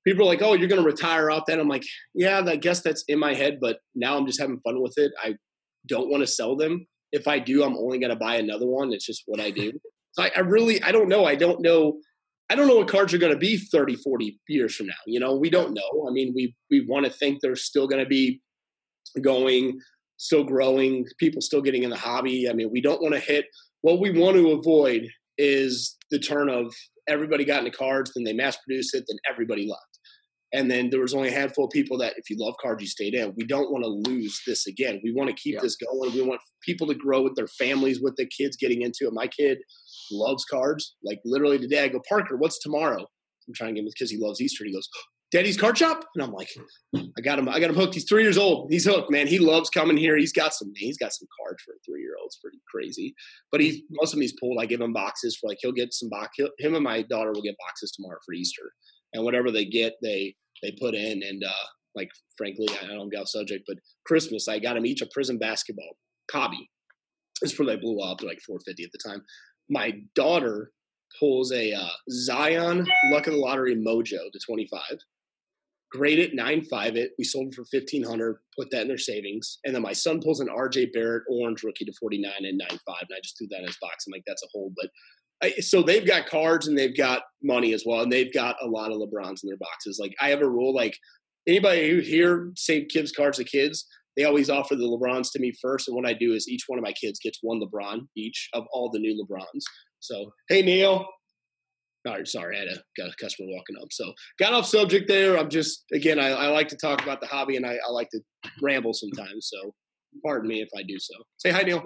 People 0.06 0.24
are 0.24 0.30
like, 0.30 0.42
oh, 0.42 0.54
you're 0.54 0.70
gonna 0.70 0.82
retire 0.82 1.30
off 1.30 1.46
that. 1.48 1.60
I'm 1.60 1.68
like, 1.68 1.84
yeah, 2.14 2.42
I 2.46 2.56
guess 2.56 2.82
that's 2.82 3.04
in 3.08 3.20
my 3.20 3.34
head. 3.34 3.60
But 3.62 3.80
now 3.96 4.18
I'm 4.18 4.26
just 4.26 4.40
having 4.40 4.60
fun 4.62 4.82
with 4.82 4.98
it. 4.98 5.12
I 5.22 5.36
don't 5.88 6.10
want 6.10 6.22
to 6.24 6.28
sell 6.28 6.56
them. 6.56 6.88
If 7.12 7.28
I 7.28 7.38
do, 7.38 7.64
I'm 7.64 7.78
only 7.78 8.00
gonna 8.00 8.16
buy 8.16 8.36
another 8.36 8.66
one. 8.66 8.94
It's 8.94 9.06
just 9.06 9.24
what 9.26 9.40
I 9.40 9.52
do. 9.52 9.74
So 10.16 10.22
I, 10.22 10.32
I 10.36 10.40
really 10.42 10.80
I 10.84 10.92
don't 10.92 11.10
know. 11.10 11.26
I 11.26 11.34
don't 11.34 11.60
know 11.60 11.98
I 12.50 12.56
don't 12.56 12.68
know 12.68 12.76
what 12.76 12.88
cards 12.88 13.14
are 13.14 13.18
going 13.18 13.34
to 13.34 13.40
be 13.40 13.58
30, 13.58 13.96
40 13.96 14.40
years 14.48 14.76
from 14.76 14.88
now. 14.88 14.94
You 15.08 15.20
know, 15.20 15.36
we 15.36 15.50
don't 15.50 15.74
know. 15.74 16.08
I 16.08 16.12
mean, 16.12 16.34
we 16.36 16.56
we 16.70 16.86
want 16.88 17.06
to 17.06 17.12
think 17.12 17.40
they're 17.42 17.56
still 17.56 17.88
going 17.88 18.04
to 18.04 18.10
be 18.10 18.42
going, 19.22 19.80
still 20.18 20.44
growing, 20.44 21.06
people 21.20 21.42
still 21.42 21.62
getting 21.62 21.84
in 21.84 21.90
the 21.90 21.96
hobby. 21.96 22.50
I 22.50 22.54
mean, 22.54 22.70
we 22.72 22.82
don't 22.82 23.02
want 23.02 23.14
to 23.14 23.20
hit 23.20 23.46
what 23.84 24.00
we 24.00 24.18
want 24.18 24.38
to 24.38 24.52
avoid 24.52 25.10
is 25.38 25.98
the 26.10 26.18
turn 26.18 26.50
of 26.50 26.74
everybody 27.08 27.44
got 27.44 27.66
into 27.66 27.78
cards, 27.78 28.12
then 28.16 28.24
they 28.24 28.34
mass 28.34 28.58
produce 28.66 28.94
it, 28.94 29.04
then 29.08 29.18
everybody 29.30 29.68
left. 29.68 29.93
And 30.54 30.70
then 30.70 30.92
there 30.92 31.02
was 31.02 31.16
only 31.16 31.30
a 31.30 31.34
handful 31.34 31.66
of 31.66 31.72
people 31.72 31.98
that, 31.98 32.14
if 32.18 32.30
you 32.30 32.38
love 32.40 32.56
cards, 32.62 32.82
you 32.82 32.88
stayed 32.88 33.16
in. 33.16 33.34
We 33.36 33.46
don't 33.46 33.72
want 33.72 33.84
to 33.84 34.12
lose 34.12 34.40
this 34.46 34.68
again. 34.68 35.02
We 35.04 35.12
want 35.12 35.30
to 35.30 35.36
keep 35.36 35.56
yeah. 35.56 35.62
this 35.62 35.76
going. 35.76 36.14
We 36.14 36.22
want 36.22 36.42
people 36.62 36.86
to 36.88 36.96
grow 36.96 37.24
with 37.24 37.36
their 37.36 37.48
families, 37.48 38.00
with 38.02 38.16
the 38.18 38.28
kids 38.28 38.56
getting 38.56 38.84
into 38.84 39.08
it. 39.08 39.14
My 39.14 39.28
kid 39.28 39.58
loves 40.12 40.46
cards. 40.46 40.96
Like 41.04 41.20
literally 41.26 41.58
today, 41.58 41.84
I 41.84 41.88
go, 41.88 42.02
Parker, 42.08 42.38
what's 42.38 42.60
tomorrow? 42.60 43.02
I'm 43.02 43.54
trying 43.56 43.70
to 43.70 43.82
get 43.82 43.86
him 43.86 43.92
because 43.94 44.12
he 44.12 44.18
loves 44.18 44.40
Easter. 44.40 44.64
He 44.64 44.74
goes, 44.74 44.88
Daddy's 45.34 45.58
card 45.58 45.76
shop, 45.76 46.06
and 46.14 46.24
I'm 46.24 46.32
like, 46.32 46.50
I 46.96 47.22
got 47.22 47.40
him. 47.40 47.50
I 47.50 47.60
got 47.60 47.72
him 47.72 47.76
hooked. 47.76 47.96
He's 47.96 48.08
three 48.08 48.22
years 48.22 48.38
old. 48.38 48.72
He's 48.72 48.86
hooked, 48.86 49.10
man. 49.10 49.26
He 49.26 49.40
loves 49.40 49.68
coming 49.72 49.98
here. 49.98 50.16
He's 50.16 50.32
got 50.32 50.54
some. 50.54 50.72
He's 50.76 51.00
got 51.00 51.12
some 51.12 51.28
cards 51.42 51.64
for 51.64 51.72
a 51.72 51.78
three 51.84 52.02
year 52.02 52.14
old. 52.22 52.28
It's 52.28 52.38
pretty 52.38 52.60
crazy. 52.72 53.16
But 53.52 53.60
he 53.60 53.84
most 53.90 54.10
of 54.14 54.18
them 54.18 54.22
he's 54.22 54.40
pulled. 54.40 54.60
I 54.62 54.68
give 54.68 54.80
him 54.80 54.94
boxes 54.94 55.36
for 55.36 55.50
like 55.50 55.58
he'll 55.60 55.72
get 55.72 55.92
some 55.92 56.10
box. 56.10 56.34
He'll, 56.36 56.52
Him 56.60 56.76
and 56.76 56.84
my 56.84 57.02
daughter 57.02 57.32
will 57.32 57.42
get 57.42 57.56
boxes 57.66 57.92
tomorrow 57.92 58.20
for 58.24 58.34
Easter, 58.36 58.74
and 59.14 59.24
whatever 59.24 59.52
they 59.52 59.66
get, 59.66 59.94
they 60.02 60.36
they 60.62 60.72
put 60.80 60.96
in. 60.96 61.22
And 61.24 61.44
uh, 61.44 61.66
like, 61.96 62.10
frankly, 62.38 62.68
I 62.82 62.88
don't 62.88 63.10
get 63.10 63.22
off 63.22 63.28
subject, 63.28 63.66
but 63.68 63.78
Christmas, 64.06 64.48
I 64.48 64.60
got 64.60 64.74
them 64.76 64.86
each 64.86 65.02
a 65.02 65.06
Prizm 65.06 65.40
basketball 65.40 65.98
copy. 66.32 66.70
This 67.42 67.52
before 67.52 67.66
they 67.66 67.76
blew 67.76 68.00
up. 68.00 68.20
They're 68.20 68.30
like 68.30 68.42
450 68.42 68.84
at 68.84 68.92
the 68.92 69.10
time. 69.10 69.24
My 69.70 69.94
daughter 70.16 70.72
pulls 71.20 71.52
a 71.52 71.74
uh, 71.74 71.90
Zion 72.10 72.88
Luck 73.12 73.28
of 73.28 73.34
the 73.34 73.40
Lottery 73.40 73.76
Mojo 73.76 74.32
to 74.32 74.40
25. 74.46 74.82
Grade 75.92 76.20
it, 76.20 76.34
nine 76.34 76.64
five 76.64 76.96
it. 76.96 77.12
We 77.20 77.24
sold 77.24 77.50
it 77.50 77.54
for 77.54 77.66
1500 77.72 78.38
put 78.58 78.72
that 78.72 78.82
in 78.82 78.88
their 78.88 78.98
savings. 78.98 79.60
And 79.64 79.76
then 79.76 79.84
my 79.84 79.94
son 79.94 80.22
pulls 80.22 80.40
an 80.40 80.48
RJ 80.48 80.92
Barrett 80.92 81.24
orange 81.30 81.62
rookie 81.64 81.86
to 81.86 81.94
49 82.00 82.32
and 82.40 82.58
nine 82.58 82.80
five. 82.86 83.02
And 83.02 83.16
I 83.16 83.22
just 83.22 83.38
threw 83.38 83.48
that 83.52 83.60
in 83.60 83.68
his 83.68 83.78
box. 83.80 84.08
I'm 84.08 84.12
like, 84.12 84.24
that's 84.26 84.44
a 84.44 84.48
hold. 84.52 84.74
But 84.76 84.90
so 85.60 85.82
they've 85.82 86.06
got 86.06 86.28
cards 86.28 86.68
and 86.68 86.78
they've 86.78 86.96
got 86.96 87.24
money 87.42 87.74
as 87.74 87.84
well, 87.86 88.02
and 88.02 88.12
they've 88.12 88.34
got 88.34 88.56
a 88.62 88.68
lot 88.68 88.92
of 88.92 88.98
LeBrons 88.98 89.44
in 89.44 89.50
their 89.50 89.58
boxes. 89.58 89.98
Like 90.00 90.14
I 90.22 90.30
have 90.30 90.42
a 90.42 90.50
rule, 90.50 90.74
like 90.74 90.98
anybody 91.48 91.90
who 91.90 92.00
here 92.00 92.52
say 92.56 92.86
kids 92.86 93.12
cards 93.12 93.38
to 93.38 93.44
kids, 93.44 93.86
they 94.16 94.24
always 94.24 94.50
offer 94.50 94.76
the 94.76 94.84
LeBrons 94.84 95.32
to 95.34 95.40
me 95.40 95.54
first. 95.62 95.88
And 95.88 95.96
what 95.96 96.06
I 96.06 96.14
do 96.14 96.34
is 96.34 96.48
each 96.48 96.64
one 96.68 96.80
of 96.80 96.84
my 96.84 96.94
kids 96.94 97.20
gets 97.20 97.40
one 97.42 97.60
LeBron 97.60 98.02
each 98.16 98.50
of 98.54 98.66
all 98.72 98.90
the 98.92 99.00
new 99.00 99.22
LeBrons. 99.22 99.64
So 100.00 100.32
hey 100.50 100.62
Neil. 100.62 101.06
All 102.06 102.14
right, 102.14 102.28
sorry, 102.28 102.58
I 102.58 102.60
had 102.60 102.68
a, 102.68 102.82
got 102.98 103.14
a 103.14 103.16
customer 103.16 103.48
walking 103.50 103.78
up. 103.82 103.88
So 103.92 104.12
got 104.38 104.52
off 104.52 104.66
subject 104.66 105.08
there. 105.08 105.38
I'm 105.38 105.50
just 105.50 105.86
again, 105.94 106.20
I, 106.20 106.32
I 106.32 106.48
like 106.48 106.68
to 106.70 106.78
talk 106.78 107.02
about 107.02 107.22
the 107.22 107.28
hobby 107.28 107.56
and 107.56 107.66
I, 107.66 107.78
I 107.88 107.92
like 107.92 108.10
to 108.10 108.20
ramble 108.62 108.94
sometimes. 108.94 109.50
So 109.52 109.74
pardon 110.24 110.50
me 110.50 110.62
if 110.62 110.70
I 110.78 110.84
do 110.84 111.00
so. 111.00 111.14
Say 111.38 111.52
hi, 111.52 111.62
Neil. 111.64 111.82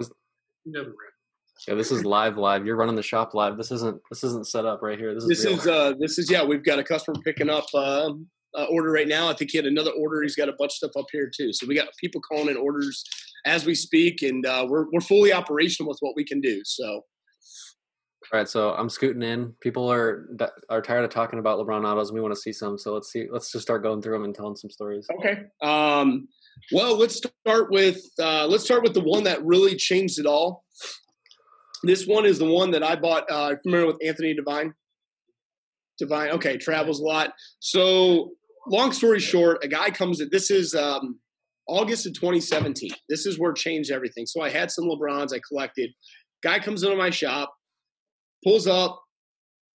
Yeah, 1.66 1.74
this 1.74 1.90
is 1.90 2.04
live, 2.04 2.36
live. 2.36 2.64
You're 2.64 2.76
running 2.76 2.94
the 2.94 3.02
shop 3.02 3.34
live. 3.34 3.56
This 3.56 3.72
isn't 3.72 4.00
this 4.10 4.22
isn't 4.22 4.46
set 4.46 4.64
up 4.64 4.80
right 4.82 4.98
here. 4.98 5.14
This 5.14 5.24
is 5.24 5.28
this 5.28 5.44
is 5.44 5.66
uh 5.66 5.94
this 5.98 6.18
is 6.18 6.30
yeah. 6.30 6.44
We've 6.44 6.64
got 6.64 6.78
a 6.78 6.84
customer 6.84 7.16
picking 7.24 7.50
up 7.50 7.66
uh, 7.74 8.12
uh, 8.54 8.64
order 8.70 8.92
right 8.92 9.08
now. 9.08 9.28
I 9.28 9.34
think 9.34 9.50
he 9.50 9.58
had 9.58 9.66
another 9.66 9.90
order. 9.90 10.22
He's 10.22 10.36
got 10.36 10.48
a 10.48 10.54
bunch 10.58 10.70
of 10.70 10.90
stuff 10.90 10.92
up 10.96 11.06
here 11.10 11.30
too. 11.34 11.52
So 11.52 11.66
we 11.66 11.74
got 11.74 11.88
people 12.00 12.20
calling 12.20 12.48
in 12.48 12.56
orders 12.56 13.02
as 13.44 13.66
we 13.66 13.74
speak, 13.74 14.22
and 14.22 14.46
uh, 14.46 14.66
we're 14.68 14.86
we're 14.92 15.00
fully 15.00 15.32
operational 15.32 15.88
with 15.88 15.98
what 16.00 16.14
we 16.14 16.24
can 16.24 16.40
do. 16.40 16.60
So 16.64 16.86
All 18.32 18.38
right, 18.38 18.48
so 18.48 18.74
I'm 18.74 18.90
scooting 18.90 19.22
in. 19.22 19.54
People 19.60 19.90
are 19.90 20.28
are 20.68 20.82
tired 20.82 21.04
of 21.04 21.10
talking 21.10 21.38
about 21.38 21.58
LeBron 21.58 21.84
autos, 21.84 22.10
and 22.10 22.14
we 22.14 22.20
want 22.20 22.34
to 22.34 22.40
see 22.40 22.52
some. 22.52 22.78
So 22.78 22.92
let's 22.92 23.10
see. 23.10 23.26
Let's 23.30 23.50
just 23.50 23.62
start 23.62 23.82
going 23.82 24.02
through 24.02 24.14
them 24.14 24.24
and 24.24 24.34
telling 24.34 24.56
some 24.56 24.70
stories. 24.70 25.06
Okay. 25.18 25.44
Um, 25.62 26.28
well, 26.72 26.96
let's 26.96 27.16
start 27.16 27.70
with 27.70 28.00
uh, 28.20 28.46
let's 28.46 28.64
start 28.64 28.82
with 28.82 28.92
the 28.94 29.00
one 29.00 29.24
that 29.24 29.44
really 29.44 29.76
changed 29.76 30.18
it 30.18 30.26
all. 30.26 30.64
This 31.82 32.06
one 32.06 32.26
is 32.26 32.38
the 32.38 32.50
one 32.50 32.70
that 32.72 32.82
I 32.82 32.96
bought. 32.96 33.30
Uh, 33.30 33.54
familiar 33.62 33.86
with 33.86 33.98
Anthony 34.04 34.34
Devine? 34.34 34.74
Devine. 35.98 36.30
Okay, 36.30 36.56
travels 36.56 37.00
a 37.00 37.04
lot. 37.04 37.32
So, 37.60 38.30
long 38.68 38.92
story 38.92 39.20
short, 39.20 39.64
a 39.64 39.68
guy 39.68 39.90
comes 39.90 40.20
in. 40.20 40.28
This 40.32 40.50
is 40.50 40.74
um, 40.74 41.20
August 41.68 42.06
of 42.06 42.14
2017. 42.14 42.90
This 43.08 43.26
is 43.26 43.38
where 43.38 43.52
changed 43.52 43.90
everything. 43.90 44.26
So 44.26 44.42
I 44.42 44.50
had 44.50 44.70
some 44.70 44.84
LeBrons 44.84 45.32
I 45.32 45.40
collected. 45.48 45.90
Guy 46.42 46.58
comes 46.58 46.82
into 46.82 46.96
my 46.96 47.10
shop 47.10 47.52
pulls 48.44 48.66
up, 48.66 49.00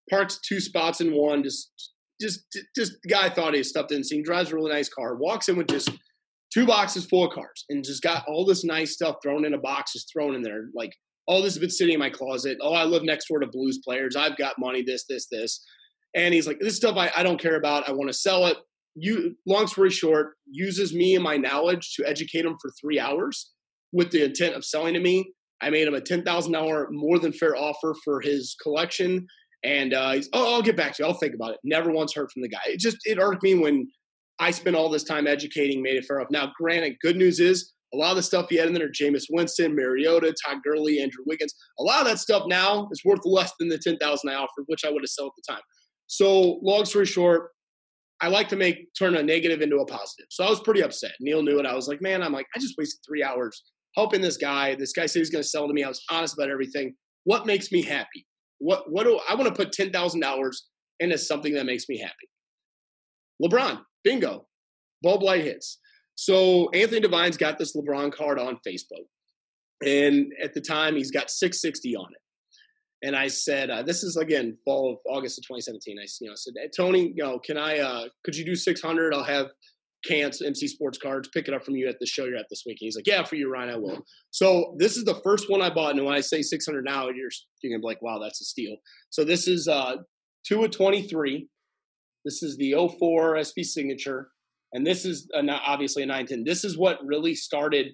parks 0.10 0.40
two 0.48 0.60
spots 0.60 1.02
in 1.02 1.14
one. 1.14 1.44
Just, 1.44 1.72
just, 2.22 2.42
just 2.76 2.94
the 3.04 3.10
guy 3.10 3.30
thought 3.30 3.54
he 3.54 3.64
stuffed 3.64 3.92
in. 3.92 4.04
He 4.08 4.22
drives 4.22 4.52
a 4.52 4.56
really 4.56 4.72
nice 4.72 4.90
car. 4.90 5.16
Walks 5.16 5.50
in 5.50 5.58
with 5.58 5.68
just 5.68 5.90
two 6.54 6.66
boxes 6.66 7.06
full 7.06 7.26
of 7.26 7.34
cars, 7.34 7.66
and 7.70 7.84
just 7.84 8.04
got 8.04 8.26
all 8.28 8.46
this 8.46 8.64
nice 8.64 8.94
stuff 8.94 9.18
thrown 9.22 9.46
in 9.46 9.54
a 9.54 9.60
box, 9.60 9.94
just 9.94 10.12
thrown 10.12 10.36
in 10.36 10.42
there. 10.42 10.66
Like 10.76 10.94
all 11.28 11.42
this 11.42 11.54
has 11.54 11.60
been 11.60 11.70
sitting 11.70 11.94
in 11.94 12.00
my 12.00 12.10
closet. 12.10 12.58
Oh, 12.62 12.74
I 12.74 12.84
live 12.84 13.04
next 13.04 13.28
door 13.28 13.40
to 13.40 13.48
blues 13.48 13.80
players. 13.84 14.16
I've 14.16 14.38
got 14.38 14.60
money. 14.60 14.84
This, 14.84 15.06
this, 15.08 15.28
this. 15.32 15.64
And 16.16 16.34
he's 16.34 16.48
like, 16.48 16.60
this 16.60 16.76
stuff 16.76 16.98
I, 16.98 17.12
I 17.16 17.24
don't 17.24 17.42
care 17.42 17.56
about. 17.56 17.88
I 17.88 17.92
want 17.92 18.10
to 18.10 18.14
sell 18.14 18.46
it. 18.48 18.58
You, 18.96 19.36
long 19.48 19.68
story 19.68 19.90
short, 19.90 20.34
uses 20.46 20.94
me 20.94 21.16
and 21.16 21.24
my 21.24 21.38
knowledge 21.38 21.94
to 21.96 22.08
educate 22.08 22.46
him 22.46 22.56
for 22.62 22.72
three 22.80 23.00
hours 23.00 23.52
with 23.92 24.12
the 24.12 24.24
intent 24.24 24.56
of 24.56 24.66
selling 24.66 24.94
to 24.94 25.00
me. 25.00 25.34
I 25.62 25.70
made 25.70 25.88
him 25.88 25.94
a 25.96 26.02
ten 26.02 26.24
thousand 26.24 26.52
dollar 26.52 26.90
more 26.92 27.18
than 27.20 27.32
fair 27.32 27.56
offer 27.56 27.96
for 28.04 28.22
his 28.22 28.56
collection, 28.62 29.26
and 29.64 29.94
uh, 29.94 30.12
he's 30.12 30.30
oh 30.34 30.54
I'll 30.54 30.62
get 30.62 30.76
back 30.76 30.94
to 30.96 31.04
you. 31.04 31.10
I'll 31.10 31.16
think 31.16 31.34
about 31.34 31.54
it. 31.54 31.60
Never 31.64 31.90
once 31.92 32.14
heard 32.14 32.30
from 32.32 32.42
the 32.42 32.50
guy. 32.50 32.62
It 32.68 32.80
just 32.80 32.98
it 33.06 33.18
irked 33.18 33.44
me 33.44 33.56
when 33.56 33.88
I 34.40 34.52
spent 34.52 34.76
all 34.76 34.90
this 34.90 35.04
time 35.04 35.26
educating, 35.26 35.82
made 35.82 35.96
it 35.96 36.06
fair 36.06 36.20
off. 36.20 36.28
Now, 36.30 36.52
granted, 36.60 36.98
good 37.02 37.16
news 37.16 37.40
is 37.40 37.72
a 37.94 37.98
lot 37.98 38.12
of 38.12 38.18
the 38.18 38.24
stuff 38.24 38.48
he 38.50 38.58
had 38.58 38.68
in 38.68 38.74
there, 38.74 38.90
Jameis 38.90 39.26
Winston, 39.30 39.76
Mariota, 39.76 40.34
Todd 40.46 40.58
Gurley, 40.64 41.00
Andrew 41.00 41.24
Wiggins, 41.26 41.54
a 41.80 41.84
lot 41.84 42.02
of 42.02 42.08
that 42.08 42.20
stuff 42.20 42.44
now 42.48 42.88
is 42.92 43.02
worth 43.06 43.26
less 43.26 43.52
than 43.60 43.70
the 43.70 43.78
ten 43.78 43.98
thousand 43.98 44.30
I 44.30 44.36
offered, 44.36 44.66
which 44.68 44.84
I 44.86 44.90
would 44.90 45.04
have 45.04 45.10
sold 45.10 45.32
at 45.38 45.44
the 45.46 45.54
time. 45.54 45.64
So, 46.08 46.60
long 46.64 46.86
story 46.86 47.06
short, 47.06 47.50
I 48.22 48.28
like 48.28 48.48
to 48.50 48.56
make 48.56 48.94
turn 48.98 49.16
a 49.16 49.24
negative 49.24 49.62
into 49.62 49.78
a 49.78 49.86
positive. 49.86 50.28
So 50.30 50.46
I 50.46 50.50
was 50.50 50.62
pretty 50.62 50.82
upset. 50.82 51.12
Neil 51.20 51.44
knew 51.44 51.60
it. 51.60 51.66
I 51.66 51.76
was 51.76 51.88
like, 51.88 52.02
man, 52.02 52.24
I'm 52.24 52.32
like, 52.32 52.46
I 52.56 52.60
just 52.60 52.76
wasted 52.78 53.02
three 53.06 53.24
hours 53.24 53.64
helping 53.96 54.22
this 54.22 54.38
guy. 54.38 54.76
This 54.76 54.94
guy 54.94 55.06
said 55.06 55.20
he's 55.20 55.30
going 55.30 55.44
to 55.44 55.48
sell 55.48 55.68
to 55.68 55.74
me. 55.74 55.84
I 55.84 55.90
was 55.90 56.02
honest 56.10 56.36
about 56.36 56.50
everything. 56.50 56.96
What 57.26 57.46
makes 57.46 57.72
me 57.72 57.82
happy? 57.82 58.26
What 58.60 58.86
what 58.92 59.04
do 59.04 59.20
I 59.30 59.36
want 59.36 59.48
to 59.48 59.54
put 59.54 59.74
ten 59.74 59.92
thousand 59.92 60.22
dollars 60.22 60.68
into 61.00 61.18
something 61.18 61.54
that 61.54 61.66
makes 61.66 61.90
me 61.90 61.98
happy? 62.00 62.30
LeBron, 63.44 63.82
bingo, 64.04 64.48
bulb 65.02 65.22
light 65.22 65.44
hits. 65.44 65.80
So 66.16 66.70
Anthony 66.70 67.02
Devine's 67.02 67.38
got 67.38 67.58
this 67.58 67.76
LeBron 67.76 68.14
card 68.14 68.40
on 68.40 68.60
Facebook, 68.68 69.06
and 69.86 70.32
at 70.42 70.54
the 70.54 70.62
time 70.62 70.96
he's 70.96 71.12
got 71.12 71.30
660 71.30 71.96
on 71.96 72.08
it. 72.12 73.08
And 73.08 73.16
I 73.16 73.28
said, 73.28 73.70
uh, 73.70 73.84
"This 73.84 74.04
is 74.04 74.16
again 74.16 74.58
fall 74.64 74.94
of 74.94 74.98
August 75.06 75.40
of 75.40 75.44
2017." 75.44 75.98
I, 76.00 76.06
you 76.22 76.30
know, 76.30 76.36
said, 76.36 76.54
hey, 76.56 76.70
"Tony, 76.76 77.14
you 77.16 77.24
know, 77.24 77.40
can 77.40 77.58
I? 77.58 77.80
Uh, 77.80 78.06
could 78.24 78.36
you 78.36 78.46
do 78.46 78.56
600? 78.56 79.14
I'll 79.14 79.24
have 79.24 79.48
Cants, 80.04 80.42
MC 80.42 80.68
Sports 80.68 80.98
Cards, 80.98 81.30
pick 81.30 81.48
it 81.48 81.54
up 81.54 81.64
from 81.64 81.76
you 81.76 81.88
at 81.88 82.00
the 82.00 82.06
show 82.06 82.26
you're 82.26 82.38
at 82.38 82.48
this 82.50 82.64
week. 82.66 82.78
And 82.82 82.88
he's 82.88 82.96
like, 82.96 83.08
Yeah, 83.08 83.24
for 83.24 83.36
you, 83.36 83.50
Ryan, 83.50 83.70
I 83.70 83.78
will. 83.78 84.06
So 84.32 84.76
this 84.78 84.98
is 84.98 85.06
the 85.06 85.20
first 85.24 85.50
one 85.50 85.62
I 85.62 85.70
bought. 85.70 85.96
And 85.96 86.06
when 86.06 86.14
I 86.14 86.22
say 86.22 86.42
600 86.42 86.84
now, 86.84 87.06
you're, 87.06 87.30
you're 87.62 87.72
going 87.72 87.80
to 87.80 87.80
be 87.80 87.86
like, 87.86 88.02
Wow, 88.02 88.20
that's 88.22 88.42
a 88.42 88.46
steal. 88.46 88.76
So 89.10 89.24
this 89.24 89.48
is 89.48 89.68
uh, 89.68 89.98
2 90.48 90.64
of 90.64 90.72
23. 90.72 91.48
This 92.26 92.44
is 92.44 92.58
the 92.58 92.74
04 92.74 93.44
SP 93.44 93.64
signature. 93.64 94.30
And 94.74 94.86
this 94.86 95.06
is 95.06 95.30
a, 95.34 95.48
obviously 95.50 96.04
a 96.04 96.06
910. 96.06 96.44
This 96.46 96.64
is 96.64 96.78
what 96.78 96.98
really 97.06 97.36
started 97.36 97.94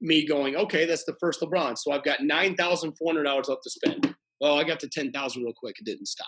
me 0.00 0.26
going, 0.26 0.56
okay, 0.56 0.84
that's 0.84 1.04
the 1.04 1.16
first 1.20 1.40
LeBron. 1.40 1.76
So 1.78 1.92
I've 1.92 2.04
got 2.04 2.20
$9,400 2.20 3.48
left 3.48 3.48
to 3.48 3.70
spend. 3.70 4.14
Well, 4.40 4.58
I 4.58 4.64
got 4.64 4.80
to 4.80 4.88
10,000 4.88 5.42
real 5.42 5.52
quick. 5.56 5.76
It 5.78 5.86
didn't 5.86 6.06
stop. 6.06 6.26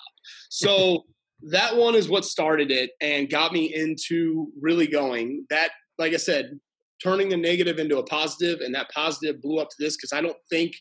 So 0.51 1.05
that 1.51 1.77
one 1.77 1.95
is 1.95 2.09
what 2.09 2.25
started 2.25 2.71
it 2.71 2.91
and 3.01 3.31
got 3.31 3.53
me 3.53 3.75
into 3.75 4.49
really 4.61 4.87
going. 4.87 5.47
That, 5.51 5.71
like 5.99 6.13
I 6.15 6.17
said, 6.17 6.59
turning 7.03 7.29
the 7.29 7.37
negative 7.37 7.79
into 7.79 7.99
a 7.99 8.05
positive, 8.05 8.61
and 8.61 8.75
that 8.75 8.91
positive 8.95 9.41
blew 9.41 9.59
up 9.59 9.69
to 9.69 9.77
this 9.79 9.97
because 9.97 10.13
I 10.13 10.21
don't 10.21 10.37
think 10.51 10.73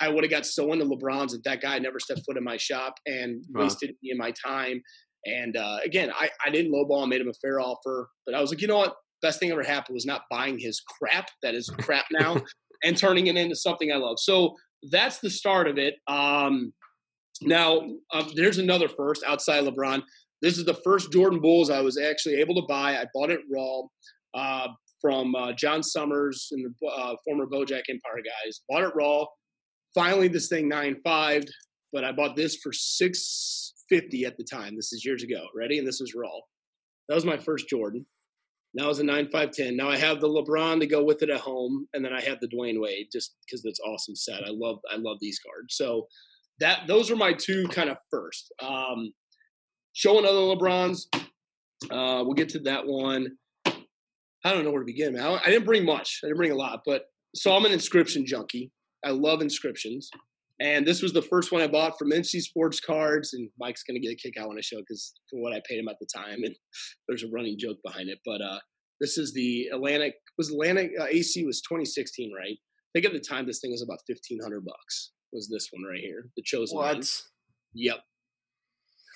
I 0.00 0.08
would 0.08 0.24
have 0.24 0.30
got 0.30 0.46
so 0.46 0.72
into 0.72 0.86
LeBron's 0.86 1.34
if 1.34 1.42
that 1.42 1.60
guy 1.60 1.78
never 1.78 2.00
stepped 2.00 2.22
foot 2.24 2.38
in 2.38 2.44
my 2.44 2.56
shop 2.56 2.94
and 3.06 3.44
wow. 3.50 3.62
wasted 3.62 3.94
me 4.02 4.10
and 4.10 4.18
my 4.18 4.32
time. 4.44 4.80
And 5.26 5.56
uh, 5.56 5.78
again, 5.84 6.10
I, 6.14 6.30
I 6.44 6.50
didn't 6.50 6.72
lowball 6.72 7.02
I 7.02 7.06
made 7.06 7.20
him 7.20 7.28
a 7.28 7.34
fair 7.34 7.60
offer, 7.60 8.08
but 8.26 8.34
I 8.34 8.40
was 8.40 8.50
like, 8.50 8.60
you 8.60 8.68
know 8.68 8.78
what? 8.78 8.96
Best 9.22 9.38
thing 9.38 9.50
ever 9.50 9.62
happened 9.62 9.94
was 9.94 10.06
not 10.06 10.22
buying 10.30 10.58
his 10.58 10.80
crap 10.80 11.28
that 11.42 11.54
is 11.54 11.68
crap 11.68 12.06
now 12.10 12.40
and 12.84 12.96
turning 12.96 13.26
it 13.26 13.36
into 13.36 13.54
something 13.54 13.92
I 13.92 13.96
love. 13.96 14.18
So 14.18 14.56
that's 14.90 15.18
the 15.18 15.28
start 15.28 15.68
of 15.68 15.78
it. 15.78 15.96
Um, 16.06 16.72
now, 17.42 17.82
um, 18.12 18.30
there's 18.34 18.58
another 18.58 18.88
first 18.88 19.22
outside 19.26 19.64
LeBron. 19.64 20.02
This 20.42 20.56
is 20.56 20.64
the 20.64 20.78
first 20.84 21.12
Jordan 21.12 21.40
Bulls 21.40 21.70
I 21.70 21.80
was 21.80 21.98
actually 21.98 22.36
able 22.36 22.54
to 22.54 22.66
buy. 22.66 22.96
I 22.96 23.04
bought 23.14 23.30
it 23.30 23.40
raw 23.52 23.82
uh, 24.34 24.68
from 25.00 25.34
uh, 25.34 25.52
John 25.52 25.82
Summers 25.82 26.48
and 26.52 26.64
the 26.64 26.86
uh, 26.86 27.14
former 27.24 27.46
Bojack 27.46 27.82
Empire 27.88 28.22
guys. 28.24 28.60
Bought 28.68 28.82
it 28.82 28.94
raw. 28.94 29.24
Finally, 29.94 30.28
this 30.28 30.48
thing 30.48 30.68
nine 30.68 30.96
five, 31.04 31.44
but 31.92 32.04
I 32.04 32.12
bought 32.12 32.36
this 32.36 32.56
for 32.56 32.72
six 32.72 33.59
fifty 33.90 34.24
at 34.24 34.36
the 34.38 34.44
time. 34.44 34.76
This 34.76 34.92
is 34.92 35.04
years 35.04 35.22
ago. 35.22 35.42
Ready? 35.54 35.78
And 35.78 35.86
this 35.86 36.00
was 36.00 36.14
raw. 36.14 36.30
That 37.08 37.16
was 37.16 37.26
my 37.26 37.36
first 37.36 37.68
Jordan. 37.68 38.06
Now 38.72 38.88
it's 38.88 39.00
a 39.00 39.04
nine 39.04 39.28
five 39.30 39.50
ten. 39.50 39.76
Now 39.76 39.90
I 39.90 39.96
have 39.96 40.20
the 40.20 40.28
LeBron 40.28 40.80
to 40.80 40.86
go 40.86 41.02
with 41.02 41.22
it 41.22 41.30
at 41.30 41.40
home, 41.40 41.88
and 41.92 42.04
then 42.04 42.12
I 42.12 42.20
have 42.22 42.38
the 42.40 42.48
Dwyane 42.48 42.80
Wade 42.80 43.08
just 43.12 43.34
because 43.44 43.64
it's 43.64 43.80
awesome 43.80 44.14
set. 44.14 44.44
I 44.44 44.50
love 44.50 44.78
I 44.90 44.96
love 44.96 45.16
these 45.20 45.40
cards. 45.40 45.76
So 45.76 46.06
that 46.60 46.86
those 46.86 47.10
are 47.10 47.16
my 47.16 47.32
two 47.32 47.66
kind 47.68 47.90
of 47.90 47.96
first. 48.10 48.52
Um, 48.62 49.12
showing 49.92 50.24
other 50.24 50.38
LeBrons. 50.38 51.06
Uh, 51.90 52.22
we'll 52.24 52.34
get 52.34 52.50
to 52.50 52.60
that 52.60 52.86
one. 52.86 53.36
I 53.66 54.52
don't 54.52 54.64
know 54.64 54.70
where 54.70 54.80
to 54.82 54.86
begin. 54.86 55.14
Man. 55.14 55.40
I 55.44 55.50
didn't 55.50 55.66
bring 55.66 55.84
much. 55.84 56.20
I 56.22 56.28
didn't 56.28 56.38
bring 56.38 56.52
a 56.52 56.56
lot, 56.56 56.82
but 56.86 57.06
so 57.34 57.52
I'm 57.52 57.64
an 57.64 57.72
inscription 57.72 58.24
junkie. 58.24 58.70
I 59.04 59.10
love 59.10 59.42
inscriptions. 59.42 60.10
And 60.60 60.86
this 60.86 61.02
was 61.02 61.14
the 61.14 61.22
first 61.22 61.52
one 61.52 61.62
I 61.62 61.66
bought 61.66 61.98
from 61.98 62.12
MC 62.12 62.40
Sports 62.40 62.80
Cards, 62.80 63.32
and 63.32 63.48
Mike's 63.58 63.82
gonna 63.82 63.98
get 63.98 64.12
a 64.12 64.16
kick 64.16 64.36
out 64.38 64.48
when 64.48 64.58
I 64.58 64.60
show 64.60 64.78
because 64.78 65.14
for 65.30 65.40
what 65.40 65.54
I 65.54 65.62
paid 65.68 65.78
him 65.78 65.88
at 65.88 65.96
the 66.00 66.06
time, 66.14 66.44
and 66.44 66.54
there's 67.08 67.24
a 67.24 67.30
running 67.32 67.56
joke 67.58 67.78
behind 67.84 68.10
it. 68.10 68.18
But 68.24 68.42
uh, 68.42 68.58
this 69.00 69.16
is 69.16 69.32
the 69.32 69.68
Atlantic. 69.72 70.14
Was 70.36 70.50
Atlantic 70.50 70.92
uh, 71.00 71.06
AC 71.10 71.44
was 71.46 71.62
2016, 71.62 72.32
right? 72.36 72.56
I 72.56 72.90
think 72.92 73.06
at 73.06 73.12
the 73.12 73.26
time 73.26 73.46
this 73.46 73.60
thing 73.60 73.70
was 73.70 73.82
about 73.82 74.00
1500 74.06 74.64
bucks 74.64 75.12
was 75.32 75.48
this 75.48 75.68
one 75.70 75.88
right 75.88 76.00
here, 76.00 76.28
the 76.36 76.42
chosen 76.42 76.76
one? 76.76 76.86
what? 76.86 76.96
one. 76.96 77.06
Yep. 77.74 77.98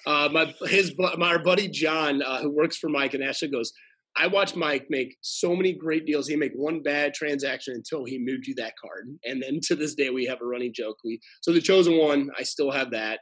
Uh, 0.07 0.29
my 0.33 0.55
his 0.69 0.95
my 1.19 1.39
buddy 1.39 1.69
John, 1.69 2.23
uh, 2.23 2.41
who 2.41 2.51
works 2.51 2.77
for 2.77 2.89
Mike 2.89 3.15
and 3.15 3.25
Ashley, 3.25 3.49
goes. 3.49 3.73
I 4.17 4.29
watched 4.29 4.57
Mike 4.57 4.87
make 4.91 5.17
so 5.23 5.57
many 5.57 5.73
great 5.73 6.07
deals. 6.07 6.29
He 6.29 6.37
make 6.37 6.53
one 6.55 6.83
bad 6.83 7.15
transaction 7.15 7.75
until 7.75 8.05
he 8.05 8.19
moved 8.19 8.47
you 8.47 8.55
that 8.57 8.75
card, 8.81 9.09
and 9.25 9.43
then 9.43 9.61
to 9.65 9.75
this 9.75 9.95
day 9.95 10.11
we 10.11 10.25
have 10.27 10.41
a 10.41 10.47
running 10.47 10.73
joke. 10.73 10.97
We 11.05 11.21
so 11.43 11.53
the 11.53 11.61
chosen 11.61 11.99
one, 11.99 12.31
I 12.39 12.43
still 12.43 12.71
have 12.71 12.91
that, 12.93 13.21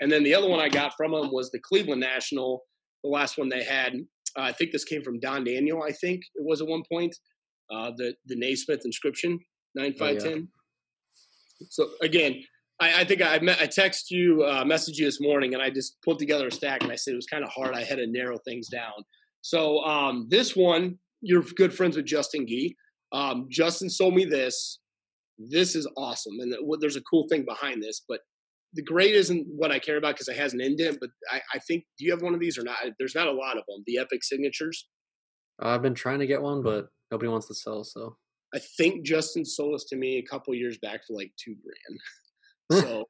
and 0.00 0.12
then 0.12 0.22
the 0.22 0.34
other 0.34 0.48
one 0.48 0.60
I 0.60 0.68
got 0.68 0.94
from 0.96 1.14
him 1.14 1.32
was 1.32 1.50
the 1.50 1.60
Cleveland 1.60 2.00
National, 2.00 2.62
the 3.02 3.10
last 3.10 3.38
one 3.38 3.48
they 3.48 3.64
had. 3.64 3.94
Uh, 4.36 4.42
I 4.42 4.52
think 4.52 4.72
this 4.72 4.84
came 4.84 5.02
from 5.02 5.20
Don 5.20 5.44
Daniel. 5.44 5.82
I 5.82 5.92
think 5.92 6.20
it 6.34 6.44
was 6.44 6.60
at 6.60 6.68
one 6.68 6.82
point. 6.90 7.16
Uh, 7.72 7.92
the 7.96 8.14
the 8.26 8.36
Naismith 8.36 8.82
inscription 8.84 9.38
nine 9.74 9.94
five 9.94 10.18
ten. 10.18 10.48
Oh. 10.48 11.66
So 11.70 11.90
again, 12.02 12.42
I, 12.80 13.00
I 13.00 13.04
think 13.04 13.22
I 13.22 13.38
met, 13.38 13.60
I 13.60 13.66
text 13.66 14.10
you, 14.10 14.42
uh, 14.42 14.64
messaged 14.64 14.96
you 14.96 15.06
this 15.06 15.20
morning, 15.20 15.54
and 15.54 15.62
I 15.62 15.70
just 15.70 15.96
put 16.02 16.18
together 16.18 16.48
a 16.48 16.50
stack, 16.50 16.82
and 16.82 16.92
I 16.92 16.96
said 16.96 17.12
it 17.12 17.16
was 17.16 17.26
kind 17.26 17.44
of 17.44 17.50
hard. 17.50 17.74
I 17.74 17.84
had 17.84 17.96
to 17.96 18.06
narrow 18.06 18.36
things 18.44 18.68
down. 18.68 18.92
So 19.44 19.84
um, 19.84 20.26
this 20.30 20.56
one, 20.56 20.98
you're 21.20 21.42
good 21.42 21.74
friends 21.74 21.96
with 21.96 22.06
Justin 22.06 22.46
Gee. 22.46 22.74
Um, 23.12 23.46
Justin 23.50 23.90
sold 23.90 24.14
me 24.14 24.24
this. 24.24 24.78
This 25.38 25.76
is 25.76 25.86
awesome, 25.98 26.40
and 26.40 26.54
there's 26.80 26.96
a 26.96 27.02
cool 27.02 27.28
thing 27.28 27.44
behind 27.44 27.82
this. 27.82 28.00
But 28.08 28.20
the 28.72 28.82
grade 28.82 29.14
isn't 29.14 29.46
what 29.54 29.70
I 29.70 29.78
care 29.78 29.98
about 29.98 30.14
because 30.14 30.28
it 30.28 30.38
has 30.38 30.54
an 30.54 30.62
indent. 30.62 30.96
But 30.98 31.10
I, 31.30 31.42
I, 31.52 31.58
think, 31.58 31.84
do 31.98 32.06
you 32.06 32.12
have 32.12 32.22
one 32.22 32.32
of 32.32 32.40
these 32.40 32.56
or 32.56 32.62
not? 32.62 32.78
There's 32.98 33.14
not 33.14 33.26
a 33.26 33.32
lot 33.32 33.58
of 33.58 33.64
them. 33.68 33.84
The 33.86 33.98
Epic 33.98 34.24
signatures. 34.24 34.88
I've 35.60 35.82
been 35.82 35.94
trying 35.94 36.20
to 36.20 36.26
get 36.26 36.40
one, 36.40 36.62
but 36.62 36.86
nobody 37.10 37.28
wants 37.28 37.46
to 37.48 37.54
sell. 37.54 37.84
So 37.84 38.16
I 38.54 38.60
think 38.78 39.04
Justin 39.04 39.44
sold 39.44 39.74
this 39.74 39.84
to 39.90 39.96
me 39.96 40.16
a 40.16 40.22
couple 40.22 40.54
years 40.54 40.78
back 40.78 41.04
for 41.06 41.12
like 41.12 41.32
two 41.36 41.54
grand. 42.70 42.82
so 42.82 43.04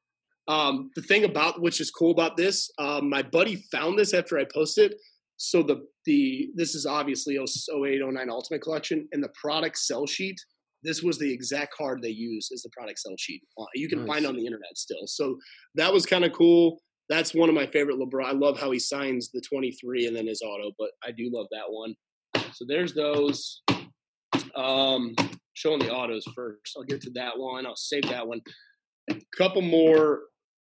um, 0.48 0.90
the 0.96 1.02
thing 1.02 1.22
about 1.22 1.62
which 1.62 1.80
is 1.80 1.92
cool 1.92 2.10
about 2.10 2.36
this, 2.36 2.72
um, 2.80 3.08
my 3.08 3.22
buddy 3.22 3.54
found 3.70 4.00
this 4.00 4.12
after 4.12 4.36
I 4.36 4.46
posted. 4.52 4.96
So 5.36 5.62
the 5.62 5.86
the 6.06 6.50
this 6.54 6.74
is 6.74 6.86
obviously 6.86 7.36
08 7.36 8.00
09 8.02 8.30
Ultimate 8.30 8.62
Collection, 8.62 9.08
and 9.12 9.22
the 9.22 9.30
product 9.40 9.78
sell 9.78 10.06
sheet 10.06 10.36
this 10.84 11.02
was 11.02 11.18
the 11.18 11.32
exact 11.32 11.74
card 11.74 12.02
they 12.02 12.10
use 12.10 12.50
as 12.52 12.62
the 12.62 12.68
product 12.76 12.98
sell 12.98 13.14
sheet. 13.18 13.42
Uh, 13.58 13.64
you 13.74 13.88
can 13.88 14.00
Nice. 14.00 14.08
find 14.08 14.26
on 14.26 14.36
the 14.36 14.44
internet 14.44 14.76
still. 14.76 15.06
So 15.06 15.38
that 15.76 15.92
was 15.92 16.04
kind 16.06 16.24
of 16.24 16.32
cool. 16.32 16.78
That's 17.08 17.34
one 17.34 17.48
of 17.48 17.54
my 17.54 17.66
favorite 17.66 17.96
LeBron. 17.98 18.24
I 18.26 18.32
love 18.32 18.58
how 18.58 18.70
he 18.70 18.78
signs 18.78 19.30
the 19.32 19.40
23 19.40 20.06
and 20.06 20.14
then 20.14 20.26
his 20.26 20.42
auto, 20.42 20.72
but 20.78 20.90
I 21.02 21.10
do 21.10 21.30
love 21.32 21.46
that 21.50 21.64
one. 21.68 21.94
So 22.52 22.64
there's 22.68 22.94
those. 22.94 23.62
Um, 24.54 25.14
showing 25.54 25.80
the 25.80 25.90
autos 25.92 26.24
first. 26.34 26.74
I'll 26.76 26.84
get 26.84 27.00
to 27.02 27.10
that 27.14 27.38
one. 27.38 27.66
I'll 27.66 27.76
save 27.76 28.08
that 28.08 28.26
one. 28.26 28.40
A 29.10 29.16
couple 29.36 29.62
more 29.62 30.20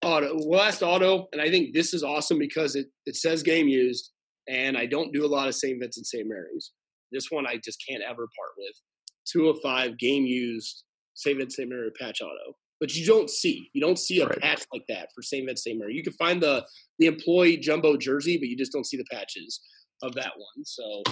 auto. 0.04 0.36
Last 0.36 0.82
auto, 0.82 1.28
and 1.34 1.42
I 1.42 1.50
think 1.50 1.74
this 1.74 1.94
is 1.94 2.04
awesome 2.04 2.40
because 2.40 2.76
it, 2.76 2.88
it 3.06 3.16
says 3.16 3.44
game 3.44 3.68
used, 3.68 4.12
and 4.48 4.78
I 4.78 4.86
don't 4.86 5.14
do 5.14 5.26
a 5.26 5.28
lot 5.28 5.48
of 5.48 5.56
St. 5.56 5.80
Vincent 5.80 6.06
St. 6.08 6.28
Mary's. 6.28 6.72
This 7.12 7.28
one 7.30 7.46
I 7.48 7.58
just 7.64 7.84
can't 7.88 8.04
ever 8.04 8.28
part 8.38 8.52
with. 8.58 8.76
205 9.32 9.98
game 9.98 10.26
used 10.26 10.84
St. 11.16 11.38
Vincent 11.38 11.54
St. 11.54 11.70
Mary 11.70 11.92
patch 12.00 12.22
auto. 12.22 12.58
But 12.80 12.94
you 12.94 13.06
don't 13.06 13.30
see. 13.30 13.70
You 13.74 13.82
don't 13.82 13.98
see 13.98 14.20
a 14.20 14.28
Right. 14.28 14.40
patch 14.40 14.64
like 14.74 14.84
that 14.90 15.10
for 15.16 15.22
St. 15.22 15.46
Vincent 15.46 15.60
St. 15.64 15.80
Mary. 15.80 15.94
You 15.96 16.04
can 16.04 16.14
find 16.14 16.42
the 16.42 16.66
the 17.00 17.08
employee 17.08 17.58
jumbo 17.58 17.98
jersey, 17.98 18.38
but 18.38 18.48
you 18.50 18.58
just 18.58 18.72
don't 18.72 18.86
see 18.86 18.98
the 18.98 19.06
patches 19.12 19.62
of 20.04 20.14
that 20.16 20.34
one. 20.36 20.66
So 20.66 21.04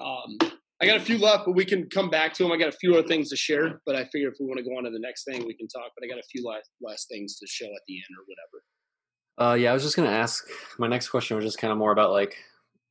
um, 0.00 0.38
I 0.80 0.86
got 0.86 0.96
a 0.96 1.00
few 1.00 1.18
left, 1.18 1.44
but 1.44 1.52
we 1.54 1.64
can 1.66 1.88
come 1.90 2.08
back 2.08 2.32
to 2.34 2.42
them. 2.42 2.52
I 2.52 2.56
got 2.56 2.68
a 2.68 2.76
few 2.76 2.94
other 2.94 3.06
things 3.06 3.28
to 3.30 3.36
share, 3.36 3.82
but 3.84 3.94
I 3.96 4.04
figure 4.06 4.28
if 4.28 4.34
we 4.40 4.46
want 4.46 4.58
to 4.58 4.64
go 4.64 4.70
on 4.78 4.84
to 4.84 4.90
the 4.90 4.98
next 4.98 5.24
thing, 5.24 5.46
we 5.46 5.54
can 5.54 5.68
talk. 5.68 5.90
But 5.96 6.04
I 6.04 6.08
got 6.08 6.18
a 6.18 6.22
few 6.32 6.42
last, 6.46 6.70
last 6.80 7.06
things 7.10 7.36
to 7.38 7.46
show 7.46 7.66
at 7.66 7.82
the 7.86 7.94
end 7.96 8.16
or 8.18 8.24
whatever. 8.26 9.52
Uh, 9.52 9.54
yeah, 9.56 9.70
I 9.70 9.74
was 9.74 9.82
just 9.82 9.96
gonna 9.96 10.08
ask. 10.10 10.46
My 10.78 10.86
next 10.86 11.10
question 11.10 11.36
was 11.36 11.44
just 11.44 11.58
kind 11.58 11.70
of 11.70 11.78
more 11.78 11.92
about 11.92 12.12
like, 12.12 12.36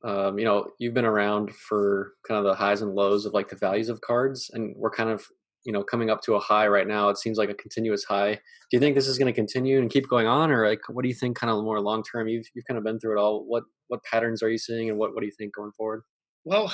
um, 0.04 0.38
you 0.38 0.44
know, 0.44 0.66
you've 0.78 0.94
been 0.94 1.04
around 1.04 1.54
for 1.54 2.12
kind 2.26 2.38
of 2.38 2.44
the 2.44 2.54
highs 2.54 2.82
and 2.82 2.94
lows 2.94 3.26
of 3.26 3.34
like 3.34 3.48
the 3.48 3.56
values 3.56 3.88
of 3.88 4.00
cards, 4.00 4.50
and 4.52 4.74
we're 4.76 4.90
kind 4.90 5.10
of, 5.10 5.26
you 5.64 5.72
know, 5.72 5.82
coming 5.82 6.08
up 6.08 6.22
to 6.22 6.34
a 6.34 6.40
high 6.40 6.66
right 6.68 6.86
now. 6.86 7.10
It 7.10 7.18
seems 7.18 7.36
like 7.36 7.50
a 7.50 7.54
continuous 7.54 8.04
high. 8.04 8.32
Do 8.34 8.76
you 8.76 8.80
think 8.80 8.94
this 8.94 9.06
is 9.06 9.18
going 9.18 9.32
to 9.32 9.38
continue 9.38 9.78
and 9.78 9.90
keep 9.90 10.08
going 10.08 10.26
on, 10.26 10.50
or 10.50 10.66
like, 10.66 10.80
what 10.88 11.02
do 11.02 11.08
you 11.08 11.14
think, 11.14 11.36
kind 11.36 11.50
of 11.50 11.62
more 11.62 11.80
long 11.80 12.02
term? 12.02 12.28
You've 12.28 12.46
you've 12.54 12.64
kind 12.64 12.78
of 12.78 12.84
been 12.84 12.98
through 12.98 13.18
it 13.18 13.20
all. 13.20 13.44
What 13.46 13.64
what 13.88 14.02
patterns 14.04 14.42
are 14.42 14.50
you 14.50 14.58
seeing, 14.58 14.88
and 14.88 14.98
what 14.98 15.12
what 15.14 15.20
do 15.20 15.26
you 15.26 15.34
think 15.36 15.54
going 15.54 15.72
forward? 15.72 16.02
Well, 16.44 16.72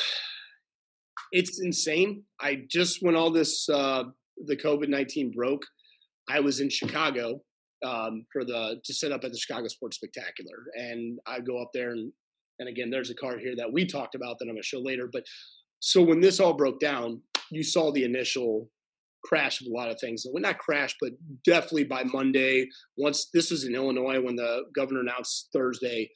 it's 1.33 1.61
insane. 1.61 2.23
I 2.41 2.63
just 2.71 2.99
when 3.01 3.17
all 3.17 3.33
this 3.33 3.69
uh, 3.69 4.05
the 4.45 4.57
COVID 4.57 4.89
nineteen 4.89 5.33
broke, 5.33 5.65
I 6.29 6.39
was 6.39 6.61
in 6.61 6.71
Chicago 6.71 7.41
um, 7.85 8.25
for 8.33 8.45
the 8.45 8.81
to 8.85 8.95
set 8.95 9.11
up 9.11 9.25
at 9.25 9.33
the 9.33 9.39
Chicago 9.39 9.67
Sports 9.67 9.97
Spectacular, 9.97 10.65
and 10.75 11.19
I 11.27 11.41
go 11.41 11.61
up 11.61 11.71
there 11.75 11.91
and 11.91 12.13
and 12.59 12.69
again, 12.69 12.91
there's 12.91 13.11
a 13.11 13.15
card 13.15 13.41
here 13.41 13.55
that 13.57 13.73
we 13.73 13.87
talked 13.87 14.15
about 14.15 14.39
that 14.39 14.47
I'm 14.47 14.55
going 14.55 14.63
to 14.63 14.67
show 14.67 14.81
later. 14.81 15.09
But 15.13 15.25
so 15.81 16.03
when 16.03 16.21
this 16.21 16.41
all 16.41 16.55
broke 16.55 16.81
down, 16.81 17.23
you 17.51 17.63
saw 17.63 17.93
the 17.93 18.05
initial 18.05 18.71
crash 19.25 19.61
of 19.61 19.67
a 19.67 19.75
lot 19.75 19.91
of 19.91 19.99
things. 20.01 20.25
Well, 20.31 20.41
not 20.41 20.59
crash, 20.59 20.95
but 21.01 21.13
definitely 21.45 21.85
by 21.85 22.05
Monday. 22.05 22.69
Once 22.97 23.29
this 23.35 23.51
was 23.51 23.65
in 23.65 23.75
Illinois, 23.75 24.21
when 24.21 24.37
the 24.37 24.65
governor 24.75 25.01
announced 25.01 25.49
Thursday, 25.53 26.11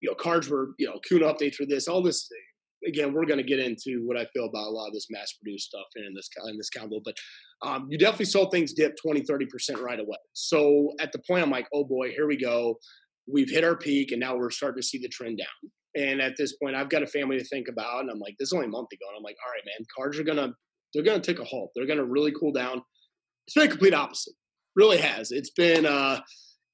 you 0.00 0.10
know, 0.10 0.14
cards 0.14 0.48
were 0.48 0.70
you 0.78 0.86
know 0.86 0.94
Acuna 0.94 1.32
updates 1.32 1.54
for 1.54 1.66
this, 1.66 1.88
all 1.88 2.02
this 2.02 2.28
again, 2.86 3.12
we're 3.12 3.26
going 3.26 3.38
to 3.38 3.44
get 3.44 3.60
into 3.60 4.02
what 4.04 4.16
I 4.16 4.26
feel 4.32 4.46
about 4.46 4.66
a 4.66 4.70
lot 4.70 4.88
of 4.88 4.92
this 4.92 5.06
mass 5.10 5.32
produced 5.32 5.68
stuff 5.68 5.86
in 5.96 6.12
this 6.14 6.28
in 6.48 6.56
this 6.56 6.70
combo, 6.70 7.00
but 7.04 7.16
um, 7.62 7.86
you 7.90 7.98
definitely 7.98 8.26
saw 8.26 8.48
things 8.48 8.72
dip 8.72 8.96
20, 9.00 9.22
30% 9.22 9.80
right 9.80 10.00
away. 10.00 10.16
So 10.32 10.92
at 11.00 11.12
the 11.12 11.20
point, 11.20 11.44
I'm 11.44 11.50
like, 11.50 11.68
oh 11.72 11.84
boy, 11.84 12.10
here 12.10 12.26
we 12.26 12.36
go. 12.36 12.78
We've 13.26 13.50
hit 13.50 13.64
our 13.64 13.76
peak, 13.76 14.12
and 14.12 14.20
now 14.20 14.36
we're 14.36 14.50
starting 14.50 14.80
to 14.80 14.86
see 14.86 14.98
the 14.98 15.08
trend 15.08 15.38
down. 15.38 15.70
And 15.94 16.20
at 16.20 16.36
this 16.36 16.56
point, 16.56 16.74
I've 16.74 16.88
got 16.88 17.02
a 17.02 17.06
family 17.06 17.38
to 17.38 17.44
think 17.44 17.68
about, 17.68 18.00
and 18.00 18.10
I'm 18.10 18.18
like, 18.18 18.34
this 18.38 18.48
is 18.48 18.52
only 18.52 18.66
a 18.66 18.70
month 18.70 18.88
ago, 18.92 19.06
and 19.08 19.16
I'm 19.16 19.22
like, 19.22 19.36
all 19.44 19.52
right, 19.52 19.62
man, 19.66 19.86
cards 19.96 20.18
are 20.18 20.24
gonna 20.24 20.54
they're 20.94 21.02
gonna 21.02 21.20
take 21.20 21.38
a 21.38 21.44
halt. 21.44 21.70
They're 21.74 21.86
gonna 21.86 22.04
really 22.04 22.32
cool 22.38 22.52
down. 22.52 22.82
It's 23.46 23.54
been 23.54 23.66
a 23.66 23.70
complete 23.70 23.94
opposite. 23.94 24.34
Really 24.74 24.98
has. 24.98 25.30
It's 25.30 25.50
been 25.50 25.84
uh, 25.86 26.20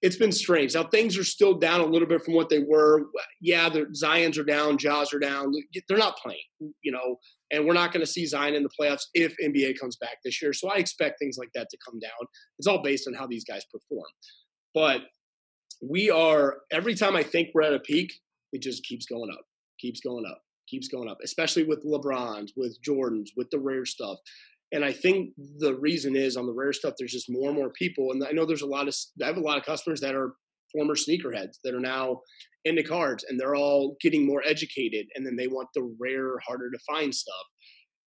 it's 0.02 0.16
been 0.16 0.30
strange. 0.30 0.74
Now 0.74 0.84
things 0.84 1.18
are 1.18 1.24
still 1.24 1.54
down 1.54 1.80
a 1.80 1.86
little 1.86 2.06
bit 2.06 2.24
from 2.24 2.34
what 2.34 2.48
they 2.48 2.60
were. 2.60 3.06
Yeah, 3.40 3.68
the 3.68 3.86
Zion's 3.94 4.38
are 4.38 4.44
down, 4.44 4.78
Ja's 4.78 5.12
are 5.12 5.18
down. 5.18 5.52
They're 5.88 5.98
not 5.98 6.16
playing, 6.18 6.38
you 6.82 6.92
know, 6.92 7.16
and 7.50 7.66
we're 7.66 7.74
not 7.74 7.92
going 7.92 8.04
to 8.04 8.10
see 8.10 8.26
Zion 8.26 8.54
in 8.54 8.62
the 8.62 8.70
playoffs 8.80 9.04
if 9.14 9.34
NBA 9.42 9.78
comes 9.78 9.96
back 9.96 10.18
this 10.24 10.40
year. 10.40 10.52
So 10.52 10.68
I 10.68 10.76
expect 10.76 11.18
things 11.18 11.36
like 11.38 11.50
that 11.54 11.68
to 11.70 11.78
come 11.84 11.98
down. 11.98 12.28
It's 12.58 12.68
all 12.68 12.82
based 12.82 13.08
on 13.08 13.14
how 13.14 13.26
these 13.26 13.44
guys 13.44 13.64
perform. 13.72 14.06
But 14.74 15.02
we 15.80 16.10
are 16.10 16.58
every 16.70 16.94
time 16.94 17.16
I 17.16 17.22
think 17.22 17.48
we're 17.54 17.62
at 17.62 17.74
a 17.74 17.80
peak, 17.80 18.12
it 18.52 18.62
just 18.62 18.84
keeps 18.84 19.06
going 19.06 19.30
up, 19.32 19.44
keeps 19.80 20.00
going 20.00 20.24
up, 20.26 20.42
keeps 20.68 20.88
going 20.88 21.08
up. 21.08 21.18
Especially 21.22 21.64
with 21.64 21.84
LeBrons, 21.84 22.50
with 22.56 22.78
Jordans, 22.82 23.28
with 23.36 23.50
the 23.50 23.58
rare 23.58 23.84
stuff. 23.84 24.18
And 24.72 24.84
I 24.84 24.92
think 24.92 25.30
the 25.58 25.74
reason 25.74 26.14
is 26.14 26.36
on 26.36 26.46
the 26.46 26.52
rare 26.52 26.72
stuff, 26.72 26.94
there's 26.98 27.12
just 27.12 27.30
more 27.30 27.48
and 27.48 27.56
more 27.56 27.70
people. 27.70 28.12
And 28.12 28.22
I 28.24 28.32
know 28.32 28.44
there's 28.44 28.62
a 28.62 28.66
lot 28.66 28.88
of, 28.88 28.94
I 29.22 29.26
have 29.26 29.38
a 29.38 29.40
lot 29.40 29.56
of 29.56 29.64
customers 29.64 30.00
that 30.00 30.14
are 30.14 30.34
former 30.72 30.94
sneakerheads 30.94 31.56
that 31.64 31.74
are 31.74 31.80
now 31.80 32.20
into 32.64 32.82
cards 32.82 33.24
and 33.26 33.40
they're 33.40 33.56
all 33.56 33.96
getting 34.00 34.26
more 34.26 34.42
educated. 34.44 35.06
And 35.14 35.26
then 35.26 35.36
they 35.36 35.46
want 35.46 35.68
the 35.74 35.94
rare, 35.98 36.38
harder 36.46 36.70
to 36.70 36.78
find 36.86 37.14
stuff. 37.14 37.34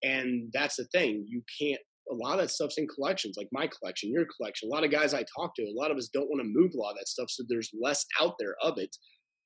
And 0.03 0.49
that's 0.53 0.77
the 0.77 0.85
thing. 0.85 1.25
You 1.27 1.43
can't, 1.59 1.81
a 2.11 2.15
lot 2.15 2.33
of 2.33 2.39
that 2.39 2.51
stuff's 2.51 2.77
in 2.77 2.87
collections, 2.87 3.35
like 3.37 3.49
my 3.51 3.67
collection, 3.67 4.11
your 4.11 4.25
collection. 4.25 4.69
A 4.69 4.73
lot 4.73 4.83
of 4.83 4.91
guys 4.91 5.13
I 5.13 5.23
talk 5.35 5.55
to, 5.55 5.63
a 5.63 5.73
lot 5.73 5.91
of 5.91 5.97
us 5.97 6.09
don't 6.13 6.29
want 6.29 6.41
to 6.41 6.47
move 6.47 6.71
a 6.73 6.77
lot 6.77 6.91
of 6.91 6.97
that 6.97 7.07
stuff. 7.07 7.29
So 7.29 7.43
there's 7.47 7.71
less 7.79 8.05
out 8.21 8.35
there 8.39 8.55
of 8.61 8.77
it. 8.77 8.95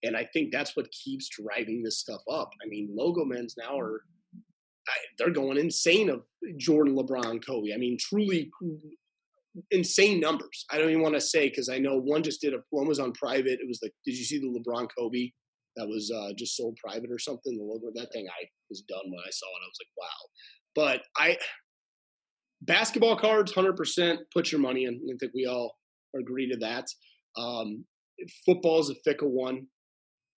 And 0.04 0.16
I 0.16 0.28
think 0.34 0.52
that's 0.52 0.76
what 0.76 0.92
keeps 0.92 1.30
driving 1.30 1.84
this 1.84 2.00
stuff 2.00 2.22
up. 2.32 2.50
I 2.64 2.68
mean, 2.68 2.90
logo 2.96 3.24
men's 3.24 3.56
now 3.58 3.78
are 3.80 4.02
I, 4.88 4.94
they're 5.18 5.30
going 5.30 5.58
insane 5.58 6.10
of 6.10 6.26
Jordan, 6.58 6.96
LeBron, 6.96 7.46
Kobe. 7.46 7.74
I 7.74 7.78
mean, 7.78 7.98
truly 8.00 8.50
insane 9.70 10.20
numbers. 10.20 10.66
I 10.72 10.78
don't 10.78 10.90
even 10.90 11.04
want 11.04 11.16
to 11.16 11.22
say 11.22 11.50
because 11.50 11.70
I 11.70 11.78
know 11.78 11.98
one 11.98 12.24
just 12.24 12.42
did 12.42 12.54
a 12.54 12.60
one 12.72 12.88
was 12.88 13.00
on 13.00 13.12
private. 13.14 13.60
It 13.62 13.68
was 13.68 13.80
like, 13.84 13.94
did 14.06 14.18
you 14.18 14.26
see 14.26 14.40
the 14.40 14.48
LeBron 14.48 14.88
Kobe 14.98 15.30
that 15.76 15.88
was 15.88 16.12
uh, 16.12 16.34
just 16.38 16.58
sold 16.58 16.78
private 16.84 17.12
or 17.12 17.20
something? 17.20 17.58
The 17.58 17.64
logo 17.64 17.92
that 17.94 18.12
thing 18.12 18.28
I 18.28 18.46
was 18.70 18.82
done 18.82 19.04
when 19.06 19.20
I 19.20 19.30
saw 19.30 19.46
it. 19.46 19.64
I 19.64 19.70
was 19.70 19.80
like, 19.80 19.94
wow. 19.98 20.20
But 20.74 21.02
I 21.18 21.38
basketball 22.62 23.16
cards, 23.18 23.52
hundred 23.52 23.76
percent. 23.76 24.20
Put 24.34 24.52
your 24.52 24.62
money 24.62 24.86
in. 24.86 25.02
I 25.10 25.16
think 25.20 25.34
we 25.34 25.46
all 25.46 25.76
agree 26.18 26.50
to 26.50 26.58
that. 26.58 26.88
Um, 27.38 27.86
football 28.46 28.80
is 28.80 28.90
a 28.90 28.96
fickle 29.04 29.32
one, 29.32 29.68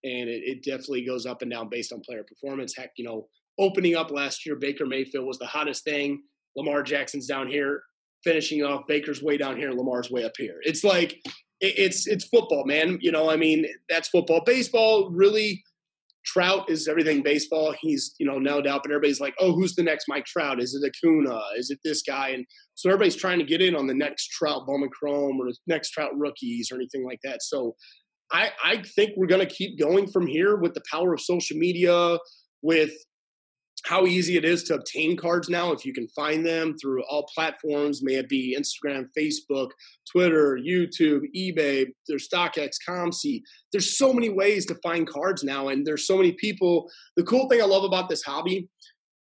and 0.03 0.29
it, 0.29 0.43
it 0.45 0.64
definitely 0.64 1.05
goes 1.05 1.27
up 1.27 1.43
and 1.43 1.51
down 1.51 1.68
based 1.70 1.93
on 1.93 2.01
player 2.01 2.25
performance. 2.25 2.75
Heck, 2.77 2.91
you 2.97 3.05
know, 3.05 3.29
opening 3.59 3.97
up 3.97 4.11
last 4.11 4.47
year, 4.47 4.57
Baker 4.57 4.87
Mayfield 4.87 5.27
was 5.27 5.39
the 5.39 5.47
hottest 5.47 5.85
thing. 5.85 6.22
Lamar 6.57 6.83
Jackson's 6.83 7.27
down 7.27 7.49
here, 7.49 7.83
finishing 8.22 8.62
off. 8.62 8.83
Baker's 8.87 9.22
way 9.22 9.37
down 9.37 9.57
here, 9.57 9.72
Lamar's 9.72 10.11
way 10.11 10.25
up 10.25 10.35
here. 10.39 10.57
It's 10.62 10.85
like 10.85 11.12
it, 11.61 11.75
it's 11.79 12.07
it's 12.07 12.25
football, 12.25 12.64
man. 12.64 12.99
You 13.01 13.12
know, 13.12 13.31
I 13.31 13.37
mean, 13.37 13.66
that's 13.89 14.09
football. 14.09 14.43
Baseball, 14.45 15.11
really. 15.11 15.62
Trout 16.25 16.70
is 16.70 16.89
everything 16.89 17.22
baseball. 17.22 17.75
He's, 17.81 18.14
you 18.18 18.27
know, 18.27 18.39
no 18.39 18.62
doubt, 18.62 18.83
but 18.83 18.91
everybody's 18.91 19.20
like, 19.20 19.35
oh, 19.41 19.53
who's 19.53 19.75
the 19.75 19.83
next 19.83 20.07
Mike 20.09 20.25
Trout? 20.25 20.61
Is 20.61 20.75
it 20.75 20.87
Acuna? 20.87 21.41
Is 21.57 21.70
it 21.70 21.79
this 21.85 22.03
guy? 22.03 22.31
And 22.31 22.47
so 22.75 22.89
everybody's 22.89 23.16
trying 23.16 23.39
to 23.39 23.45
get 23.45 23.61
in 23.61 23.77
on 23.77 23.87
the 23.87 23.95
next 23.95 24.29
Trout 24.29 24.66
Bowman 24.66 24.91
Chrome 24.91 25.39
or 25.41 25.47
the 25.47 25.57
next 25.66 25.91
Trout 25.91 26.12
rookies 26.16 26.70
or 26.72 26.77
anything 26.77 27.05
like 27.05 27.20
that. 27.25 27.43
So 27.43 27.75
I, 28.33 28.51
I 28.64 28.83
think 28.97 29.12
we're 29.16 29.27
to 29.47 29.55
keep 29.55 29.79
going 29.79 30.07
from 30.11 30.27
here 30.27 30.57
with 30.57 30.75
the 30.75 30.83
power 30.91 31.12
of 31.12 31.20
social 31.20 31.57
media, 31.57 32.18
with 32.62 32.93
how 33.85 34.07
easy 34.07 34.37
it 34.37 34.45
is 34.45 34.62
to 34.64 34.74
obtain 34.74 35.16
cards 35.16 35.49
now 35.49 35.72
if 35.72 35.85
you 35.85 35.93
can 35.93 36.09
find 36.09 36.45
them 36.45 36.76
through 36.80 37.03
all 37.05 37.28
platforms 37.35 38.03
may 38.03 38.14
it 38.14 38.28
be 38.28 38.57
instagram 38.59 39.07
facebook 39.18 39.70
twitter 40.11 40.59
youtube 40.59 41.20
ebay 41.37 41.87
there's 42.09 42.28
stockx 42.28 42.76
comc 42.89 43.43
there's 43.72 43.99
so 43.99 44.12
many 44.12 44.28
ways 44.28 44.64
to 44.66 44.74
find 44.76 45.09
cards 45.09 45.43
now 45.43 45.68
and 45.68 45.87
there's 45.87 46.07
so 46.07 46.16
many 46.16 46.32
people. 46.32 46.89
The 47.16 47.24
cool 47.24 47.49
thing 47.49 47.61
i 47.61 47.64
love 47.64 47.85
about 47.85 48.09
this 48.09 48.22
hobby 48.22 48.68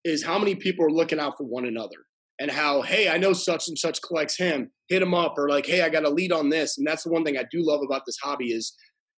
is 0.04 0.24
how 0.24 0.38
many 0.38 0.56
people 0.56 0.86
are 0.86 0.92
looking 0.92 1.20
out 1.20 1.38
for 1.38 1.44
one 1.44 1.66
another 1.66 2.06
and 2.40 2.52
how 2.52 2.82
hey 2.82 3.10
i 3.10 3.18
know 3.18 3.34
such 3.34 3.68
and 3.68 3.78
such 3.78 4.02
collects 4.02 4.38
him 4.38 4.70
hit 4.90 5.02
him 5.02 5.14
up 5.14 5.36
or 5.38 5.50
like 5.50 5.66
hey 5.66 5.82
i 5.82 5.90
got 5.90 6.06
a 6.06 6.10
lead 6.10 6.32
on 6.32 6.50
this 6.50 6.78
and 6.78 6.86
that's 6.86 7.04
the 7.04 7.12
one 7.12 7.24
thing 7.24 7.38
i 7.38 7.46
do 7.52 7.66
love 7.66 7.82
about 7.84 8.04
this 8.06 8.18
hobby 8.22 8.52
is 8.52 8.74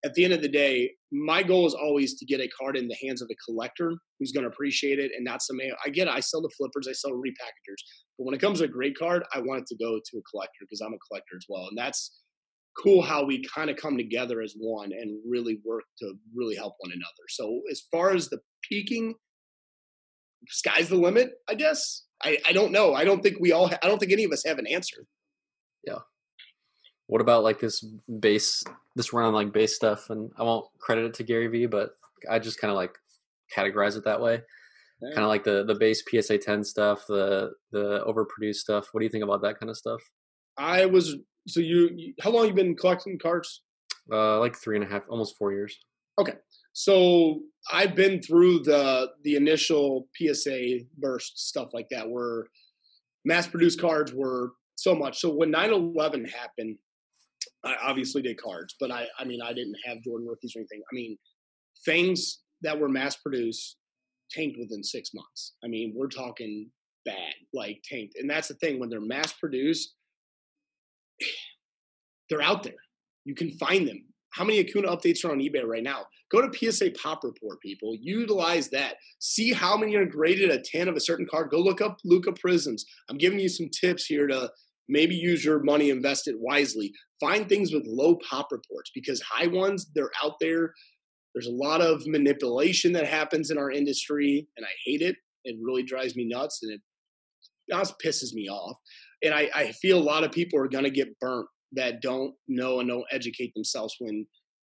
at 0.06 0.14
the 0.14 0.24
end 0.24 0.34
of 0.34 0.42
the 0.44 0.48
day, 0.48 0.92
my 1.12 1.42
goal 1.42 1.66
is 1.66 1.74
always 1.74 2.14
to 2.20 2.26
get 2.26 2.40
a 2.40 2.48
card 2.50 2.78
in 2.78 2.88
the 2.88 2.96
hands 3.02 3.24
of 3.24 3.30
a 3.32 3.36
collector 3.44 3.98
who's 4.20 4.32
going 4.32 4.44
to 4.44 4.50
appreciate 4.50 5.00
it 5.00 5.12
and 5.16 5.26
not 5.26 5.42
somebody. 5.42 5.72
I 5.84 5.90
get 5.90 6.08
it. 6.08 6.14
I 6.14 6.20
sell 6.20 6.42
the 6.42 6.52
flippers, 6.56 6.88
I 6.88 6.94
sell 6.94 7.12
repackagers. 7.12 7.82
But 8.18 8.26
when 8.26 8.36
it 8.36 8.40
comes 8.40 8.60
to 8.60 8.66
a 8.66 8.70
great 8.70 8.96
card, 8.98 9.24
I 9.34 9.40
want 9.40 9.62
it 9.62 9.68
to 9.68 9.84
go 9.84 10.00
to 10.00 10.18
a 10.18 10.22
collector 10.30 10.60
because 10.62 10.80
I'm 10.82 10.94
a 10.94 11.00
collector 11.10 11.36
as 11.36 11.46
well. 11.50 11.68
And 11.70 11.78
that's 11.78 12.22
cool 12.78 13.02
how 13.02 13.26
we 13.26 13.44
kind 13.44 13.72
of 13.72 13.78
come 13.78 13.98
together 13.98 14.42
as 14.42 14.54
one 14.58 14.92
and 14.92 15.20
really 15.28 15.60
work 15.66 15.84
to 16.00 16.14
really 16.36 16.56
help 16.56 16.76
one 16.80 16.92
another. 16.92 17.26
So 17.30 17.62
as 17.72 17.82
far 17.92 18.12
as 18.12 18.30
the 18.30 18.40
peaking, 18.70 19.16
sky's 20.50 20.90
the 20.90 20.98
limit, 20.98 21.32
I 21.50 21.56
guess. 21.56 22.04
I, 22.24 22.38
I 22.48 22.54
don't 22.54 22.72
know. 22.72 22.94
I 22.94 23.06
don't 23.06 23.24
think 23.24 23.38
we 23.40 23.52
all, 23.52 23.70
ha- 23.70 23.80
I 23.82 23.88
don't 23.88 23.98
think 23.98 24.12
any 24.12 24.24
of 24.24 24.32
us 24.32 24.44
have 24.46 24.60
an 24.60 24.68
answer. 24.68 25.06
What 27.08 27.22
about 27.22 27.44
like 27.44 27.60
this 27.60 27.86
base, 28.20 28.64
this 28.96 29.14
run 29.14 29.26
on 29.26 29.34
like 29.34 29.54
base 29.54 29.76
stuff? 29.76 30.10
And 30.10 30.32
I 30.38 30.44
won't 30.44 30.68
credit 30.80 31.06
it 31.06 31.14
to 31.16 31.24
Gary 31.24 31.48
Vee, 31.48 31.68
but 31.68 31.92
I 32.30 32.40
just 32.40 32.60
kind 32.60 32.72
of 32.72 32.76
like 32.76 32.98
categorize 33.56 33.96
it 33.96 34.04
that 34.06 34.22
way. 34.22 34.42
yeah. 35.02 35.14
kind 35.14 35.24
of 35.24 35.30
like 35.30 35.44
the 35.44 35.64
the 35.66 35.76
base 35.76 36.04
PSA 36.10 36.40
10 36.40 36.64
stuff, 36.64 37.06
the 37.08 37.52
the 37.72 38.04
overproduced 38.06 38.56
stuff. 38.56 38.88
What 38.92 39.00
do 39.00 39.06
you 39.06 39.12
think 39.12 39.24
about 39.24 39.42
that 39.44 39.60
kind 39.60 39.70
of 39.70 39.78
stuff? 39.78 40.02
I 40.58 40.86
was 40.86 41.16
so 41.48 41.60
you. 41.60 41.90
you 41.96 42.14
how 42.22 42.32
long 42.32 42.48
you 42.48 42.54
been 42.54 42.76
collecting 42.76 43.20
cards? 43.20 43.62
Uh, 44.12 44.40
like 44.40 44.56
three 44.56 44.76
and 44.78 44.86
a 44.86 44.88
half, 44.88 45.04
almost 45.10 45.36
four 45.38 45.52
years. 45.52 45.78
Okay, 46.20 46.36
so 46.74 47.42
I've 47.72 47.96
been 47.96 48.22
through 48.22 48.60
the 48.60 49.10
the 49.24 49.36
initial 49.36 50.08
PSA 50.16 50.80
burst 50.98 51.48
stuff 51.48 51.70
like 51.74 51.88
that, 51.92 52.10
where 52.10 52.46
mass 53.26 53.48
produced 53.48 53.82
cards 53.82 54.14
were 54.14 54.52
so 54.76 54.96
much. 54.96 55.20
So 55.20 55.34
when 55.34 55.52
9/11 55.52 56.30
happened, 56.32 56.78
I 57.66 57.76
obviously 57.84 58.22
did 58.22 58.42
cards, 58.42 58.76
but 58.80 58.92
I 58.92 59.08
I 59.20 59.26
mean 59.26 59.42
I 59.42 59.54
didn't 59.54 59.76
have 59.86 60.04
Jordan 60.04 60.28
rookies 60.28 60.56
or 60.56 60.60
anything. 60.60 60.82
I 60.92 60.94
mean 60.94 61.18
things 61.86 62.40
that 62.62 62.80
were 62.80 62.90
mass 62.90 63.16
produced 63.16 63.78
tanked 64.32 64.58
within 64.58 64.84
six 64.84 65.12
months. 65.14 65.54
I 65.64 65.68
mean 65.68 65.94
we're 65.96 66.08
talking 66.08 66.70
bad, 67.06 67.34
like 67.54 67.82
tanked, 67.84 68.16
and 68.20 68.30
that's 68.30 68.48
the 68.48 68.56
thing 68.56 68.80
when 68.80 68.90
they're 68.90 69.02
mass 69.02 69.34
produced, 69.34 69.96
they're 72.30 72.42
out 72.42 72.64
there. 72.64 72.74
You 73.26 73.36
can 73.36 73.52
find 73.52 73.88
them. 73.88 74.06
How 74.32 74.44
many 74.44 74.60
Acuna 74.60 74.90
updates 74.90 75.24
are 75.24 75.32
on 75.32 75.40
eBay 75.40 75.64
right 75.64 75.84
now? 75.84 76.06
Go 76.30 76.46
to 76.46 76.72
PSA 76.72 76.92
Pop 77.02 77.24
Report, 77.24 77.60
people. 77.62 77.96
Utilize 78.02 78.70
that. 78.70 78.96
See 79.20 79.54
how 79.54 79.78
many 79.78 79.96
are 79.96 80.06
graded 80.06 80.50
a 80.52 80.60
10 80.60 80.90
of 80.90 80.96
a 80.96 81.00
certain 81.00 81.26
card. 81.30 81.50
Go 81.50 81.60
look 81.60 81.80
up 81.80 81.98
Luka 82.04 82.34
Prizms. 82.34 82.82
I'm 83.10 83.18
giving 83.18 83.40
you 83.40 83.48
some 83.48 83.70
tips 83.70 84.06
here 84.06 84.28
to 84.28 84.52
maybe 84.88 85.16
use 85.16 85.44
your 85.44 85.64
money, 85.64 85.90
invest 85.90 86.28
it 86.28 86.36
wisely. 86.40 86.92
Find 87.20 87.48
things 87.48 87.74
with 87.74 87.84
low 87.86 88.18
pop 88.30 88.52
reports 88.52 88.92
because 88.94 89.22
high 89.22 89.48
ones, 89.48 89.92
they're 89.96 90.12
out 90.24 90.36
there. 90.40 90.74
There's 91.34 91.48
a 91.48 91.52
lot 91.52 91.82
of 91.82 92.06
manipulation 92.08 92.94
that 92.94 93.06
happens 93.06 93.52
in 93.52 93.58
our 93.58 93.72
industry, 93.72 94.48
and 94.58 94.66
I 94.66 94.70
hate 94.86 95.02
it. 95.02 95.18
It 95.44 95.58
really 95.62 95.84
drives 95.84 96.16
me 96.16 96.26
nuts 96.28 96.60
and 96.64 96.72
it 96.72 96.82
just 97.70 97.96
pisses 98.04 98.34
me 98.34 98.48
off. 98.48 98.78
And 99.24 99.34
I, 99.34 99.50
I 99.54 99.72
feel 99.74 99.98
a 99.98 100.04
lot 100.04 100.24
of 100.24 100.32
people 100.32 100.60
are 100.60 100.68
going 100.68 100.84
to 100.84 100.90
get 100.90 101.20
burnt 101.20 101.48
that 101.74 102.02
don't 102.02 102.34
know 102.48 102.80
and 102.80 102.90
don't 102.90 103.06
educate 103.12 103.54
themselves 103.54 103.96
when 104.00 104.26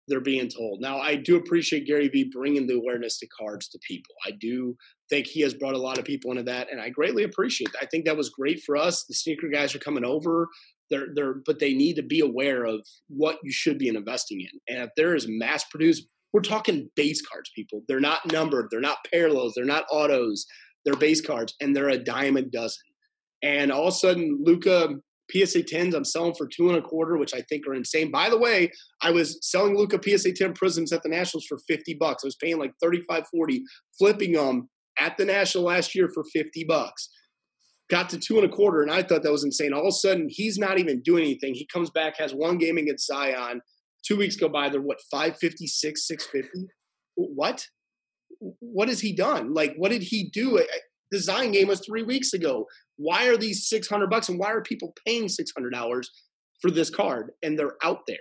they're 0.07 0.21
being 0.21 0.49
told. 0.49 0.81
Now, 0.81 0.99
I 0.99 1.15
do 1.15 1.37
appreciate 1.37 1.87
Gary 1.87 2.09
Vee 2.09 2.29
bringing 2.33 2.67
the 2.67 2.75
awareness 2.75 3.19
to 3.19 3.27
cards 3.27 3.67
to 3.69 3.79
people. 3.87 4.13
I 4.25 4.31
do 4.39 4.75
think 5.13 5.27
he 5.27 5.41
has 5.41 5.53
brought 5.53 5.75
a 5.75 5.79
lot 5.79 5.99
of 5.99 6.05
people 6.05 6.31
into 6.31 6.43
that, 6.43 6.71
and 6.71 6.81
I 6.81 6.89
greatly 6.89 7.23
appreciate 7.23 7.71
that. 7.73 7.83
I 7.83 7.85
think 7.85 8.05
that 8.05 8.17
was 8.17 8.29
great 8.29 8.63
for 8.63 8.75
us. 8.75 9.03
The 9.03 9.13
sneaker 9.13 9.47
guys 9.47 9.75
are 9.75 9.79
coming 9.79 10.03
over. 10.03 10.47
They're, 10.89 11.07
they're, 11.13 11.35
but 11.45 11.59
they 11.59 11.73
need 11.73 11.95
to 11.97 12.03
be 12.03 12.21
aware 12.21 12.65
of 12.65 12.85
what 13.09 13.37
you 13.43 13.51
should 13.51 13.77
be 13.77 13.89
investing 13.89 14.41
in. 14.41 14.59
And 14.67 14.83
if 14.83 14.89
there 14.97 15.15
is 15.15 15.27
mass 15.27 15.65
produced, 15.65 16.07
we're 16.33 16.41
talking 16.41 16.89
base 16.95 17.21
cards, 17.21 17.51
people. 17.55 17.83
They're 17.87 17.99
not 17.99 18.31
numbered. 18.31 18.69
They're 18.71 18.79
not 18.79 19.05
parallels. 19.11 19.53
They're 19.55 19.65
not 19.65 19.85
autos. 19.91 20.47
They're 20.83 20.95
base 20.95 21.21
cards, 21.21 21.53
and 21.61 21.75
they're 21.75 21.89
a 21.89 21.97
dime 21.97 22.35
a 22.35 22.41
dozen. 22.41 22.81
And 23.43 23.71
all 23.71 23.89
of 23.89 23.93
a 23.93 23.97
sudden, 23.97 24.39
Luka 24.43 24.95
PSA 25.31 25.63
10s 25.63 25.93
I'm 25.93 26.03
selling 26.03 26.33
for 26.33 26.47
two 26.47 26.69
and 26.69 26.77
a 26.77 26.81
quarter, 26.81 27.17
which 27.17 27.35
I 27.35 27.41
think 27.41 27.67
are 27.67 27.75
insane. 27.75 28.11
By 28.11 28.29
the 28.29 28.37
way, 28.37 28.71
I 29.01 29.11
was 29.11 29.37
selling 29.41 29.77
Luka 29.77 29.99
PSA 30.03 30.33
10 30.33 30.53
Prizms 30.53 30.91
at 30.91 31.03
the 31.03 31.09
Nationals 31.09 31.45
for 31.45 31.59
50 31.67 31.93
bucks. 31.95 32.23
I 32.23 32.27
was 32.27 32.35
paying 32.35 32.57
like 32.57 32.73
35, 32.81 33.25
40, 33.31 33.63
flipping 33.97 34.33
them 34.33 34.69
at 34.99 35.17
the 35.17 35.25
National 35.25 35.65
last 35.65 35.95
year 35.95 36.09
for 36.13 36.23
50 36.23 36.63
bucks. 36.65 37.09
Got 37.89 38.09
to 38.09 38.17
two 38.17 38.37
and 38.37 38.45
a 38.45 38.49
quarter, 38.49 38.81
and 38.81 38.91
I 38.91 39.03
thought 39.03 39.23
that 39.23 39.31
was 39.31 39.43
insane. 39.43 39.73
All 39.73 39.81
of 39.81 39.87
a 39.87 39.91
sudden, 39.91 40.27
he's 40.29 40.57
not 40.57 40.79
even 40.79 41.01
doing 41.01 41.23
anything. 41.23 41.53
He 41.53 41.67
comes 41.67 41.89
back, 41.89 42.17
has 42.17 42.33
one 42.33 42.57
game 42.57 42.77
against 42.77 43.07
Zion. 43.07 43.61
Two 44.05 44.17
weeks 44.17 44.35
go 44.35 44.49
by, 44.49 44.69
they're 44.69 44.81
what, 44.81 44.99
556, 45.11 46.07
650? 46.07 46.67
What? 47.15 47.67
What 48.59 48.89
has 48.89 48.99
he 48.99 49.13
done? 49.13 49.53
Like, 49.53 49.75
what 49.77 49.91
did 49.91 50.01
he 50.01 50.29
do? 50.29 50.61
The 51.11 51.19
Zion 51.19 51.51
game 51.51 51.67
was 51.67 51.81
three 51.81 52.03
weeks 52.03 52.33
ago. 52.33 52.65
Why 52.97 53.27
are 53.27 53.37
these 53.37 53.69
600 53.69 54.09
bucks 54.09 54.29
and 54.29 54.39
why 54.39 54.51
are 54.51 54.61
people 54.61 54.95
paying 55.05 55.25
$600 55.25 56.05
for 56.61 56.71
this 56.71 56.89
card 56.89 57.31
and 57.43 57.57
they're 57.57 57.75
out 57.83 58.01
there? 58.07 58.17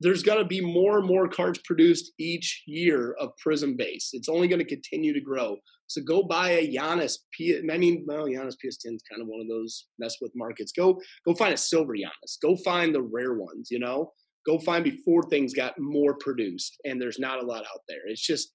There's 0.00 0.22
going 0.22 0.38
to 0.38 0.44
be 0.44 0.60
more 0.60 0.98
and 0.98 1.06
more 1.06 1.28
cards 1.28 1.60
produced 1.64 2.12
each 2.18 2.64
year 2.66 3.14
of 3.20 3.30
Prizm 3.44 3.76
base. 3.76 4.10
It's 4.12 4.28
only 4.28 4.48
going 4.48 4.58
to 4.58 4.64
continue 4.64 5.12
to 5.12 5.20
grow. 5.20 5.56
So 5.86 6.02
go 6.02 6.22
buy 6.22 6.50
a 6.50 6.72
Giannis. 6.72 7.18
P- 7.32 7.60
I 7.70 7.78
mean, 7.78 8.04
well, 8.06 8.24
Giannis 8.24 8.56
PS10 8.64 8.94
is 8.94 9.02
kind 9.10 9.20
of 9.20 9.28
one 9.28 9.40
of 9.40 9.48
those 9.48 9.86
mess 9.98 10.16
with 10.20 10.32
markets. 10.34 10.72
Go 10.72 11.00
go 11.26 11.34
find 11.34 11.54
a 11.54 11.58
silver 11.58 11.94
Giannis. 11.94 12.40
Go 12.42 12.56
find 12.64 12.94
the 12.94 13.02
rare 13.02 13.34
ones. 13.34 13.68
You 13.70 13.78
know, 13.78 14.12
go 14.46 14.58
find 14.58 14.84
before 14.84 15.22
things 15.24 15.54
got 15.54 15.78
more 15.78 16.14
produced, 16.14 16.76
and 16.84 17.00
there's 17.00 17.18
not 17.18 17.42
a 17.42 17.46
lot 17.46 17.62
out 17.62 17.80
there. 17.88 18.00
It's 18.06 18.24
just 18.24 18.52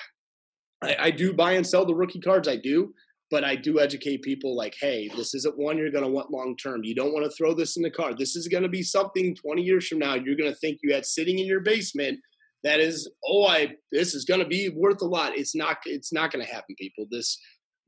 I, 0.82 0.96
I 0.98 1.10
do 1.10 1.32
buy 1.32 1.52
and 1.52 1.66
sell 1.66 1.84
the 1.84 1.94
rookie 1.94 2.20
cards. 2.20 2.48
I 2.48 2.56
do 2.56 2.92
but 3.30 3.44
I 3.44 3.56
do 3.56 3.78
educate 3.78 4.22
people 4.22 4.56
like, 4.56 4.74
hey, 4.80 5.08
this 5.16 5.34
isn't 5.34 5.58
one 5.58 5.76
you're 5.76 5.90
going 5.90 6.04
to 6.04 6.10
want 6.10 6.30
long 6.30 6.56
term. 6.56 6.82
You 6.82 6.94
don't 6.94 7.12
want 7.12 7.24
to 7.24 7.36
throw 7.36 7.54
this 7.54 7.76
in 7.76 7.82
the 7.82 7.90
car. 7.90 8.14
This 8.14 8.36
is 8.36 8.48
going 8.48 8.62
to 8.62 8.68
be 8.68 8.82
something 8.82 9.34
20 9.34 9.62
years 9.62 9.86
from 9.86 9.98
now 9.98 10.14
you're 10.14 10.36
going 10.36 10.52
to 10.52 10.58
think 10.58 10.78
you 10.82 10.94
had 10.94 11.04
sitting 11.04 11.38
in 11.38 11.46
your 11.46 11.60
basement 11.60 12.18
that 12.64 12.80
is, 12.80 13.10
oh, 13.26 13.46
I 13.46 13.74
this 13.92 14.14
is 14.14 14.24
going 14.24 14.40
to 14.40 14.46
be 14.46 14.68
worth 14.68 15.00
a 15.02 15.06
lot. 15.06 15.36
It's 15.36 15.54
not. 15.54 15.78
It's 15.84 16.12
not 16.12 16.32
going 16.32 16.44
to 16.44 16.50
happen, 16.50 16.74
people. 16.78 17.06
This 17.10 17.38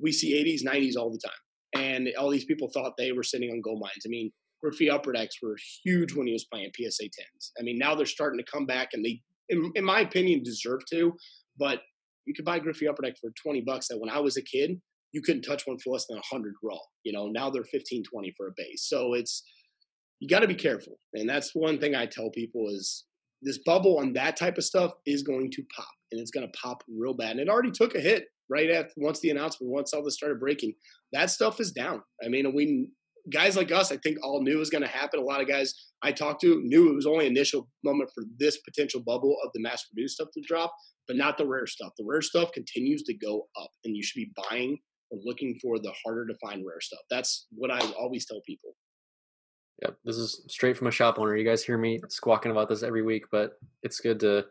we 0.00 0.12
see 0.12 0.34
80s, 0.42 0.66
90s 0.66 0.96
all 0.96 1.10
the 1.10 1.20
time, 1.22 1.84
and 1.84 2.08
all 2.18 2.30
these 2.30 2.44
people 2.44 2.70
thought 2.72 2.92
they 2.96 3.12
were 3.12 3.22
sitting 3.22 3.50
on 3.50 3.60
gold 3.60 3.80
mines. 3.80 4.04
I 4.06 4.08
mean, 4.08 4.30
Griffey 4.62 4.90
Upper 4.90 5.12
Decks 5.12 5.36
were 5.42 5.56
huge 5.84 6.14
when 6.14 6.26
he 6.26 6.32
was 6.32 6.46
playing 6.50 6.70
PSA 6.76 7.04
10s. 7.04 7.50
I 7.58 7.62
mean, 7.62 7.78
now 7.78 7.94
they're 7.94 8.06
starting 8.06 8.38
to 8.38 8.50
come 8.50 8.66
back, 8.66 8.90
and 8.92 9.04
they, 9.04 9.20
in, 9.48 9.70
in 9.74 9.84
my 9.84 10.00
opinion, 10.00 10.42
deserve 10.42 10.80
to. 10.90 11.12
But 11.58 11.80
you 12.26 12.34
could 12.34 12.44
buy 12.44 12.58
Griffey 12.58 12.88
Upper 12.88 13.02
Deck 13.02 13.14
for 13.20 13.30
20 13.42 13.62
bucks. 13.62 13.88
That 13.88 13.98
when 13.98 14.10
I 14.10 14.20
was 14.20 14.36
a 14.36 14.42
kid, 14.42 14.80
you 15.12 15.22
couldn't 15.22 15.42
touch 15.42 15.66
one 15.66 15.78
for 15.78 15.92
less 15.92 16.06
than 16.06 16.16
100 16.16 16.54
raw. 16.62 16.78
You 17.04 17.12
know, 17.12 17.26
now 17.26 17.50
they're 17.50 17.64
15, 17.64 18.04
20 18.04 18.34
for 18.36 18.48
a 18.48 18.52
base. 18.56 18.86
So 18.88 19.14
it's, 19.14 19.42
you 20.20 20.28
got 20.28 20.40
to 20.40 20.48
be 20.48 20.54
careful. 20.54 20.98
And 21.14 21.28
that's 21.28 21.54
one 21.54 21.78
thing 21.80 21.94
I 21.94 22.06
tell 22.06 22.30
people 22.30 22.68
is 22.68 23.04
this 23.42 23.58
bubble 23.64 23.98
on 23.98 24.12
that 24.14 24.36
type 24.36 24.58
of 24.58 24.64
stuff 24.64 24.92
is 25.06 25.22
going 25.22 25.50
to 25.52 25.62
pop 25.76 25.88
and 26.12 26.20
it's 26.20 26.30
going 26.30 26.46
to 26.46 26.58
pop 26.58 26.82
real 26.88 27.14
bad. 27.14 27.32
And 27.32 27.40
it 27.40 27.48
already 27.48 27.70
took 27.70 27.94
a 27.94 28.00
hit 28.00 28.24
right 28.50 28.70
after 28.70 28.92
once 28.96 29.20
the 29.20 29.30
announcement, 29.30 29.72
once 29.72 29.92
all 29.92 30.04
this 30.04 30.14
started 30.14 30.40
breaking. 30.40 30.74
That 31.12 31.30
stuff 31.30 31.60
is 31.60 31.72
down. 31.72 32.02
I 32.24 32.28
mean, 32.28 32.52
we 32.54 32.88
guys 33.32 33.56
like 33.56 33.70
us, 33.70 33.92
I 33.92 33.96
think 33.98 34.18
all 34.22 34.42
knew 34.42 34.58
was 34.58 34.70
going 34.70 34.82
to 34.82 34.88
happen. 34.88 35.20
A 35.20 35.24
lot 35.24 35.40
of 35.40 35.48
guys 35.48 35.74
I 36.02 36.12
talked 36.12 36.40
to 36.42 36.60
knew 36.64 36.90
it 36.90 36.94
was 36.94 37.06
only 37.06 37.26
initial 37.26 37.68
moment 37.84 38.10
for 38.14 38.24
this 38.38 38.58
potential 38.58 39.00
bubble 39.00 39.36
of 39.44 39.50
the 39.54 39.60
mass 39.60 39.84
produced 39.84 40.14
stuff 40.14 40.28
to 40.34 40.42
drop, 40.46 40.74
but 41.06 41.16
not 41.16 41.36
the 41.38 41.46
rare 41.46 41.66
stuff. 41.66 41.92
The 41.98 42.04
rare 42.06 42.22
stuff 42.22 42.52
continues 42.52 43.02
to 43.04 43.14
go 43.14 43.46
up, 43.60 43.70
and 43.84 43.96
you 43.96 44.02
should 44.02 44.16
be 44.16 44.32
buying 44.48 44.78
or 45.10 45.18
looking 45.24 45.58
for 45.60 45.78
the 45.78 45.92
harder 46.04 46.26
to 46.26 46.34
find 46.42 46.64
rare 46.66 46.80
stuff. 46.80 47.00
That's 47.10 47.46
what 47.50 47.70
I 47.70 47.80
always 47.92 48.26
tell 48.26 48.40
people. 48.46 48.74
Yep, 49.82 49.96
this 50.04 50.16
is 50.16 50.42
straight 50.48 50.76
from 50.76 50.88
a 50.88 50.92
shop 50.92 51.18
owner. 51.18 51.36
You 51.36 51.48
guys 51.48 51.64
hear 51.64 51.78
me 51.78 52.00
squawking 52.08 52.52
about 52.52 52.68
this 52.68 52.82
every 52.82 53.02
week, 53.02 53.24
but 53.32 53.52
it's 53.82 54.00
good 54.00 54.20
to 54.20 54.46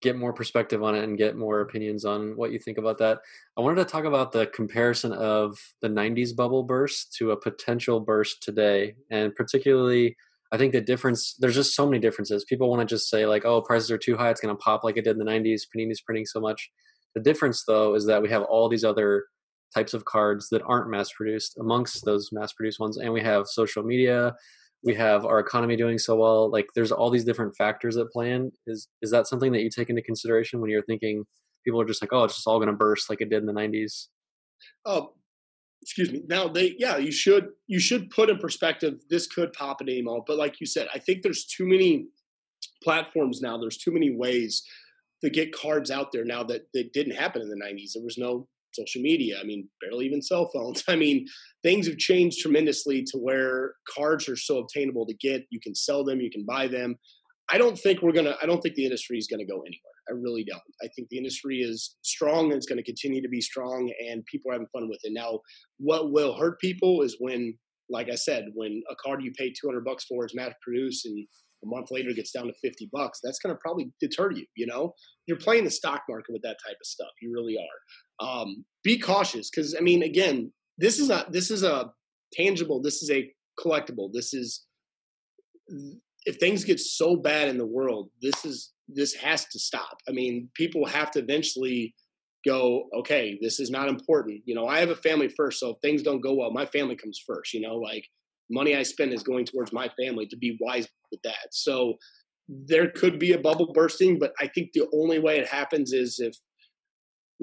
get 0.00 0.16
more 0.16 0.32
perspective 0.32 0.82
on 0.82 0.94
it 0.94 1.02
and 1.02 1.18
get 1.18 1.36
more 1.36 1.60
opinions 1.60 2.04
on 2.04 2.36
what 2.36 2.52
you 2.52 2.58
think 2.58 2.78
about 2.78 2.98
that. 2.98 3.18
I 3.56 3.62
wanted 3.62 3.76
to 3.76 3.90
talk 3.90 4.04
about 4.04 4.32
the 4.32 4.46
comparison 4.46 5.12
of 5.12 5.58
the 5.80 5.88
90s 5.88 6.36
bubble 6.36 6.62
burst 6.62 7.14
to 7.14 7.32
a 7.32 7.40
potential 7.40 8.00
burst 8.00 8.42
today, 8.42 8.94
and 9.10 9.34
particularly 9.34 10.16
I 10.52 10.56
think 10.56 10.72
the 10.72 10.80
difference 10.80 11.34
there's 11.40 11.56
just 11.56 11.74
so 11.74 11.84
many 11.84 11.98
differences. 11.98 12.44
People 12.44 12.70
want 12.70 12.80
to 12.80 12.94
just 12.94 13.10
say 13.10 13.26
like, 13.26 13.44
"Oh, 13.44 13.60
prices 13.60 13.90
are 13.90 13.98
too 13.98 14.16
high; 14.16 14.30
it's 14.30 14.40
going 14.40 14.54
to 14.54 14.62
pop 14.62 14.84
like 14.84 14.96
it 14.96 15.02
did 15.02 15.18
in 15.18 15.18
the 15.18 15.24
'90s." 15.24 15.62
Panini's 15.74 16.00
printing 16.00 16.26
so 16.26 16.38
much. 16.38 16.70
The 17.16 17.20
difference, 17.20 17.64
though, 17.66 17.94
is 17.94 18.06
that 18.06 18.22
we 18.22 18.28
have 18.28 18.42
all 18.42 18.68
these 18.68 18.84
other 18.84 19.24
types 19.74 19.94
of 19.94 20.04
cards 20.04 20.48
that 20.50 20.62
aren't 20.66 20.90
mass 20.90 21.10
produced 21.12 21.58
amongst 21.58 22.04
those 22.04 22.30
mass 22.32 22.52
produced 22.52 22.80
ones 22.80 22.96
and 22.98 23.12
we 23.12 23.20
have 23.20 23.46
social 23.46 23.82
media 23.82 24.34
we 24.84 24.94
have 24.94 25.24
our 25.24 25.40
economy 25.40 25.76
doing 25.76 25.98
so 25.98 26.14
well 26.14 26.50
like 26.50 26.66
there's 26.74 26.92
all 26.92 27.10
these 27.10 27.24
different 27.24 27.56
factors 27.56 27.94
that 27.96 28.12
play 28.12 28.32
in. 28.32 28.52
Is 28.66 28.88
is 29.02 29.10
that 29.10 29.26
something 29.26 29.50
that 29.52 29.62
you 29.62 29.70
take 29.70 29.90
into 29.90 30.02
consideration 30.02 30.60
when 30.60 30.70
you're 30.70 30.84
thinking 30.84 31.24
people 31.64 31.80
are 31.80 31.86
just 31.86 32.02
like 32.02 32.12
oh 32.12 32.24
it's 32.24 32.34
just 32.34 32.46
all 32.46 32.58
going 32.58 32.68
to 32.68 32.74
burst 32.74 33.08
like 33.08 33.20
it 33.20 33.30
did 33.30 33.40
in 33.40 33.46
the 33.46 33.52
90s 33.52 34.08
oh 34.84 34.98
um, 34.98 35.08
excuse 35.82 36.12
me. 36.12 36.22
Now 36.28 36.48
they 36.48 36.76
yeah 36.78 36.98
you 36.98 37.10
should 37.10 37.48
you 37.66 37.80
should 37.80 38.10
put 38.10 38.28
in 38.28 38.38
perspective 38.38 39.00
this 39.08 39.26
could 39.26 39.52
pop 39.54 39.78
any 39.80 40.02
moment 40.02 40.24
but 40.26 40.36
like 40.36 40.60
you 40.60 40.66
said 40.66 40.88
i 40.94 40.98
think 40.98 41.22
there's 41.22 41.46
too 41.46 41.66
many 41.66 42.06
platforms 42.82 43.40
now 43.40 43.58
there's 43.58 43.78
too 43.78 43.92
many 43.92 44.14
ways 44.14 44.62
to 45.22 45.30
get 45.30 45.54
cards 45.54 45.90
out 45.90 46.12
there 46.12 46.24
now 46.24 46.42
that, 46.42 46.66
that 46.74 46.92
didn't 46.92 47.16
happen 47.16 47.40
in 47.40 47.48
the 47.48 47.56
90s 47.56 47.92
there 47.94 48.04
was 48.04 48.18
no 48.18 48.46
social 48.74 49.02
media. 49.02 49.38
I 49.40 49.44
mean, 49.44 49.68
barely 49.80 50.06
even 50.06 50.22
cell 50.22 50.50
phones. 50.52 50.84
I 50.88 50.96
mean, 50.96 51.26
things 51.62 51.86
have 51.86 51.98
changed 51.98 52.40
tremendously 52.40 53.04
to 53.04 53.18
where 53.18 53.74
cards 53.96 54.28
are 54.28 54.36
so 54.36 54.58
obtainable 54.58 55.06
to 55.06 55.14
get. 55.14 55.44
You 55.50 55.60
can 55.60 55.74
sell 55.74 56.04
them, 56.04 56.20
you 56.20 56.30
can 56.30 56.44
buy 56.44 56.68
them. 56.68 56.96
I 57.50 57.58
don't 57.58 57.78
think 57.78 58.00
we're 58.00 58.12
gonna. 58.12 58.36
I 58.42 58.46
don't 58.46 58.60
think 58.62 58.74
the 58.74 58.84
industry 58.84 59.18
is 59.18 59.26
gonna 59.30 59.44
go 59.44 59.60
anywhere. 59.60 59.94
I 60.08 60.12
really 60.12 60.44
don't. 60.44 60.62
I 60.82 60.88
think 60.94 61.08
the 61.10 61.18
industry 61.18 61.58
is 61.58 61.96
strong 62.02 62.46
and 62.46 62.54
it's 62.54 62.66
going 62.66 62.78
to 62.78 62.84
continue 62.84 63.22
to 63.22 63.28
be 63.28 63.40
strong, 63.40 63.90
and 64.06 64.24
people 64.26 64.50
are 64.50 64.54
having 64.54 64.68
fun 64.72 64.88
with 64.88 65.00
it. 65.02 65.12
Now, 65.14 65.40
what 65.78 66.12
will 66.12 66.36
hurt 66.36 66.60
people 66.60 67.02
is 67.02 67.16
when, 67.20 67.56
like 67.88 68.10
I 68.10 68.14
said, 68.14 68.46
when 68.54 68.82
a 68.90 68.94
card 68.96 69.22
you 69.22 69.32
pay 69.32 69.48
200 69.48 69.84
bucks 69.84 70.04
for 70.04 70.24
is 70.24 70.34
mass 70.34 70.52
produced 70.62 71.06
and 71.06 71.26
a 71.62 71.66
month 71.66 71.90
later 71.90 72.12
gets 72.12 72.30
down 72.30 72.46
to 72.46 72.52
50 72.62 72.90
bucks 72.92 73.20
that's 73.22 73.38
going 73.38 73.54
to 73.54 73.58
probably 73.64 73.90
deter 73.98 74.30
you 74.30 74.44
you 74.54 74.66
know 74.66 74.92
you're 75.26 75.38
playing 75.38 75.64
the 75.64 75.70
stock 75.70 76.02
market 76.08 76.30
with 76.30 76.42
that 76.42 76.58
type 76.66 76.76
of 76.80 76.86
stuff 76.86 77.08
you 77.22 77.32
really 77.32 77.56
are 77.56 77.78
um, 78.20 78.64
be 78.82 78.98
cautious 78.98 79.50
because 79.50 79.74
i 79.76 79.80
mean 79.80 80.02
again 80.02 80.52
this 80.78 80.98
is 80.98 81.10
a 81.10 81.26
this 81.30 81.50
is 81.50 81.62
a 81.62 81.90
tangible 82.32 82.80
this 82.80 83.02
is 83.02 83.10
a 83.10 83.30
collectible 83.58 84.10
this 84.12 84.34
is 84.34 84.64
if 86.26 86.36
things 86.36 86.64
get 86.64 86.80
so 86.80 87.16
bad 87.16 87.48
in 87.48 87.58
the 87.58 87.66
world 87.66 88.10
this 88.20 88.44
is 88.44 88.72
this 88.88 89.14
has 89.14 89.46
to 89.46 89.58
stop 89.58 89.98
i 90.08 90.12
mean 90.12 90.48
people 90.54 90.84
have 90.84 91.10
to 91.10 91.20
eventually 91.20 91.94
go 92.44 92.84
okay 92.94 93.38
this 93.40 93.58
is 93.58 93.70
not 93.70 93.88
important 93.88 94.42
you 94.44 94.54
know 94.54 94.66
i 94.66 94.78
have 94.78 94.90
a 94.90 94.96
family 94.96 95.28
first 95.28 95.60
so 95.60 95.70
if 95.70 95.76
things 95.80 96.02
don't 96.02 96.20
go 96.20 96.34
well 96.34 96.50
my 96.50 96.66
family 96.66 96.96
comes 96.96 97.20
first 97.26 97.54
you 97.54 97.60
know 97.60 97.76
like 97.76 98.04
money 98.50 98.76
I 98.76 98.82
spend 98.82 99.12
is 99.12 99.22
going 99.22 99.44
towards 99.44 99.72
my 99.72 99.88
family 100.00 100.26
to 100.26 100.36
be 100.36 100.56
wise 100.60 100.88
with 101.10 101.22
that. 101.22 101.48
So 101.52 101.94
there 102.48 102.90
could 102.90 103.18
be 103.18 103.32
a 103.32 103.38
bubble 103.38 103.72
bursting, 103.72 104.18
but 104.18 104.32
I 104.38 104.48
think 104.48 104.70
the 104.72 104.86
only 104.92 105.18
way 105.18 105.38
it 105.38 105.48
happens 105.48 105.92
is 105.92 106.20
if 106.20 106.34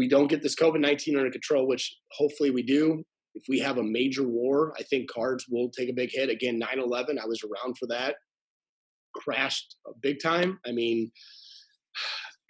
we 0.02 0.08
don't 0.08 0.30
get 0.30 0.41
this 0.41 0.56
COVID 0.56 0.80
19 0.80 1.16
under 1.16 1.30
control, 1.30 1.68
which 1.68 1.95
hopefully 2.14 2.49
we 2.49 2.64
do. 2.64 3.04
If 3.36 3.43
we 3.47 3.60
have 3.60 3.78
a 3.78 3.84
major 3.84 4.28
war, 4.28 4.74
I 4.80 4.82
think 4.82 5.12
cards 5.12 5.45
will 5.47 5.70
take 5.70 5.89
a 5.89 5.93
big 5.93 6.10
hit. 6.12 6.28
Again, 6.28 6.58
9 6.58 6.80
11, 6.80 7.20
I 7.20 7.28
was 7.28 7.43
around 7.43 7.78
for 7.78 7.86
that. 7.89 8.16
Crashed 9.16 9.76
big 10.02 10.18
time. 10.20 10.60
I 10.66 10.72
mean, 10.72 11.12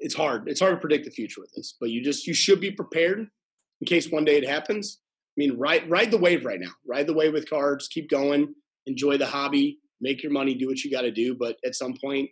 it's 0.00 0.14
hard. 0.14 0.48
It's 0.48 0.60
hard 0.60 0.76
to 0.76 0.80
predict 0.80 1.04
the 1.04 1.10
future 1.10 1.42
with 1.42 1.52
this, 1.54 1.76
but 1.78 1.90
you 1.90 2.02
just, 2.02 2.26
you 2.26 2.32
should 2.32 2.58
be 2.58 2.70
prepared 2.70 3.18
in 3.18 3.86
case 3.86 4.10
one 4.10 4.24
day 4.24 4.38
it 4.38 4.48
happens. 4.48 5.00
I 5.02 5.36
mean, 5.36 5.58
ride 5.58 5.90
ride 5.90 6.10
the 6.10 6.16
wave 6.16 6.46
right 6.46 6.58
now. 6.58 6.72
Ride 6.88 7.06
the 7.06 7.12
wave 7.12 7.34
with 7.34 7.50
cards. 7.50 7.86
Keep 7.88 8.08
going. 8.08 8.54
Enjoy 8.86 9.18
the 9.18 9.26
hobby. 9.26 9.78
Make 10.00 10.22
your 10.22 10.32
money. 10.32 10.54
Do 10.54 10.68
what 10.68 10.82
you 10.84 10.90
got 10.90 11.02
to 11.02 11.10
do. 11.10 11.34
But 11.34 11.56
at 11.66 11.74
some 11.74 11.94
point, 12.02 12.30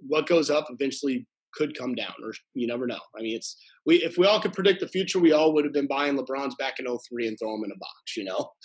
what 0.00 0.26
goes 0.26 0.48
up 0.48 0.68
eventually 0.70 1.26
could 1.54 1.76
come 1.76 1.94
down, 1.94 2.14
or 2.22 2.32
you 2.54 2.66
never 2.66 2.86
know. 2.86 3.00
I 3.16 3.22
mean, 3.22 3.36
it's 3.36 3.56
we 3.86 3.96
if 3.96 4.18
we 4.18 4.26
all 4.26 4.40
could 4.40 4.52
predict 4.52 4.80
the 4.80 4.88
future, 4.88 5.18
we 5.18 5.32
all 5.32 5.52
would 5.54 5.64
have 5.64 5.74
been 5.74 5.86
buying 5.86 6.16
LeBrons 6.16 6.56
back 6.58 6.78
in 6.78 6.86
03 6.86 7.28
and 7.28 7.38
throw 7.38 7.52
them 7.52 7.64
in 7.64 7.72
a 7.72 7.78
box. 7.78 8.16
You 8.16 8.24
know. 8.24 8.50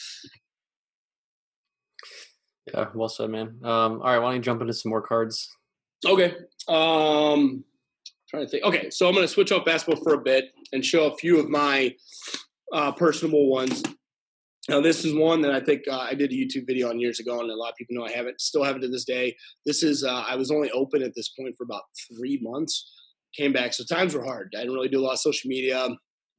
Yeah, 2.74 2.88
well 2.96 3.10
said, 3.10 3.30
man. 3.30 3.60
Um, 3.64 3.70
all 3.72 4.00
right, 4.00 4.18
why 4.18 4.30
don't 4.30 4.38
you 4.38 4.42
jump 4.42 4.62
into 4.62 4.74
some 4.74 4.90
more 4.90 5.02
cards? 5.02 5.50
Okay. 6.06 6.34
Um, 6.68 7.64
trying 8.30 8.44
to 8.44 8.48
think. 8.48 8.64
Okay, 8.64 8.90
so 8.90 9.08
I'm 9.08 9.14
going 9.14 9.26
to 9.26 9.32
switch 9.32 9.52
off 9.52 9.66
basketball 9.66 10.04
for 10.04 10.16
a 10.16 10.22
bit 10.22 10.46
and 10.74 10.84
show 10.84 11.06
a 11.12 11.18
few 11.18 11.40
of 11.40 11.48
my 11.48 11.94
uh, 12.74 12.92
personable 12.92 13.50
ones. 13.50 13.84
Now, 14.68 14.82
this 14.82 15.06
is 15.06 15.14
one 15.14 15.42
that 15.42 15.52
I 15.52 15.60
think 15.60 15.84
uh, 15.88 16.00
I 16.00 16.16
did 16.16 16.32
a 16.32 16.36
YouTube 16.36 16.66
video 16.66 16.90
on 16.90 17.00
years 17.00 17.20
ago, 17.20 17.40
and 17.40 17.52
a 17.52 17.56
lot 17.56 17.70
of 17.70 17.76
people 17.76 17.96
know 17.96 18.06
I 18.06 18.12
have 18.12 18.26
it, 18.26 18.42
still 18.42 18.64
have 18.64 18.76
it 18.76 18.80
to 18.80 18.88
this 18.88 19.06
day. 19.06 19.36
This 19.64 19.84
is, 19.84 20.04
uh, 20.04 20.26
I 20.28 20.36
was 20.36 20.50
only 20.50 20.72
open 20.72 21.04
at 21.04 21.14
this 21.16 21.30
point 21.30 21.54
for 21.56 21.66
about 21.66 21.84
three 22.12 22.40
months. 22.42 22.92
Came 23.38 23.54
back, 23.54 23.74
so 23.74 23.84
times 23.84 24.16
were 24.16 24.24
hard. 24.24 24.54
I 24.56 24.62
didn't 24.62 24.74
really 24.74 24.90
do 24.90 25.00
a 25.00 25.06
lot 25.06 25.14
of 25.14 25.20
social 25.20 25.50
media. 25.50 25.88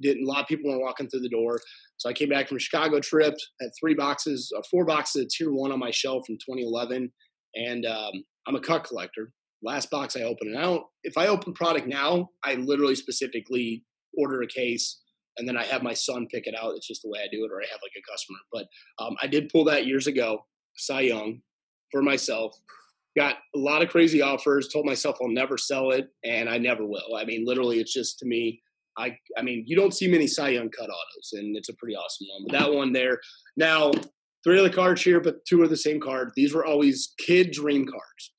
Didn't 0.03 0.24
a 0.24 0.29
lot 0.29 0.41
of 0.41 0.49
people 0.49 0.70
were 0.70 0.81
walking 0.81 1.09
through 1.09 1.20
the 1.20 1.29
door. 1.29 1.61
So 1.99 2.09
I 2.09 2.12
came 2.12 2.29
back 2.29 2.49
from 2.49 2.59
Chicago 2.59 2.99
trip, 3.01 3.35
had 3.61 3.70
three 3.81 3.95
boxes, 3.95 4.53
uh, 4.57 4.62
four 4.70 4.85
boxes 4.85 5.22
of 5.22 5.29
Tier 5.29 5.53
One 5.53 5.70
on 5.70 5.79
my 5.79 5.93
shelf 5.93 6.27
from 6.27 6.37
2011, 6.37 7.12
and 7.55 7.87
um, 7.87 8.12
I'm 8.49 8.57
a 8.57 8.61
cut 8.61 8.85
collector. 8.85 9.31
Last 9.62 9.89
box 9.91 10.16
I 10.16 10.22
opened, 10.22 10.51
and 10.51 10.59
I 10.59 10.62
don't. 10.62 10.85
If 11.05 11.16
I 11.16 11.29
open 11.29 11.55
product 11.55 11.87
now, 11.87 12.31
I 12.45 12.55
literally 12.55 12.97
specifically 12.97 13.85
order 14.18 14.43
a 14.43 14.47
case 14.49 15.01
and 15.39 15.49
then 15.49 15.57
I 15.57 15.64
have 15.64 15.82
my 15.82 15.95
son 15.95 16.26
pick 16.30 16.47
it 16.47 16.55
out. 16.55 16.74
It's 16.74 16.87
just 16.87 17.03
the 17.03 17.09
way 17.09 17.20
I 17.20 17.28
do 17.30 17.45
it, 17.45 17.51
or 17.53 17.61
I 17.61 17.66
have 17.70 17.80
like 17.82 17.93
a 17.97 18.11
customer. 18.11 18.39
But 18.53 18.66
um, 18.99 19.16
I 19.22 19.26
did 19.26 19.49
pull 19.49 19.64
that 19.64 19.87
years 19.87 20.07
ago, 20.07 20.45
Cy 20.76 21.01
Young, 21.03 21.41
for 21.91 22.03
myself. 22.03 22.57
Got 23.16 23.37
a 23.55 23.59
lot 23.59 23.82
of 23.82 23.89
crazy 23.89 24.20
offers. 24.20 24.68
Told 24.68 24.84
myself 24.84 25.16
I'll 25.20 25.28
never 25.28 25.57
sell 25.57 25.91
it, 25.91 26.09
and 26.24 26.49
I 26.49 26.59
never 26.59 26.84
will. 26.87 27.16
I 27.16 27.24
mean, 27.24 27.45
literally, 27.47 27.80
it's 27.80 27.93
just 27.93 28.18
to 28.20 28.26
me. 28.26 28.61
I 28.99 29.16
I 29.37 29.43
mean, 29.43 29.64
you 29.66 29.76
don't 29.76 29.95
see 29.95 30.09
many 30.09 30.26
Cy 30.26 30.51
Young 30.51 30.70
cut 30.70 30.89
autos, 30.89 31.32
and 31.32 31.57
it's 31.57 31.68
a 31.68 31.74
pretty 31.74 31.95
awesome 31.95 32.26
one. 32.30 32.47
But 32.49 32.59
that 32.59 32.72
one 32.72 32.93
there. 32.93 33.20
Now, 33.57 33.93
three 34.45 34.59
of 34.59 34.64
the 34.64 34.70
cards 34.70 35.03
here, 35.03 35.20
but 35.20 35.45
two 35.47 35.62
are 35.62 35.68
the 35.68 35.76
same 35.76 36.01
card. 36.01 36.32
These 36.37 36.55
were 36.55 36.64
always 36.64 37.14
kid 37.18 37.53
dream 37.53 37.87
cards 37.87 38.32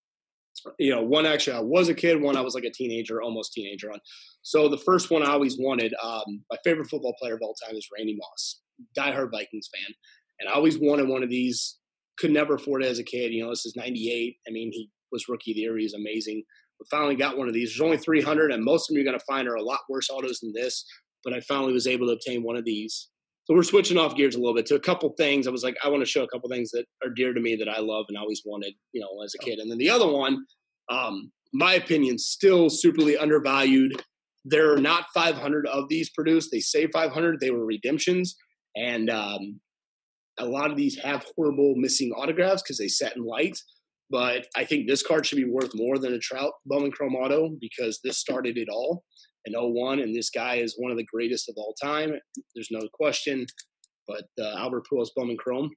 you 0.78 0.92
know, 0.94 1.02
one 1.02 1.26
actually 1.26 1.58
I 1.58 1.62
was 1.62 1.90
a 1.90 1.94
kid, 1.94 2.22
one 2.22 2.38
I 2.38 2.42
was 2.42 2.56
like 2.56 2.64
a 2.64 2.72
teenager, 2.72 3.22
almost 3.22 3.54
teenager 3.54 3.92
on. 3.92 4.00
So 4.42 4.68
the 4.68 4.78
first 4.78 5.12
one 5.12 5.24
I 5.24 5.32
always 5.32 5.58
wanted, 5.60 5.94
um, 6.04 6.44
my 6.50 6.58
favorite 6.64 6.90
football 6.90 7.16
player 7.20 7.36
of 7.36 7.42
all 7.42 7.56
time 7.66 7.76
is 7.76 7.88
Randy 7.96 8.18
Moss, 8.18 8.62
diehard 8.98 9.32
Vikings 9.32 9.70
fan, 9.74 9.94
and 10.40 10.50
I 10.50 10.54
always 10.54 10.78
wanted 10.80 11.08
one 11.08 11.24
of 11.24 11.30
these. 11.30 11.78
Could 12.20 12.32
never 12.32 12.56
afford 12.56 12.84
it 12.84 12.90
as 12.90 12.98
a 12.98 13.04
kid. 13.04 13.32
You 13.32 13.44
know, 13.44 13.52
this 13.52 13.66
is 13.66 13.76
'98. 13.76 14.38
I 14.48 14.52
mean, 14.52 14.72
he 14.72 14.90
was 15.12 15.28
rookie 15.30 15.52
of 15.52 15.56
the 15.56 15.62
year. 15.62 15.78
He's 15.78 15.94
amazing. 15.94 16.44
But 16.80 16.88
finally 16.90 17.16
got 17.16 17.38
one 17.38 17.48
of 17.48 17.54
these. 17.54 17.70
There's 17.70 17.86
only 17.86 17.98
300, 17.98 18.52
and 18.52 18.64
most 18.64 18.84
of 18.84 18.88
them 18.88 18.98
you're 18.98 19.06
going 19.06 19.20
to 19.20 19.26
find 19.26 19.48
are 19.48 19.56
a 19.56 19.64
lot 19.64 19.82
worse 19.90 20.10
autos 20.10 20.40
than 20.40 20.54
this. 20.54 20.84
But 21.24 21.34
I 21.34 21.42
finally 21.42 21.74
was 21.74 21.88
able 21.88 22.08
to 22.08 22.14
obtain 22.14 22.44
one 22.44 22.56
of 22.56 22.66
these. 22.66 23.10
So 23.48 23.56
we're 23.56 23.64
switching 23.64 23.98
off 23.98 24.16
gears 24.16 24.36
a 24.36 24.40
little 24.40 24.54
bit 24.54 24.66
to 24.68 24.76
a 24.76 24.80
couple 24.80 25.10
things. 25.18 25.48
I 25.48 25.52
was 25.52 25.64
like, 25.64 25.78
I 25.82 25.88
want 25.88 26.02
to 26.02 26.10
show 26.10 26.22
a 26.22 26.28
couple 26.28 26.50
things 26.50 26.70
that 26.72 26.86
are 27.02 27.10
dear 27.10 27.34
to 27.34 27.40
me 27.40 27.56
that 27.56 27.70
I 27.70 27.80
love 27.80 28.06
and 28.10 28.18
always 28.18 28.42
wanted, 28.46 28.74
you 28.92 29.00
know, 29.00 29.24
as 29.24 29.34
a 29.36 29.38
kid. 29.38 29.60
And 29.60 29.72
then 29.72 29.78
the 29.78 29.90
other 29.90 30.08
one 30.08 30.46
um, 30.90 31.32
my 31.54 31.74
opinion, 31.74 32.18
still 32.18 32.70
superly 32.70 33.20
undervalued. 33.20 34.02
There 34.46 34.74
are 34.74 34.78
not 34.78 35.06
500 35.14 35.68
of 35.68 35.90
these 35.90 36.10
produced. 36.10 36.50
They 36.52 36.60
say 36.60 36.88
500. 36.88 37.40
They 37.40 37.52
were 37.52 37.66
redemptions, 37.66 38.36
and 38.76 39.10
um, 39.10 39.60
a 40.40 40.46
lot 40.46 40.72
of 40.72 40.78
these 40.78 40.98
have 41.00 41.26
horrible 41.36 41.76
missing 41.76 42.12
autographs 42.12 42.62
because 42.62 42.78
they 42.78 42.88
set 42.88 43.16
in 43.16 43.26
light. 43.26 43.58
But 44.10 44.48
I 44.56 44.64
think 44.64 44.88
this 44.88 45.04
card 45.04 45.26
should 45.26 45.38
be 45.38 45.50
worth 45.50 45.72
more 45.76 45.98
than 45.98 46.14
a 46.14 46.20
Trout 46.20 46.54
Bowman 46.66 46.92
Chrome 46.92 47.16
Auto 47.16 47.56
because 47.60 48.00
this 48.04 48.18
started 48.18 48.58
it 48.58 48.70
all 48.70 49.04
in 49.46 49.54
01, 49.54 50.00
and 50.00 50.16
this 50.16 50.30
guy 50.30 50.56
is 50.56 50.76
one 50.78 50.92
of 50.92 50.98
the 50.98 51.06
greatest 51.06 51.50
of 51.50 51.56
all 51.58 51.74
time. 51.82 52.14
There's 52.56 52.72
no 52.72 52.88
question. 52.94 53.46
But 54.08 54.24
uh, 54.40 54.56
Albert 54.58 54.86
Pujols 54.90 55.10
Bowman 55.16 55.38
Chrome, 55.38 55.70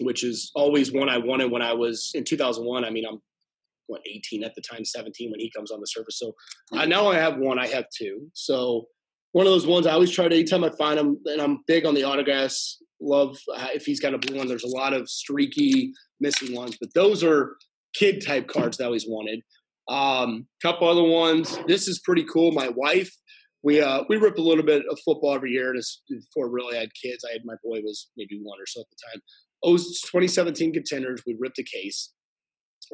which 0.00 0.24
is 0.24 0.50
always 0.54 0.92
one 0.92 1.10
I 1.10 1.18
wanted 1.18 1.50
when 1.50 1.60
I 1.60 1.74
was 1.74 2.12
in 2.14 2.24
2001. 2.24 2.84
I 2.84 2.90
mean, 2.90 3.04
I'm 3.06 3.20
what 3.86 4.00
18 4.06 4.44
at 4.44 4.54
the 4.54 4.62
time, 4.62 4.84
17 4.84 5.30
when 5.30 5.40
he 5.40 5.50
comes 5.54 5.70
on 5.70 5.80
the 5.80 5.86
surface. 5.86 6.18
So 6.18 6.32
uh, 6.72 6.84
now 6.86 7.08
I 7.08 7.16
have 7.16 7.38
one, 7.38 7.58
I 7.58 7.66
have 7.68 7.84
two. 7.96 8.28
So 8.34 8.86
one 9.32 9.46
of 9.46 9.52
those 9.52 9.66
ones 9.66 9.86
I 9.86 9.92
always 9.92 10.10
try 10.10 10.28
to 10.28 10.34
anytime 10.34 10.64
I 10.64 10.70
find 10.78 10.98
him, 10.98 11.18
and 11.26 11.40
I'm 11.40 11.58
big 11.66 11.86
on 11.86 11.94
the 11.94 12.04
autographs. 12.04 12.80
Love 13.00 13.36
uh, 13.54 13.68
if 13.74 13.84
he's 13.84 14.00
got 14.00 14.14
a 14.14 14.18
blue 14.18 14.38
one. 14.38 14.46
There's 14.46 14.64
a 14.64 14.68
lot 14.68 14.92
of 14.92 15.08
streaky 15.08 15.92
missing 16.20 16.54
ones, 16.54 16.76
but 16.80 16.90
those 16.94 17.24
are 17.24 17.56
kid 17.94 18.24
type 18.24 18.46
cards 18.46 18.76
that 18.76 18.84
I 18.84 18.86
always 18.86 19.06
wanted. 19.08 19.40
Um, 19.88 20.46
couple 20.62 20.88
other 20.88 21.02
ones. 21.02 21.58
This 21.66 21.88
is 21.88 22.00
pretty 22.04 22.24
cool. 22.32 22.52
My 22.52 22.68
wife, 22.68 23.10
we 23.64 23.80
uh, 23.80 24.04
we 24.08 24.16
rip 24.16 24.38
a 24.38 24.42
little 24.42 24.64
bit 24.64 24.84
of 24.88 24.98
football 25.04 25.34
every 25.34 25.50
year. 25.50 25.72
This 25.74 26.02
before 26.08 26.48
really 26.48 26.76
I 26.76 26.80
had 26.80 26.90
kids. 27.02 27.24
I 27.28 27.32
had 27.32 27.42
my 27.44 27.54
boy 27.64 27.80
was 27.82 28.10
maybe 28.16 28.38
one 28.42 28.60
or 28.60 28.66
so 28.66 28.80
at 28.82 28.86
the 28.90 28.96
time. 29.10 29.22
Oh, 29.64 29.76
2017 29.76 30.72
contenders. 30.72 31.22
We 31.26 31.36
ripped 31.40 31.58
a 31.58 31.64
case 31.64 32.12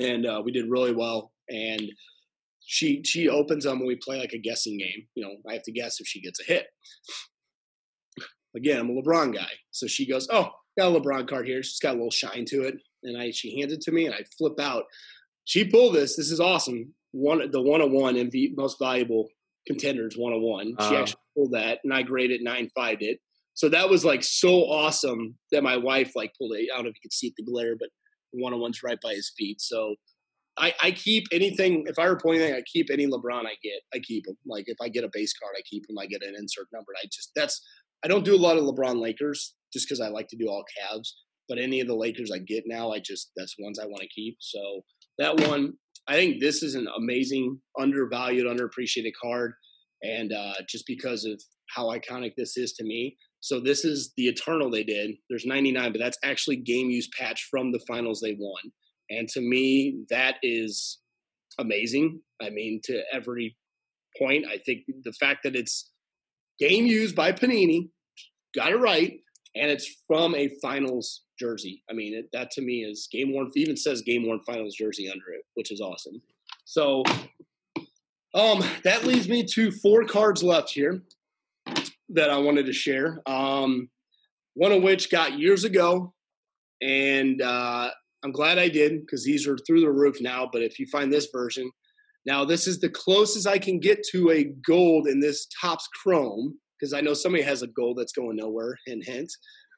and 0.01 0.27
uh, 0.27 0.43
we 0.45 0.53
did 0.53 0.71
really 0.71 0.93
well. 0.93 1.33
And 1.49 1.83
she 2.61 3.03
she 3.05 3.29
opens 3.29 3.65
them 3.65 3.79
when 3.79 3.89
we 3.89 3.97
play 3.97 4.19
like 4.19 4.33
a 4.33 4.39
guessing 4.39 4.79
game. 4.79 5.07
You 5.15 5.25
know, 5.25 5.35
I 5.49 5.55
have 5.55 5.63
to 5.65 5.73
guess 5.73 6.01
if 6.01 6.07
she 6.07 6.21
gets 6.21 6.41
a 6.41 6.45
hit. 6.45 6.67
Again, 8.57 8.81
I'm 8.81 8.91
a 8.91 9.03
LeBron 9.03 9.35
guy, 9.35 9.51
so 9.71 9.87
she 9.87 10.07
goes, 10.07 10.29
"Oh, 10.31 10.51
got 10.79 10.95
a 10.95 11.01
LeBron 11.01 11.29
card 11.29 11.47
here. 11.47 11.63
She's 11.63 11.79
got 11.79 11.93
a 11.93 11.99
little 11.99 12.11
shine 12.11 12.45
to 12.49 12.63
it." 12.65 12.75
And 13.03 13.21
I 13.21 13.31
she 13.31 13.59
hands 13.59 13.73
it 13.73 13.81
to 13.83 13.93
me, 13.93 14.07
and 14.07 14.15
I 14.15 14.21
flip 14.37 14.61
out. 14.61 14.85
She 15.45 15.65
pulled 15.65 15.95
this. 15.95 16.17
This 16.17 16.31
is 16.31 16.41
awesome. 16.41 16.95
One 17.13 17.51
the 17.51 17.63
one 17.63 17.81
on 17.81 17.93
one 17.93 18.17
MV 18.17 18.57
most 18.57 18.79
valuable 18.79 19.29
contenders 19.67 20.17
one 20.17 20.33
on 20.33 20.43
one. 20.43 20.75
She 20.81 20.97
uh, 20.97 21.01
actually 21.01 21.21
pulled 21.37 21.53
that, 21.53 21.79
and 21.85 21.95
I 21.95 22.03
graded 22.03 22.43
nine 22.43 22.69
five 22.75 22.99
it. 23.01 23.19
So 23.55 23.69
that 23.71 23.89
was 23.89 24.05
like 24.05 24.23
so 24.23 24.65
awesome 24.65 25.37
that 25.53 25.65
my 25.65 25.77
wife 25.77 26.13
like 26.15 26.33
pulled 26.39 26.53
it. 26.55 26.69
I 26.73 26.77
don't 26.77 26.85
know 26.85 26.91
if 26.91 26.97
you 26.97 27.01
could 27.03 27.13
see 27.13 27.33
the 27.37 27.45
glare, 27.45 27.77
but 27.79 27.89
one 28.33 28.55
on 28.55 28.61
one's 28.61 28.83
right 28.83 28.99
by 29.03 29.15
his 29.15 29.33
feet. 29.37 29.61
So 29.61 29.95
I, 30.59 30.75
I 30.83 30.91
keep 30.91 31.25
anything. 31.33 31.85
If 31.87 31.99
I 31.99 32.05
report 32.05 32.37
anything, 32.37 32.55
I 32.55 32.63
keep 32.73 32.89
any 32.91 33.07
LeBron 33.07 33.47
I 33.47 33.55
get. 33.63 33.81
I 33.95 33.99
keep 34.01 34.27
him. 34.27 34.37
Like 34.47 34.65
if 34.67 34.77
I 34.83 34.89
get 34.89 35.05
a 35.05 35.11
base 35.13 35.33
card, 35.41 35.55
I 35.57 35.63
keep 35.69 35.85
him. 35.89 35.97
I 35.99 36.07
get 36.07 36.23
an 36.23 36.35
insert 36.37 36.67
number. 36.73 36.93
I 37.03 37.07
just 37.13 37.31
that's 37.37 37.61
I 38.05 38.09
don't 38.09 38.25
do 38.25 38.35
a 38.35 38.39
lot 38.39 38.57
of 38.57 38.65
LeBron 38.65 39.01
Lakers 39.01 39.55
just 39.73 39.87
because 39.87 40.01
I 40.01 40.09
like 40.09 40.29
to 40.29 40.37
do 40.37 40.49
all 40.49 40.65
Cavs. 40.79 41.09
But 41.49 41.59
any 41.59 41.81
of 41.81 41.87
the 41.87 41.95
Lakers 41.95 42.31
I 42.35 42.39
get 42.39 42.65
now, 42.67 42.91
I 42.91 42.99
just 42.99 43.31
that's 43.37 43.55
ones 43.59 43.79
I 43.79 43.87
want 43.87 44.03
to 44.03 44.09
keep. 44.09 44.37
So 44.41 44.83
that 45.19 45.41
one, 45.49 45.73
I 46.09 46.15
think 46.15 46.41
this 46.41 46.63
is 46.63 46.75
an 46.75 46.87
amazing, 46.97 47.59
undervalued, 47.79 48.47
underappreciated 48.47 49.13
card, 49.21 49.53
and 50.03 50.33
uh, 50.33 50.55
just 50.69 50.85
because 50.87 51.25
of 51.25 51.41
how 51.75 51.87
iconic 51.87 52.33
this 52.37 52.57
is 52.57 52.73
to 52.75 52.85
me, 52.85 53.17
so 53.41 53.61
this 53.61 53.85
is 53.85 54.13
the 54.17 54.27
Eternal 54.27 54.71
they 54.71 54.85
did. 54.85 55.13
There's 55.29 55.47
99, 55.47 55.93
but 55.93 56.01
that's 56.01 56.19
actually 56.25 56.57
game 56.57 56.91
use 56.91 57.09
patch 57.19 57.49
from 57.51 57.73
the 57.73 57.81
finals 57.87 58.21
they 58.21 58.37
won. 58.39 58.73
And 59.11 59.29
to 59.29 59.41
me, 59.41 60.05
that 60.11 60.37
is 60.43 60.99
amazing. 61.59 62.21
I 62.43 62.51
mean, 62.51 62.81
to 62.85 63.03
every 63.13 63.57
point, 64.19 64.45
I 64.47 64.59
think 64.59 64.81
the 65.05 65.13
fact 65.13 65.41
that 65.45 65.57
it's 65.57 65.91
game 66.59 66.87
used 66.87 67.15
by 67.15 67.33
Panini, 67.33 67.91
got 68.55 68.73
it 68.73 68.77
right, 68.77 69.21
and 69.55 69.71
it's 69.71 69.89
from 70.07 70.35
a 70.35 70.51
finals 70.61 71.23
jersey. 71.39 71.83
I 71.89 71.95
mean, 71.95 72.15
it, 72.15 72.27
that 72.33 72.51
to 72.53 72.63
me 72.63 72.85
is 72.85 73.09
game 73.11 73.33
worn. 73.33 73.51
Even 73.55 73.77
says 73.77 74.03
game 74.03 74.27
worn 74.27 74.41
finals 74.47 74.75
jersey 74.75 75.09
under 75.09 75.31
it, 75.33 75.45
which 75.55 75.71
is 75.71 75.81
awesome. 75.81 76.21
So, 76.65 77.03
um, 78.35 78.63
that 78.85 79.05
leads 79.05 79.29
me 79.29 79.45
to 79.55 79.71
four 79.71 80.05
cards 80.05 80.43
left 80.43 80.71
here 80.71 81.03
that 82.11 82.31
I 82.31 82.39
wanted 82.39 82.67
to 82.67 82.73
share. 82.73 83.21
Um, 83.27 83.89
one 84.55 84.73
of 84.73 84.83
which 84.83 85.11
got 85.11 85.39
years 85.39 85.65
ago, 85.65 86.15
and 86.83 87.41
uh, 87.43 87.91
I'm 88.25 88.33
glad 88.33 88.59
I 88.59 88.69
did 88.69 89.01
because 89.01 89.25
these 89.25 89.47
are 89.47 89.57
through 89.59 89.81
the 89.81 89.91
roof 89.91 90.17
now. 90.21 90.49
But 90.51 90.63
if 90.63 90.79
you 90.79 90.87
find 90.87 91.13
this 91.13 91.29
version, 91.33 91.71
now 92.27 92.45
this 92.45 92.67
is 92.67 92.81
the 92.81 92.89
closest 92.89 93.47
I 93.47 93.59
can 93.59 93.79
get 93.79 94.05
to 94.13 94.31
a 94.31 94.53
gold 94.67 95.07
in 95.07 95.21
this 95.21 95.47
Topps 95.61 95.89
Chrome 96.03 96.59
because 96.79 96.93
I 96.93 97.01
know 97.01 97.15
somebody 97.15 97.43
has 97.45 97.63
a 97.63 97.69
gold 97.69 97.99
that's 97.99 98.13
going 98.13 98.37
nowhere. 98.37 98.77
Hint, 98.87 99.05
hint. 99.05 99.33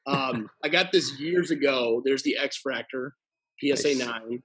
Um, 0.07 0.49
I 0.63 0.69
got 0.69 0.91
this 0.91 1.19
years 1.19 1.51
ago. 1.51 2.01
There's 2.03 2.23
the 2.23 2.37
X 2.37 2.59
Fractor 2.65 3.11
PSA 3.63 3.95
nice. 3.95 3.99
nine. 3.99 4.43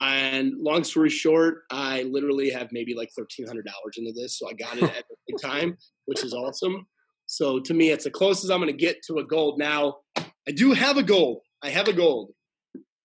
And 0.00 0.52
long 0.58 0.84
story 0.84 1.08
short, 1.08 1.62
I 1.70 2.02
literally 2.02 2.50
have 2.50 2.68
maybe 2.72 2.94
like 2.94 3.08
thirteen 3.16 3.46
hundred 3.46 3.64
dollars 3.64 3.96
into 3.96 4.12
this, 4.12 4.38
so 4.38 4.48
I 4.48 4.52
got 4.52 4.76
it 4.76 4.82
at 4.82 5.04
the 5.28 5.38
time, 5.42 5.78
which 6.04 6.22
is 6.22 6.34
awesome. 6.34 6.86
So 7.34 7.58
to 7.58 7.74
me, 7.74 7.90
it's 7.90 8.04
the 8.04 8.12
closest 8.12 8.52
I'm 8.52 8.60
going 8.60 8.70
to 8.70 8.76
get 8.76 9.02
to 9.08 9.18
a 9.18 9.24
gold. 9.24 9.58
Now, 9.58 9.96
I 10.16 10.52
do 10.54 10.72
have 10.72 10.96
a 10.98 11.02
gold. 11.02 11.40
I 11.64 11.70
have 11.70 11.88
a 11.88 11.92
gold 11.92 12.30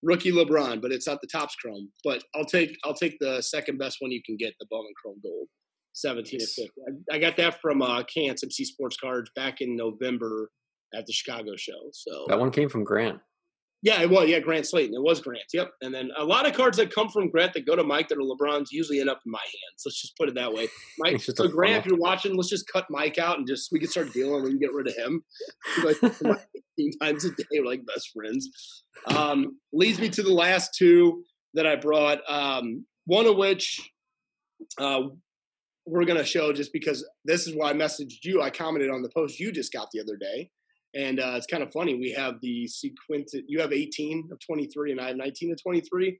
rookie 0.02 0.30
LeBron, 0.30 0.80
but 0.80 0.92
it's 0.92 1.06
not 1.06 1.20
the 1.20 1.26
Topps 1.26 1.56
Chrome. 1.56 1.90
But 2.04 2.22
I'll 2.34 2.44
take 2.44 2.76
I'll 2.84 2.94
take 2.94 3.16
the 3.18 3.42
second 3.42 3.78
best 3.78 3.96
one 3.98 4.12
you 4.12 4.22
can 4.24 4.36
get, 4.36 4.54
the 4.60 4.66
Bowman 4.70 4.92
Chrome 5.02 5.20
Gold, 5.22 5.48
seventeen 5.94 6.40
yes. 6.40 6.54
fifty. 6.54 6.80
I, 7.10 7.16
I, 7.16 7.18
got 7.18 7.36
that 7.38 7.60
from 7.60 7.82
uh, 7.82 8.04
Kant's 8.04 8.44
MC 8.44 8.64
Sports 8.64 8.96
Cards 8.96 9.30
back 9.34 9.60
in 9.60 9.76
November 9.76 10.50
at 10.94 11.06
the 11.06 11.12
Chicago 11.12 11.56
show. 11.56 11.90
So 11.92 12.26
that 12.28 12.38
one 12.38 12.52
came 12.52 12.68
from 12.68 12.84
Grant. 12.84 13.18
Yeah, 13.82 14.02
it 14.02 14.10
was. 14.10 14.28
Yeah, 14.28 14.40
Grant 14.40 14.66
Slayton. 14.66 14.94
It 14.94 15.02
was 15.02 15.20
Grant. 15.20 15.44
Yep. 15.54 15.70
And 15.80 15.94
then 15.94 16.10
a 16.18 16.24
lot 16.24 16.46
of 16.46 16.54
cards 16.54 16.76
that 16.76 16.94
come 16.94 17.08
from 17.08 17.30
Grant 17.30 17.54
that 17.54 17.66
go 17.66 17.74
to 17.74 17.82
Mike 17.82 18.08
that 18.08 18.18
are 18.18 18.20
LeBron's 18.20 18.70
usually 18.70 19.00
end 19.00 19.08
up 19.08 19.20
in 19.24 19.32
my 19.32 19.38
hands. 19.38 19.82
Let's 19.86 20.02
just 20.02 20.16
put 20.18 20.28
it 20.28 20.34
that 20.34 20.52
way. 20.52 20.68
Mike, 20.98 21.20
so 21.20 21.48
Grant, 21.48 21.78
if 21.78 21.86
you're 21.86 21.98
watching, 21.98 22.36
let's 22.36 22.50
just 22.50 22.68
cut 22.70 22.86
Mike 22.90 23.18
out 23.18 23.38
and 23.38 23.46
just 23.46 23.72
we 23.72 23.78
can 23.78 23.88
start 23.88 24.12
dealing. 24.12 24.42
We 24.42 24.50
can 24.50 24.58
get 24.58 24.74
rid 24.74 24.88
of 24.88 24.96
him. 24.96 25.24
Like 25.82 25.96
15 25.96 26.98
times 27.00 27.24
a 27.24 27.30
day, 27.30 27.44
we're 27.52 27.64
like 27.64 27.80
best 27.86 28.10
friends. 28.14 28.84
Um, 29.06 29.58
leads 29.72 29.98
me 29.98 30.10
to 30.10 30.22
the 30.22 30.32
last 30.32 30.74
two 30.76 31.24
that 31.54 31.66
I 31.66 31.76
brought. 31.76 32.18
Um, 32.28 32.84
one 33.06 33.24
of 33.24 33.36
which 33.36 33.80
uh, 34.78 35.00
we're 35.86 36.04
going 36.04 36.18
to 36.18 36.24
show 36.24 36.52
just 36.52 36.72
because 36.74 37.08
this 37.24 37.46
is 37.46 37.54
why 37.54 37.70
I 37.70 37.72
messaged 37.72 38.24
you. 38.24 38.42
I 38.42 38.50
commented 38.50 38.90
on 38.90 39.02
the 39.02 39.10
post 39.14 39.40
you 39.40 39.52
just 39.52 39.72
got 39.72 39.88
the 39.90 40.00
other 40.00 40.16
day. 40.16 40.50
And 40.94 41.20
uh, 41.20 41.34
it's 41.36 41.46
kind 41.46 41.62
of 41.62 41.72
funny. 41.72 41.94
We 41.94 42.10
have 42.12 42.40
the 42.40 42.66
sequence. 42.66 43.32
You 43.46 43.60
have 43.60 43.72
18 43.72 44.30
of 44.32 44.38
23, 44.44 44.92
and 44.92 45.00
I 45.00 45.08
have 45.08 45.16
19 45.16 45.52
of 45.52 45.62
23. 45.62 46.18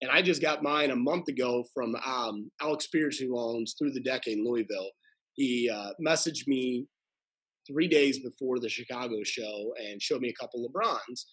And 0.00 0.10
I 0.10 0.22
just 0.22 0.42
got 0.42 0.62
mine 0.62 0.90
a 0.90 0.96
month 0.96 1.28
ago 1.28 1.64
from 1.72 1.94
um, 2.06 2.50
Alex 2.60 2.84
Spears, 2.84 3.18
who 3.18 3.38
owns 3.38 3.74
Through 3.78 3.92
the 3.92 4.00
Decade 4.00 4.38
in 4.38 4.44
Louisville. 4.44 4.90
He 5.34 5.70
uh, 5.72 5.90
messaged 6.04 6.46
me 6.46 6.86
three 7.66 7.88
days 7.88 8.18
before 8.18 8.58
the 8.58 8.68
Chicago 8.68 9.22
show 9.24 9.72
and 9.78 10.02
showed 10.02 10.20
me 10.20 10.28
a 10.28 10.42
couple 10.42 10.68
LeBrons. 10.68 11.24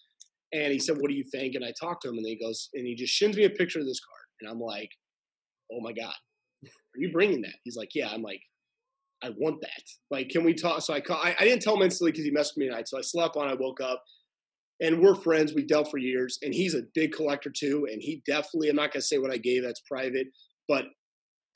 And 0.52 0.72
he 0.72 0.78
said, 0.78 0.96
"What 0.98 1.08
do 1.08 1.14
you 1.14 1.24
think?" 1.32 1.54
And 1.54 1.64
I 1.64 1.72
talked 1.80 2.02
to 2.02 2.08
him, 2.08 2.16
and 2.16 2.26
he 2.26 2.36
goes, 2.36 2.68
and 2.74 2.86
he 2.86 2.94
just 2.94 3.12
shins 3.12 3.36
me 3.36 3.44
a 3.44 3.50
picture 3.50 3.80
of 3.80 3.86
this 3.86 4.00
card, 4.00 4.26
and 4.40 4.50
I'm 4.50 4.60
like, 4.60 4.90
"Oh 5.72 5.80
my 5.80 5.92
god, 5.92 6.14
are 6.64 6.98
you 6.98 7.12
bringing 7.12 7.42
that?" 7.42 7.54
He's 7.64 7.76
like, 7.76 7.90
"Yeah." 7.94 8.08
I'm 8.10 8.22
like, 8.22 8.40
I 9.22 9.30
want 9.36 9.60
that. 9.60 9.82
Like, 10.10 10.28
can 10.30 10.44
we 10.44 10.54
talk? 10.54 10.80
So 10.82 10.94
I 10.94 11.00
call, 11.00 11.18
I, 11.18 11.36
I 11.38 11.44
didn't 11.44 11.62
tell 11.62 11.76
him 11.76 11.82
instantly 11.82 12.12
because 12.12 12.24
he 12.24 12.32
messaged 12.32 12.56
me 12.56 12.66
tonight. 12.66 12.88
So 12.88 12.98
I 12.98 13.02
slept 13.02 13.36
on, 13.36 13.48
I 13.48 13.54
woke 13.54 13.80
up 13.80 14.02
and 14.80 15.00
we're 15.00 15.14
friends. 15.14 15.52
We've 15.54 15.68
dealt 15.68 15.90
for 15.90 15.98
years 15.98 16.38
and 16.42 16.54
he's 16.54 16.74
a 16.74 16.82
big 16.94 17.12
collector 17.12 17.50
too. 17.54 17.86
And 17.90 18.00
he 18.00 18.22
definitely, 18.26 18.70
I'm 18.70 18.76
not 18.76 18.92
going 18.92 19.02
to 19.02 19.06
say 19.06 19.18
what 19.18 19.32
I 19.32 19.36
gave, 19.36 19.62
that's 19.62 19.80
private, 19.80 20.28
but 20.68 20.86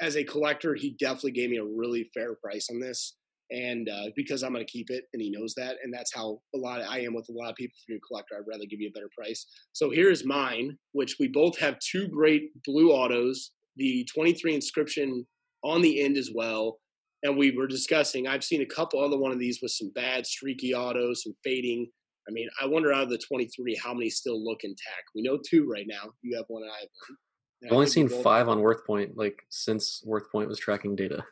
as 0.01 0.17
a 0.17 0.25
collector, 0.25 0.75
he 0.75 0.97
definitely 0.99 1.33
gave 1.33 1.51
me 1.51 1.59
a 1.59 1.65
really 1.65 2.11
fair 2.15 2.35
price 2.35 2.69
on 2.71 2.81
this. 2.81 3.17
And 3.51 3.89
uh, 3.89 4.07
because 4.17 4.43
I'm 4.43 4.53
going 4.53 4.65
to 4.65 4.71
keep 4.71 4.91
it 4.91 5.05
and 5.13 5.23
he 5.23 5.31
knows 5.31 5.55
that. 5.57 5.77
And 5.83 5.93
that's 5.93 6.15
how 6.15 6.41
a 6.55 6.59
lot 6.59 6.81
of, 6.81 6.89
I 6.89 7.01
am 7.01 7.15
with 7.15 7.29
a 7.29 7.33
lot 7.33 7.51
of 7.51 7.57
people. 7.57 7.77
If 7.79 7.89
you're 7.89 7.99
a 7.99 8.09
collector, 8.09 8.35
I'd 8.37 8.49
rather 8.51 8.65
give 8.69 8.81
you 8.81 8.89
a 8.89 8.93
better 8.93 9.11
price. 9.17 9.47
So 9.73 9.91
here's 9.91 10.25
mine, 10.25 10.77
which 10.93 11.17
we 11.21 11.29
both 11.29 11.59
have 11.59 11.79
two 11.79 12.09
great 12.09 12.51
blue 12.65 12.91
autos, 12.91 13.53
the 13.77 14.07
23 14.13 14.55
inscription 14.55 15.27
on 15.63 15.83
the 15.83 16.03
end 16.03 16.17
as 16.17 16.31
well 16.35 16.79
and 17.25 17.37
we 17.37 17.51
were 17.57 17.67
discussing. 17.67 18.29
I've 18.29 18.45
seen 18.45 18.61
a 18.61 18.67
couple 18.67 19.03
other 19.03 19.17
one 19.17 19.33
of 19.33 19.39
these 19.39 19.61
with 19.63 19.73
some 19.73 19.91
bad 19.95 20.27
streaky 20.27 20.75
autos, 20.75 21.25
some 21.25 21.35
fading. 21.43 21.89
I 22.29 22.33
mean, 22.33 22.49
I 22.63 22.67
wonder 22.67 22.93
out 22.93 23.05
of 23.05 23.11
the 23.11 23.19
23 23.19 23.75
how 23.83 23.93
many 23.93 24.11
still 24.11 24.43
look 24.43 24.63
intact. 24.63 25.11
We 25.15 25.23
know 25.23 25.39
two 25.39 25.69
right 25.69 25.87
now. 25.89 26.13
You 26.23 26.37
have 26.37 26.45
one, 26.49 26.63
and 26.63 26.71
I 26.71 26.81
have 26.81 26.89
one. 27.09 27.17
And 27.63 27.71
I've 27.71 27.75
only 27.75 27.87
seen 27.87 28.09
five 28.09 28.49
on 28.49 28.59
WorthPoint, 28.59 29.13
like 29.15 29.43
since 29.49 30.05
WorthPoint 30.07 30.49
was 30.49 30.59
tracking 30.59 30.95
data. 30.95 31.25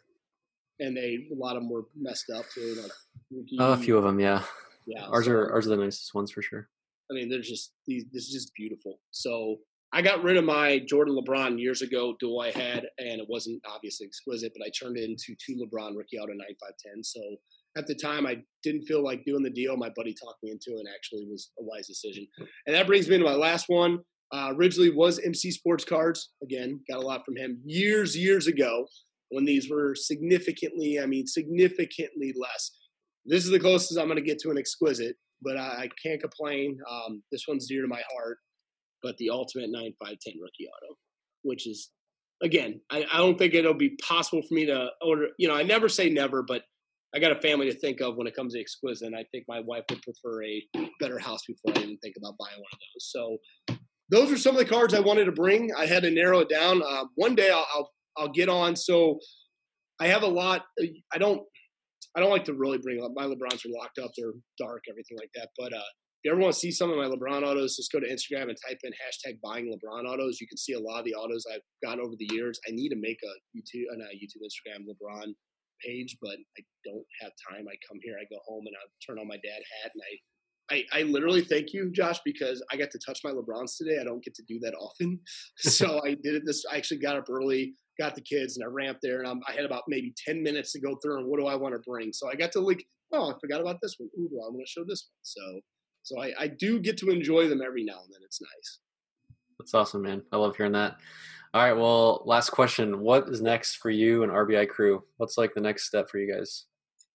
And 0.80 0.96
they 0.96 1.28
a 1.30 1.34
lot 1.36 1.56
of 1.56 1.62
them 1.62 1.70
were 1.70 1.84
messed 1.94 2.30
up. 2.30 2.46
Like 2.56 3.60
uh, 3.60 3.64
a 3.64 3.76
few 3.76 3.96
of 3.96 4.04
them, 4.04 4.18
yeah. 4.18 4.42
Yeah. 4.86 5.04
Ours 5.06 5.26
so, 5.26 5.32
are 5.32 5.52
ours 5.52 5.66
are 5.66 5.70
the 5.70 5.76
nicest 5.76 6.14
ones 6.14 6.30
for 6.30 6.42
sure. 6.42 6.68
I 7.10 7.14
mean, 7.14 7.28
they're 7.28 7.40
just 7.40 7.72
these. 7.86 8.04
This 8.12 8.24
is 8.24 8.32
just 8.32 8.54
beautiful. 8.54 8.98
So 9.10 9.58
I 9.94 10.00
got 10.00 10.22
rid 10.22 10.38
of 10.38 10.44
my 10.44 10.80
Jordan 10.88 11.14
LeBron 11.14 11.60
years 11.60 11.82
ago 11.82 12.16
duel 12.18 12.40
I 12.40 12.50
had, 12.50 12.86
and 12.98 13.20
it 13.20 13.26
wasn't 13.28 13.60
obviously 13.66 14.06
exquisite, 14.06 14.52
but 14.56 14.66
I 14.66 14.70
turned 14.70 14.96
it 14.96 15.04
into 15.04 15.36
two 15.44 15.54
LeBron 15.54 15.96
rookie 15.96 16.18
auto 16.18 16.32
9510. 16.32 17.04
So 17.04 17.20
at 17.76 17.86
the 17.86 17.94
time, 17.94 18.26
I 18.26 18.38
didn't 18.62 18.82
feel 18.82 19.04
like 19.04 19.24
doing 19.24 19.42
the 19.42 19.50
deal. 19.50 19.76
My 19.76 19.90
buddy 19.94 20.14
talked 20.14 20.42
me 20.42 20.50
into 20.50 20.70
it, 20.76 20.80
and 20.80 20.88
actually 20.94 21.26
was 21.30 21.50
a 21.58 21.62
wise 21.62 21.86
decision. 21.86 22.26
And 22.66 22.74
that 22.74 22.86
brings 22.86 23.08
me 23.08 23.18
to 23.18 23.24
my 23.24 23.34
last 23.34 23.66
one. 23.68 23.98
Uh, 24.32 24.54
originally 24.56 24.90
was 24.90 25.18
MC 25.18 25.50
Sports 25.50 25.84
Cards. 25.84 26.30
Again, 26.42 26.80
got 26.90 27.02
a 27.02 27.06
lot 27.06 27.24
from 27.26 27.36
him 27.36 27.60
years, 27.64 28.16
years 28.16 28.46
ago 28.46 28.86
when 29.28 29.44
these 29.44 29.70
were 29.70 29.94
significantly, 29.94 31.00
I 31.00 31.06
mean, 31.06 31.26
significantly 31.26 32.34
less. 32.34 32.70
This 33.26 33.44
is 33.44 33.50
the 33.50 33.60
closest 33.60 33.98
I'm 33.98 34.06
going 34.06 34.16
to 34.16 34.22
get 34.22 34.38
to 34.40 34.50
an 34.50 34.58
exquisite, 34.58 35.16
but 35.42 35.56
I, 35.58 35.84
I 35.84 35.88
can't 36.02 36.20
complain. 36.20 36.78
Um, 36.90 37.22
this 37.30 37.44
one's 37.46 37.66
dear 37.66 37.82
to 37.82 37.88
my 37.88 38.02
heart 38.12 38.38
but 39.02 39.16
the 39.18 39.30
ultimate 39.30 39.70
9510 39.70 40.40
rookie 40.40 40.68
auto, 40.68 40.96
which 41.42 41.66
is 41.66 41.90
again, 42.42 42.80
I, 42.90 43.04
I, 43.12 43.18
don't 43.18 43.38
think 43.38 43.54
it'll 43.54 43.74
be 43.74 43.96
possible 44.02 44.42
for 44.42 44.54
me 44.54 44.66
to 44.66 44.88
order. 45.00 45.28
You 45.38 45.48
know, 45.48 45.54
I 45.54 45.62
never 45.62 45.88
say 45.88 46.10
never, 46.10 46.42
but 46.42 46.62
I 47.14 47.18
got 47.18 47.32
a 47.32 47.40
family 47.40 47.70
to 47.70 47.78
think 47.78 48.00
of 48.00 48.16
when 48.16 48.26
it 48.26 48.34
comes 48.34 48.54
to 48.54 48.60
exquisite. 48.60 49.06
And 49.06 49.16
I 49.16 49.24
think 49.30 49.44
my 49.46 49.60
wife 49.60 49.84
would 49.90 50.02
prefer 50.02 50.42
a 50.42 50.62
better 50.98 51.18
house 51.18 51.42
before 51.46 51.76
I 51.76 51.82
even 51.82 51.98
think 51.98 52.16
about 52.16 52.36
buying 52.38 52.56
one 52.56 52.70
of 52.72 52.78
those. 52.78 53.10
So 53.10 53.38
those 54.10 54.32
are 54.32 54.38
some 54.38 54.54
of 54.54 54.58
the 54.58 54.68
cards 54.68 54.94
I 54.94 55.00
wanted 55.00 55.26
to 55.26 55.32
bring. 55.32 55.72
I 55.74 55.86
had 55.86 56.02
to 56.02 56.10
narrow 56.10 56.40
it 56.40 56.48
down. 56.48 56.82
Uh, 56.82 57.04
one 57.14 57.34
day 57.34 57.50
I'll, 57.50 57.66
I'll 57.74 57.90
I'll 58.16 58.28
get 58.28 58.48
on. 58.48 58.76
So 58.76 59.18
I 60.00 60.08
have 60.08 60.22
a 60.22 60.28
lot. 60.28 60.64
I 61.12 61.18
don't 61.18 61.42
I 62.16 62.20
don't 62.20 62.30
like 62.30 62.44
to 62.44 62.54
really 62.54 62.78
bring 62.78 63.02
up 63.02 63.12
my 63.14 63.24
LeBrons 63.24 63.64
are 63.64 63.78
locked 63.78 63.98
up. 63.98 64.10
They're 64.16 64.32
dark, 64.58 64.82
everything 64.90 65.16
like 65.18 65.30
that. 65.34 65.48
But 65.58 65.72
uh, 65.72 65.82
you 66.24 66.30
ever 66.30 66.40
want 66.40 66.54
to 66.54 66.58
see 66.58 66.70
some 66.70 66.90
of 66.90 66.96
my 66.96 67.06
LeBron 67.06 67.42
autos, 67.42 67.76
just 67.76 67.90
go 67.90 67.98
to 67.98 68.06
Instagram 68.06 68.48
and 68.48 68.56
type 68.68 68.78
in 68.84 68.92
hashtag 68.92 69.38
buying 69.42 69.66
LeBron 69.66 70.06
autos. 70.06 70.40
You 70.40 70.46
can 70.46 70.56
see 70.56 70.74
a 70.74 70.80
lot 70.80 71.00
of 71.00 71.04
the 71.04 71.14
autos 71.14 71.44
I've 71.52 71.66
gotten 71.82 72.04
over 72.04 72.14
the 72.16 72.28
years. 72.30 72.60
I 72.68 72.70
need 72.72 72.90
to 72.90 72.96
make 72.96 73.18
a 73.24 73.34
YouTube, 73.56 73.90
uh, 73.92 73.96
not 73.96 74.14
YouTube, 74.14 74.42
Instagram 74.46 74.86
LeBron 74.86 75.34
page, 75.84 76.16
but 76.22 76.36
I 76.58 76.62
don't 76.84 77.06
have 77.20 77.32
time. 77.50 77.66
I 77.66 77.74
come 77.88 77.98
here, 78.02 78.14
I 78.20 78.26
go 78.30 78.38
home, 78.46 78.64
and 78.66 78.76
I 78.76 78.86
turn 79.04 79.18
on 79.18 79.26
my 79.26 79.36
dad 79.36 79.62
hat, 79.82 79.90
and 79.94 80.02
I 80.02 80.14
I, 80.70 80.84
I, 80.92 81.02
literally 81.02 81.42
thank 81.42 81.72
you, 81.72 81.90
Josh, 81.92 82.20
because 82.24 82.64
I 82.72 82.76
got 82.76 82.90
to 82.92 83.00
touch 83.04 83.20
my 83.24 83.30
LeBrons 83.30 83.76
today. 83.76 83.98
I 84.00 84.04
don't 84.04 84.24
get 84.24 84.34
to 84.36 84.44
do 84.48 84.58
that 84.60 84.74
often. 84.74 85.18
So 85.58 86.00
I 86.04 86.10
did 86.10 86.34
it 86.34 86.42
this, 86.46 86.64
I 86.70 86.76
actually 86.76 87.00
got 87.00 87.16
up 87.16 87.28
early, 87.28 87.74
got 88.00 88.14
the 88.14 88.22
kids, 88.22 88.56
and 88.56 88.64
I 88.64 88.70
ran 88.72 88.90
up 88.90 88.98
there, 89.02 89.18
and 89.18 89.28
I'm, 89.28 89.40
i 89.48 89.52
had 89.52 89.64
about 89.64 89.82
maybe 89.88 90.14
10 90.26 90.42
minutes 90.42 90.72
to 90.72 90.80
go 90.80 90.96
through, 91.02 91.18
and 91.18 91.28
what 91.28 91.40
do 91.40 91.46
I 91.46 91.56
want 91.56 91.74
to 91.74 91.80
bring? 91.86 92.12
So 92.12 92.30
I 92.30 92.36
got 92.36 92.52
to 92.52 92.60
like, 92.60 92.82
oh, 93.12 93.30
I 93.30 93.34
forgot 93.40 93.60
about 93.60 93.78
this 93.82 93.96
one. 93.98 94.08
Ooh, 94.18 94.28
do 94.28 94.36
I 94.36 94.48
want 94.48 94.62
to 94.64 94.70
show 94.70 94.84
this 94.86 95.08
one? 95.08 95.20
So 95.22 95.60
so 96.02 96.20
I, 96.20 96.32
I 96.38 96.46
do 96.48 96.80
get 96.80 96.96
to 96.98 97.10
enjoy 97.10 97.48
them 97.48 97.60
every 97.64 97.84
now 97.84 98.00
and 98.04 98.12
then. 98.12 98.20
It's 98.24 98.40
nice. 98.40 98.78
That's 99.58 99.74
awesome, 99.74 100.02
man. 100.02 100.22
I 100.32 100.36
love 100.36 100.56
hearing 100.56 100.72
that. 100.72 100.96
All 101.54 101.62
right. 101.62 101.72
Well, 101.72 102.22
last 102.24 102.50
question. 102.50 103.00
What 103.00 103.28
is 103.28 103.42
next 103.42 103.76
for 103.76 103.90
you 103.90 104.22
and 104.22 104.32
RBI 104.32 104.68
crew? 104.68 105.02
What's 105.18 105.36
like 105.36 105.54
the 105.54 105.60
next 105.60 105.86
step 105.86 106.08
for 106.08 106.18
you 106.18 106.34
guys? 106.34 106.64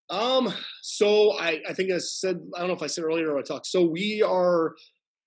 Um, 0.10 0.54
so 0.82 1.34
I, 1.38 1.62
I 1.68 1.74
think 1.74 1.92
I 1.92 1.98
said, 1.98 2.40
I 2.56 2.60
don't 2.60 2.70
know 2.70 2.76
if 2.76 2.84
I 2.84 2.88
said 2.88 3.04
earlier 3.04 3.32
or 3.32 3.40
I 3.40 3.42
talked. 3.42 3.68
So 3.68 3.84
we 3.84 4.22
are, 4.22 4.76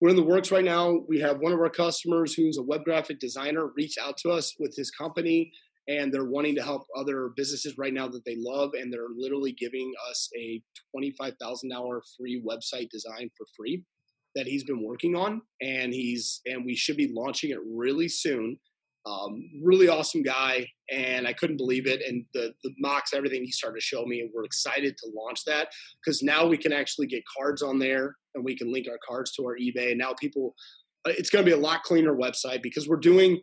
we're 0.00 0.10
in 0.10 0.16
the 0.16 0.22
works 0.22 0.50
right 0.50 0.64
now. 0.64 1.00
We 1.08 1.20
have 1.20 1.38
one 1.40 1.52
of 1.52 1.58
our 1.58 1.68
customers 1.68 2.32
who's 2.32 2.56
a 2.56 2.62
web 2.62 2.84
graphic 2.84 3.18
designer 3.18 3.66
reach 3.76 3.96
out 4.00 4.16
to 4.18 4.30
us 4.30 4.54
with 4.58 4.74
his 4.74 4.90
company 4.90 5.52
and 5.90 6.12
they're 6.12 6.32
wanting 6.36 6.54
to 6.54 6.62
help 6.62 6.82
other 6.96 7.30
businesses 7.36 7.74
right 7.76 7.92
now 7.92 8.06
that 8.06 8.24
they 8.24 8.36
love 8.38 8.70
and 8.78 8.92
they're 8.92 9.14
literally 9.16 9.52
giving 9.52 9.92
us 10.08 10.28
a 10.38 10.62
$25,000 10.96 12.00
free 12.16 12.42
website 12.48 12.88
design 12.90 13.28
for 13.36 13.46
free 13.56 13.82
that 14.36 14.46
he's 14.46 14.64
been 14.64 14.82
working 14.84 15.16
on 15.16 15.42
and 15.60 15.92
he's 15.92 16.40
and 16.46 16.64
we 16.64 16.76
should 16.76 16.96
be 16.96 17.12
launching 17.12 17.50
it 17.50 17.58
really 17.66 18.08
soon 18.08 18.56
Um, 19.06 19.48
really 19.62 19.88
awesome 19.88 20.22
guy, 20.22 20.66
and 20.90 21.26
I 21.26 21.32
couldn't 21.32 21.56
believe 21.56 21.86
it. 21.86 22.02
And 22.06 22.26
the 22.34 22.52
the 22.62 22.70
mocks, 22.78 23.14
everything 23.14 23.42
he 23.42 23.50
started 23.50 23.80
to 23.80 23.80
show 23.80 24.04
me, 24.04 24.20
and 24.20 24.30
we're 24.34 24.44
excited 24.44 24.94
to 24.98 25.10
launch 25.14 25.44
that 25.46 25.68
because 26.04 26.22
now 26.22 26.46
we 26.46 26.58
can 26.58 26.72
actually 26.72 27.06
get 27.06 27.22
cards 27.36 27.62
on 27.62 27.78
there, 27.78 28.14
and 28.34 28.44
we 28.44 28.54
can 28.54 28.70
link 28.70 28.86
our 28.90 28.98
cards 29.08 29.32
to 29.36 29.44
our 29.44 29.56
eBay. 29.56 29.90
And 29.92 29.98
now 29.98 30.12
people, 30.20 30.54
uh, 31.06 31.12
it's 31.16 31.30
going 31.30 31.42
to 31.42 31.50
be 31.50 31.56
a 31.56 31.60
lot 31.60 31.82
cleaner 31.82 32.14
website 32.14 32.62
because 32.62 32.88
we're 32.88 32.96
doing 32.96 33.40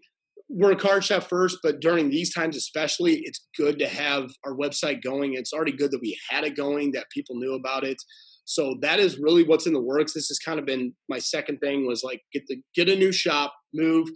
we're 0.50 0.72
a 0.72 0.78
card 0.78 1.04
shop 1.04 1.24
first, 1.24 1.58
but 1.62 1.82
during 1.82 2.10
these 2.10 2.34
times 2.34 2.56
especially, 2.56 3.22
it's 3.24 3.48
good 3.58 3.80
to 3.80 3.88
have 3.88 4.30
our 4.46 4.56
website 4.56 5.04
going. 5.04 5.34
It's 5.34 5.52
already 5.54 5.74
good 5.74 5.92
that 5.92 6.02
we 6.02 6.18
had 6.30 6.46
it 6.46 6.56
going, 6.56 6.92
that 6.94 7.08
people 7.14 7.36
knew 7.36 7.54
about 7.54 7.84
it. 7.84 7.98
So 8.46 8.76
that 8.82 9.00
is 9.00 9.20
really 9.20 9.44
what's 9.44 9.68
in 9.68 9.74
the 9.74 9.82
works. 9.82 10.14
This 10.14 10.30
has 10.30 10.40
kind 10.40 10.58
of 10.58 10.66
been 10.66 10.94
my 11.10 11.20
second 11.20 11.58
thing 11.58 11.86
was 11.86 12.02
like 12.04 12.22
get 12.32 12.44
the 12.48 12.58
get 12.76 12.88
a 12.88 12.96
new 12.96 13.12
shop, 13.12 13.54
move, 13.74 14.08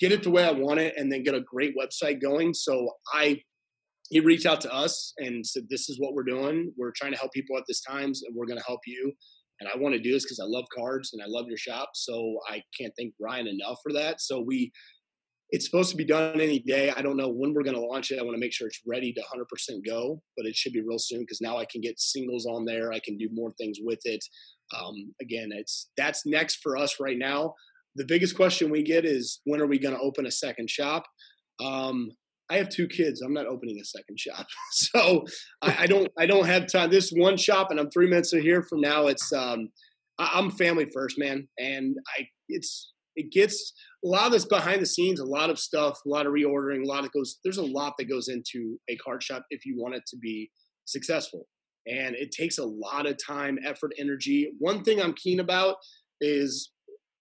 get 0.00 0.10
it 0.10 0.24
the 0.24 0.30
way 0.30 0.44
I 0.44 0.50
want 0.50 0.80
it, 0.80 0.94
and 0.96 1.12
then 1.12 1.22
get 1.22 1.34
a 1.34 1.40
great 1.40 1.74
website 1.80 2.20
going. 2.20 2.54
So 2.54 2.88
I 3.14 3.40
he 4.10 4.20
reached 4.20 4.46
out 4.46 4.60
to 4.62 4.72
us 4.72 5.12
and 5.18 5.46
said, 5.46 5.64
This 5.70 5.88
is 5.88 6.00
what 6.00 6.14
we're 6.14 6.24
doing. 6.24 6.72
We're 6.76 6.92
trying 6.96 7.12
to 7.12 7.18
help 7.18 7.32
people 7.32 7.56
at 7.56 7.64
this 7.68 7.80
times 7.82 8.22
and 8.26 8.34
we're 8.34 8.46
gonna 8.46 8.62
help 8.66 8.80
you. 8.84 9.12
And 9.60 9.68
I 9.72 9.76
want 9.76 9.94
to 9.94 10.00
do 10.00 10.12
this 10.12 10.24
because 10.24 10.40
I 10.40 10.46
love 10.46 10.66
cards 10.76 11.10
and 11.12 11.22
I 11.22 11.26
love 11.28 11.46
your 11.48 11.58
shop. 11.58 11.90
So 11.94 12.38
I 12.48 12.62
can't 12.80 12.92
thank 12.96 13.14
Ryan 13.20 13.48
enough 13.48 13.78
for 13.82 13.92
that. 13.92 14.20
So 14.20 14.40
we 14.40 14.70
it's 15.50 15.64
supposed 15.64 15.90
to 15.90 15.96
be 15.96 16.04
done 16.04 16.40
any 16.40 16.58
day. 16.58 16.90
I 16.90 17.00
don't 17.00 17.16
know 17.16 17.28
when 17.28 17.54
we're 17.54 17.62
going 17.62 17.76
to 17.76 17.86
launch 17.86 18.10
it. 18.10 18.18
I 18.18 18.22
want 18.22 18.34
to 18.34 18.40
make 18.40 18.52
sure 18.52 18.66
it's 18.66 18.82
ready 18.86 19.12
to 19.14 19.22
100% 19.22 19.86
go, 19.86 20.20
but 20.36 20.46
it 20.46 20.54
should 20.54 20.72
be 20.72 20.82
real 20.82 20.98
soon 20.98 21.20
because 21.20 21.40
now 21.40 21.56
I 21.56 21.64
can 21.64 21.80
get 21.80 21.98
singles 21.98 22.46
on 22.46 22.66
there. 22.66 22.92
I 22.92 23.00
can 23.00 23.16
do 23.16 23.28
more 23.32 23.52
things 23.52 23.78
with 23.82 24.00
it. 24.04 24.22
Um, 24.78 25.14
again, 25.22 25.48
it's 25.52 25.90
that's 25.96 26.26
next 26.26 26.56
for 26.62 26.76
us 26.76 27.00
right 27.00 27.16
now. 27.18 27.54
The 27.96 28.04
biggest 28.04 28.36
question 28.36 28.70
we 28.70 28.82
get 28.82 29.06
is 29.06 29.40
when 29.44 29.60
are 29.60 29.66
we 29.66 29.78
going 29.78 29.94
to 29.94 30.00
open 30.00 30.26
a 30.26 30.30
second 30.30 30.68
shop? 30.68 31.04
Um, 31.64 32.10
I 32.50 32.56
have 32.56 32.68
two 32.68 32.86
kids. 32.86 33.22
I'm 33.22 33.32
not 33.32 33.46
opening 33.46 33.78
a 33.80 33.84
second 33.84 34.18
shop, 34.18 34.46
so 34.70 35.24
I, 35.62 35.76
I, 35.80 35.86
don't. 35.86 36.08
I 36.18 36.26
don't 36.26 36.46
have 36.46 36.66
time. 36.66 36.90
This 36.90 37.10
one 37.10 37.36
shop, 37.36 37.70
and 37.70 37.80
I'm 37.80 37.90
three 37.90 38.08
minutes 38.08 38.32
of 38.32 38.40
here 38.40 38.62
from 38.62 38.80
now. 38.80 39.06
It's 39.06 39.32
um, 39.32 39.68
I, 40.18 40.30
I'm 40.34 40.50
family 40.50 40.86
first, 40.92 41.18
man, 41.18 41.48
and 41.58 41.96
I. 42.18 42.26
It's 42.48 42.92
it 43.16 43.32
gets 43.32 43.74
a 44.04 44.08
lot 44.08 44.26
of 44.26 44.32
this 44.32 44.44
behind 44.44 44.80
the 44.80 44.86
scenes, 44.86 45.20
a 45.20 45.24
lot 45.24 45.50
of 45.50 45.58
stuff, 45.58 45.98
a 46.06 46.08
lot 46.08 46.26
of 46.26 46.32
reordering, 46.32 46.84
a 46.84 46.88
lot 46.88 47.04
of 47.04 47.12
goes. 47.12 47.38
There's 47.42 47.58
a 47.58 47.64
lot 47.64 47.94
that 47.98 48.08
goes 48.08 48.28
into 48.28 48.78
a 48.88 48.96
card 48.96 49.22
shop 49.22 49.44
if 49.50 49.66
you 49.66 49.76
want 49.78 49.94
it 49.94 50.02
to 50.08 50.16
be 50.16 50.50
successful, 50.84 51.46
and 51.86 52.14
it 52.14 52.30
takes 52.30 52.58
a 52.58 52.64
lot 52.64 53.06
of 53.06 53.16
time, 53.24 53.58
effort, 53.64 53.92
energy. 53.98 54.50
One 54.58 54.84
thing 54.84 55.00
I'm 55.00 55.14
keen 55.14 55.40
about 55.40 55.76
is 56.20 56.70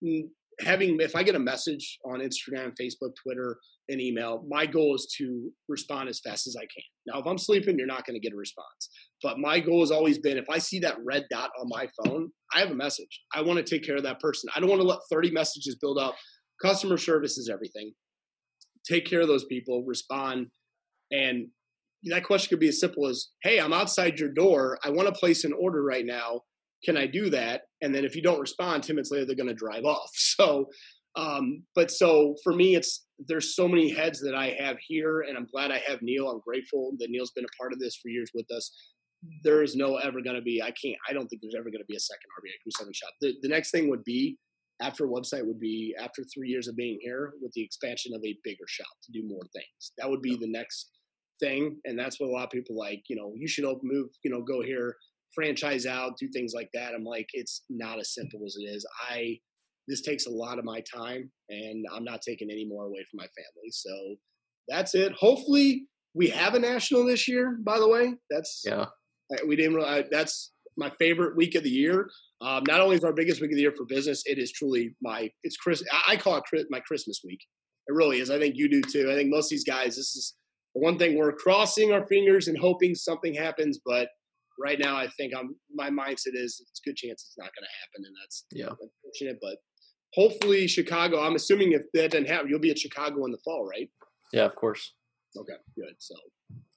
mm, 0.04 0.24
having 0.60 0.98
if 1.00 1.16
I 1.16 1.24
get 1.24 1.36
a 1.36 1.40
message 1.40 1.98
on 2.06 2.20
Instagram, 2.20 2.74
Facebook, 2.80 3.14
Twitter, 3.24 3.58
an 3.90 4.00
email, 4.00 4.44
my 4.48 4.66
goal 4.66 4.96
is 4.96 5.14
to 5.18 5.50
respond 5.70 6.10
as 6.10 6.20
fast 6.20 6.46
as 6.46 6.56
I 6.58 6.64
can. 6.64 6.84
Now, 7.08 7.20
if 7.20 7.26
I'm 7.26 7.38
sleeping, 7.38 7.78
you're 7.78 7.88
not 7.88 8.06
going 8.06 8.16
to 8.16 8.20
get 8.20 8.34
a 8.34 8.38
response. 8.38 8.90
But 9.24 9.40
my 9.40 9.60
goal 9.60 9.80
has 9.80 9.92
always 9.92 10.20
been 10.20 10.38
if 10.38 10.50
I 10.50 10.58
see 10.58 10.80
that 10.80 10.98
red 11.06 11.26
dot 11.32 11.52
on 11.60 11.70
my 11.70 11.88
phone, 12.04 12.30
I 12.54 12.60
have 12.60 12.70
a 12.70 12.76
message. 12.76 13.22
I 13.34 13.42
want 13.42 13.58
to 13.58 13.64
take 13.64 13.86
care 13.86 13.96
of 13.96 14.04
that 14.04 14.20
person. 14.20 14.50
I 14.56 14.60
don't 14.60 14.70
want 14.70 14.82
to 14.82 14.88
let 14.88 15.00
30 15.10 15.32
messages 15.32 15.78
build 15.80 15.98
up 15.98 16.16
customer 16.62 16.98
service 16.98 17.38
is 17.38 17.50
everything. 17.50 17.94
Take 18.86 19.06
care 19.06 19.22
of 19.22 19.28
those 19.28 19.46
people, 19.46 19.84
respond. 19.86 20.48
And 21.12 21.48
that 22.04 22.24
question 22.24 22.50
could 22.50 22.60
be 22.60 22.70
as 22.70 22.80
simple 22.80 23.08
as, 23.08 23.30
Hey, 23.44 23.60
I'm 23.60 23.74
outside 23.74 24.20
your 24.20 24.32
door. 24.32 24.78
I 24.84 24.90
want 24.90 25.08
to 25.08 25.20
place 25.20 25.44
an 25.44 25.54
order 25.54 25.84
right 25.84 26.06
now. 26.06 26.42
Can 26.86 26.96
I 26.96 27.08
do 27.08 27.30
that? 27.32 27.62
And 27.82 27.94
then 27.94 28.06
if 28.06 28.16
you 28.16 28.22
don't 28.22 28.40
respond, 28.40 28.84
10 28.84 28.96
minutes 28.96 29.12
later, 29.12 29.26
they're 29.26 29.36
going 29.36 29.48
to 29.48 29.54
drive 29.54 29.86
off. 29.86 30.10
So, 30.38 30.68
um, 31.18 31.64
but 31.74 31.90
so 31.90 32.36
for 32.44 32.54
me, 32.54 32.76
it's 32.76 33.08
there's 33.28 33.56
so 33.56 33.68
many 33.68 33.92
heads 33.92 34.22
that 34.22 34.36
I 34.36 34.56
have 34.60 34.78
here, 34.88 35.22
and 35.22 35.36
I'm 35.36 35.48
glad 35.52 35.72
I 35.72 35.82
have 35.88 36.04
Neil. 36.04 36.30
I'm 36.30 36.42
grateful 36.46 36.92
that 37.00 37.10
Neil's 37.10 37.32
been 37.32 37.44
a 37.44 37.58
part 37.60 37.74
of 37.74 37.80
this 37.80 37.96
for 37.96 38.10
years 38.10 38.30
with 38.36 38.46
us. 38.52 38.72
There 39.44 39.64
is 39.64 39.76
no 39.76 39.96
ever 39.98 40.22
going 40.22 40.36
to 40.36 40.44
be. 40.44 40.62
I 40.62 40.72
can't. 40.80 40.96
I 41.10 41.14
don't 41.14 41.28
think 41.28 41.42
there's 41.42 41.56
ever 41.56 41.72
going 41.72 41.82
to 41.82 41.88
be 41.88 41.96
a 41.96 42.00
second 42.00 42.30
RBA 42.40 42.62
Crew 42.62 42.72
Seven 42.78 42.94
shop. 42.94 43.10
The, 43.20 43.34
the 43.42 43.50
next 43.50 43.72
thing 43.72 43.90
would 43.90 44.04
be 44.04 44.38
after 44.82 45.06
a 45.06 45.10
website 45.10 45.46
would 45.46 45.60
be 45.60 45.96
after 46.00 46.24
three 46.24 46.50
years 46.50 46.68
of 46.68 46.76
being 46.76 47.00
here 47.02 47.34
with 47.42 47.52
the 47.54 47.64
expansion 47.64 48.14
of 48.14 48.22
a 48.24 48.38
bigger 48.44 48.66
shop 48.68 48.88
to 49.04 49.12
do 49.12 49.28
more 49.28 49.44
things. 49.54 49.92
That 49.98 50.10
would 50.10 50.22
be 50.22 50.36
the 50.36 50.50
next 50.50 50.92
thing. 51.40 51.78
And 51.86 51.98
that's 51.98 52.20
what 52.20 52.28
a 52.30 52.32
lot 52.32 52.46
of 52.46 52.52
people 52.52 52.78
like, 52.78 53.04
you 53.10 53.16
know, 53.16 53.34
you 53.36 53.48
should 53.48 53.66
open 53.66 53.90
move, 53.92 54.10
you 54.24 54.32
know, 54.32 54.42
go 54.42 54.62
here, 54.62 54.96
franchise 55.34 55.86
out, 55.86 56.18
do 56.20 56.28
things 56.34 56.54
like 56.56 56.70
that. 56.74 56.94
I'm 56.94 57.04
like, 57.04 57.28
it's 57.34 57.64
not 57.70 58.00
as 58.00 58.14
simple 58.14 58.42
as 58.46 58.56
it 58.60 58.66
is. 58.66 58.86
I 59.10 59.38
this 59.88 60.02
takes 60.02 60.26
a 60.26 60.32
lot 60.32 60.60
of 60.60 60.66
my 60.66 60.82
time 60.94 61.32
and 61.50 61.86
I'm 61.96 62.04
not 62.04 62.22
taking 62.22 62.52
any 62.52 62.66
more 62.66 62.86
away 62.86 63.06
from 63.10 63.20
my 63.20 63.28
family. 63.28 63.72
So 63.72 64.16
that's 64.68 64.94
it. 64.96 65.14
Hopefully 65.14 65.88
we 66.14 66.28
have 66.28 66.56
a 66.56 66.60
national 66.60 67.06
this 67.06 67.28
year, 67.28 67.58
by 67.64 67.80
the 67.80 67.88
way. 67.88 68.16
That's 68.30 68.64
yeah. 68.66 68.86
We 69.46 69.56
didn't 69.56 69.76
really, 69.76 70.06
that's 70.12 70.52
my 70.78 70.90
favorite 71.00 71.36
week 71.36 71.56
of 71.56 71.64
the 71.64 71.70
year. 71.70 72.10
Um, 72.42 72.64
not 72.68 72.80
only 72.80 72.96
is 72.96 73.04
our 73.04 73.14
biggest 73.14 73.42
week 73.42 73.52
of 73.52 73.56
the 73.56 73.62
year 73.62 73.72
for 73.72 73.86
business, 73.86 74.24
it 74.26 74.38
is 74.38 74.52
truly 74.52 74.96
my 75.02 75.30
it's 75.44 75.58
Chris. 75.58 75.84
I 76.08 76.16
call 76.16 76.38
it 76.38 76.68
my 76.70 76.80
Christmas 76.82 77.22
week. 77.26 77.40
It 77.88 77.94
really 77.94 78.20
is. 78.20 78.30
I 78.30 78.38
think 78.38 78.56
you 78.58 78.70
do 78.70 78.82
too. 78.82 79.10
I 79.12 79.16
think 79.16 79.30
most 79.30 79.46
of 79.46 79.52
these 79.52 79.64
guys. 79.64 79.96
This 79.96 80.16
is 80.16 80.36
the 80.76 80.82
one 80.82 80.98
thing 80.98 81.18
we're 81.18 81.32
crossing 81.32 81.92
our 81.92 82.06
fingers 82.06 82.48
and 82.48 82.58
hoping 82.58 82.96
something 82.96 83.34
happens. 83.34 83.80
But 83.86 84.10
right 84.60 84.80
now, 84.80 84.96
I 84.96 85.08
think 85.18 85.34
I'm 85.36 85.56
my 85.74 85.90
mindset 85.90 86.36
is 86.36 86.64
it's 86.70 86.82
a 86.86 86.90
good 86.90 86.96
chance 86.96 87.26
it's 87.28 87.38
not 87.38 87.52
going 87.56 87.64
to 87.64 87.78
happen, 87.82 88.06
and 88.06 88.16
that's 88.22 88.46
yeah 88.52 88.70
unfortunate. 88.70 89.40
But 89.42 89.58
hopefully, 90.14 90.68
Chicago. 90.68 91.22
I'm 91.22 91.36
assuming 91.36 91.72
if 91.72 91.84
that 91.94 92.12
doesn't 92.12 92.28
happen, 92.28 92.50
you'll 92.50 92.60
be 92.60 92.72
at 92.72 92.80
Chicago 92.80 93.26
in 93.26 93.32
the 93.32 93.40
fall, 93.44 93.68
right? 93.68 93.90
Yeah, 94.34 94.46
of 94.46 94.56
course. 94.56 94.94
Okay, 95.36 95.54
good. 95.76 95.94
So, 95.98 96.16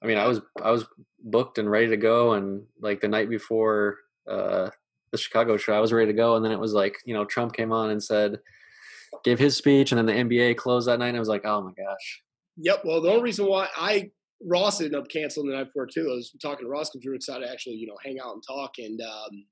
I 0.03 0.07
mean, 0.07 0.17
I 0.17 0.27
was 0.27 0.41
I 0.61 0.71
was 0.71 0.85
booked 1.23 1.57
and 1.57 1.69
ready 1.69 1.87
to 1.89 1.97
go, 1.97 2.33
and 2.33 2.63
like 2.79 3.01
the 3.01 3.07
night 3.07 3.29
before 3.29 3.97
uh, 4.29 4.69
the 5.11 5.17
Chicago 5.17 5.57
show, 5.57 5.73
I 5.73 5.79
was 5.79 5.93
ready 5.93 6.07
to 6.11 6.17
go, 6.17 6.35
and 6.35 6.43
then 6.43 6.51
it 6.51 6.59
was 6.59 6.73
like 6.73 6.97
you 7.05 7.13
know 7.13 7.25
Trump 7.25 7.53
came 7.53 7.71
on 7.71 7.91
and 7.91 8.03
said, 8.03 8.39
gave 9.23 9.39
his 9.39 9.55
speech, 9.55 9.91
and 9.91 9.99
then 9.99 10.05
the 10.05 10.37
NBA 10.37 10.57
closed 10.57 10.87
that 10.87 10.99
night, 10.99 11.09
and 11.09 11.17
I 11.17 11.19
was 11.19 11.29
like, 11.29 11.45
oh 11.45 11.61
my 11.61 11.71
gosh. 11.71 12.21
Yep. 12.57 12.81
Well, 12.85 13.01
the 13.01 13.09
only 13.09 13.23
reason 13.23 13.45
why 13.45 13.67
I 13.75 14.11
Ross 14.43 14.81
ended 14.81 14.95
up 14.95 15.07
canceling 15.09 15.49
the 15.49 15.55
night 15.55 15.65
before 15.65 15.87
too. 15.87 16.09
I 16.11 16.15
was 16.15 16.31
talking 16.41 16.65
to 16.65 16.69
Ross 16.69 16.89
because 16.89 17.05
we 17.05 17.09
were 17.09 17.15
excited 17.15 17.45
to 17.45 17.51
actually 17.51 17.75
you 17.75 17.87
know 17.87 17.97
hang 18.03 18.19
out 18.19 18.33
and 18.33 18.43
talk, 18.45 18.73
and 18.77 18.99
um, 19.01 19.45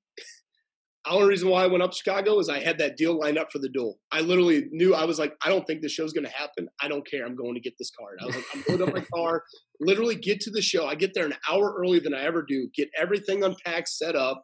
only 1.08 1.30
reason 1.30 1.50
why 1.50 1.64
I 1.64 1.68
went 1.68 1.82
up 1.82 1.92
to 1.92 1.98
Chicago 1.98 2.40
is 2.40 2.50
I 2.50 2.60
had 2.60 2.78
that 2.80 2.98
deal 2.98 3.18
lined 3.18 3.38
up 3.38 3.52
for 3.52 3.60
the 3.60 3.70
duel. 3.70 4.00
I 4.12 4.20
literally 4.20 4.66
knew 4.72 4.94
I 4.94 5.06
was 5.06 5.18
like, 5.18 5.34
I 5.44 5.50
don't 5.50 5.66
think 5.66 5.82
the 5.82 5.90
show's 5.90 6.12
going 6.12 6.26
to 6.26 6.32
happen. 6.32 6.68
I 6.82 6.88
don't 6.88 7.10
care. 7.10 7.26
I'm 7.26 7.36
going 7.36 7.54
to 7.54 7.62
get 7.62 7.74
this 7.80 7.92
card. 7.98 8.20
I 8.22 8.26
was 8.26 8.36
like, 8.36 8.46
I'm 8.54 8.64
going 8.68 8.82
up 8.82 8.94
my 8.94 9.06
car, 9.16 9.44
literally 9.80 10.16
get 10.16 10.42
to 10.42 10.52
the 10.52 10.62
show. 10.62 10.86
I 10.86 10.96
get 10.96 11.14
there 11.14 11.26
an 11.26 11.36
hour 11.50 11.74
earlier 11.78 12.02
than 12.02 12.14
I 12.14 12.24
ever 12.24 12.44
do, 12.48 12.70
get 12.76 12.90
everything 12.98 13.44
unpacked, 13.44 13.88
set 13.88 14.16
up, 14.16 14.44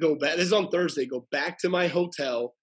go 0.00 0.14
back. 0.14 0.36
This 0.36 0.46
is 0.46 0.52
on 0.52 0.68
Thursday. 0.68 1.06
Go 1.06 1.26
back 1.32 1.58
to 1.58 1.68
my 1.68 1.88
hotel. 1.88 2.54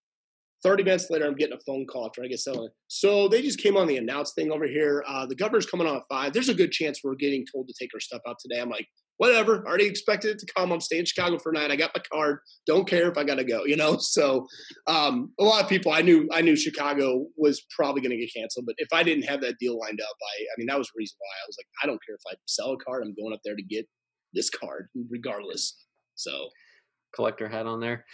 30 0.64 0.84
minutes 0.84 1.10
later, 1.10 1.26
I'm 1.26 1.36
getting 1.36 1.58
a 1.58 1.60
phone 1.66 1.88
call 1.88 2.06
after 2.06 2.24
I 2.24 2.28
get 2.28 2.40
selling. 2.40 2.70
So 2.88 3.28
they 3.28 3.42
just 3.42 3.60
came 3.60 3.78
on 3.78 3.88
the 3.88 3.98
announce 3.98 4.34
thing 4.34 4.52
over 4.52 4.68
here. 4.68 5.04
Uh, 5.08 5.26
the 5.26 5.36
governor's 5.36 5.66
coming 5.66 5.88
on 5.88 5.98
at 5.98 6.04
five. 6.10 6.34
There's 6.34 6.50
a 6.50 6.54
good 6.54 6.72
chance 6.72 7.00
we're 7.04 7.16
getting 7.16 7.46
told 7.52 7.68
to 7.68 7.74
take 7.80 7.90
our 7.94 8.00
stuff 8.00 8.22
out 8.28 8.38
today. 8.40 8.62
I'm 8.62 8.70
like, 8.70 8.88
whatever. 9.18 9.66
Already 9.66 9.86
expected 9.86 10.32
it 10.32 10.40
to 10.40 10.54
come. 10.56 10.72
I'm 10.72 10.82
staying 10.82 11.02
in 11.02 11.06
Chicago 11.06 11.38
for 11.38 11.52
a 11.52 11.54
night. 11.54 11.72
I 11.72 11.76
got 11.76 11.92
my 11.96 12.02
card. 12.12 12.40
Don't 12.66 12.88
care 12.88 13.10
if 13.10 13.18
I 13.18 13.24
got 13.24 13.36
to 13.36 13.44
go. 13.44 13.66
You 13.66 13.76
know. 13.76 13.98
So 14.12 14.46
um, 14.88 15.32
a 15.40 15.44
lot 15.44 15.64
of 15.64 15.70
people 15.70 15.92
I 15.92 16.02
knew 16.02 16.28
I 16.34 16.42
knew 16.42 16.56
Chicago 16.56 17.28
was 17.38 17.62
probably 17.76 18.02
going 18.02 18.12
to 18.12 18.18
get 18.18 18.34
canceled. 18.36 18.66
But 18.66 18.76
if 18.78 18.90
I 18.92 19.04
didn't 19.04 19.24
have 19.24 19.42
that 19.42 19.56
deal 19.60 19.80
lined 19.80 20.02
up, 20.02 20.16
I 20.22 20.42
I 20.44 20.54
mean 20.58 20.68
that 20.68 20.78
was 20.78 20.88
the 20.88 20.98
reason 20.98 21.16
why 21.20 21.28
I 21.28 21.48
was 21.48 21.58
like, 21.58 21.68
I 21.84 21.88
don't 21.88 22.00
care 22.06 22.16
if 22.16 22.22
I 22.30 22.36
sell 22.46 22.74
a 22.74 22.78
card. 22.78 23.04
I'm 23.04 23.16
going 23.16 23.34
up 23.34 23.40
there 23.46 23.56
to 23.56 23.64
get 23.64 23.88
this 24.34 24.50
card 24.50 24.90
regardless. 25.10 25.78
So 26.16 26.50
collector 27.14 27.48
hat 27.48 27.68
on 27.68 27.80
there. 27.80 28.06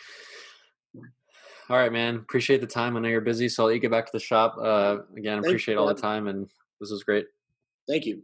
All 1.70 1.78
right, 1.78 1.91
man. 1.91 2.16
Appreciate 2.16 2.62
the 2.62 2.68
time. 2.68 2.95
I 2.95 3.02
know 3.02 3.10
you're 3.10 3.22
busy, 3.22 3.50
so 3.50 3.64
I'll 3.64 3.68
let 3.68 3.76
you 3.76 3.82
get 3.82 3.91
back 3.91 4.06
to 4.06 4.12
the 4.14 4.20
shop. 4.20 4.56
Uh, 4.62 5.00
again, 5.18 5.39
appreciate 5.39 5.76
all 5.76 5.88
the 5.88 5.93
time, 5.93 6.28
and 6.28 6.48
this 6.80 6.91
was 6.91 7.04
great. 7.04 7.26
Thank 7.89 8.06
you. 8.06 8.24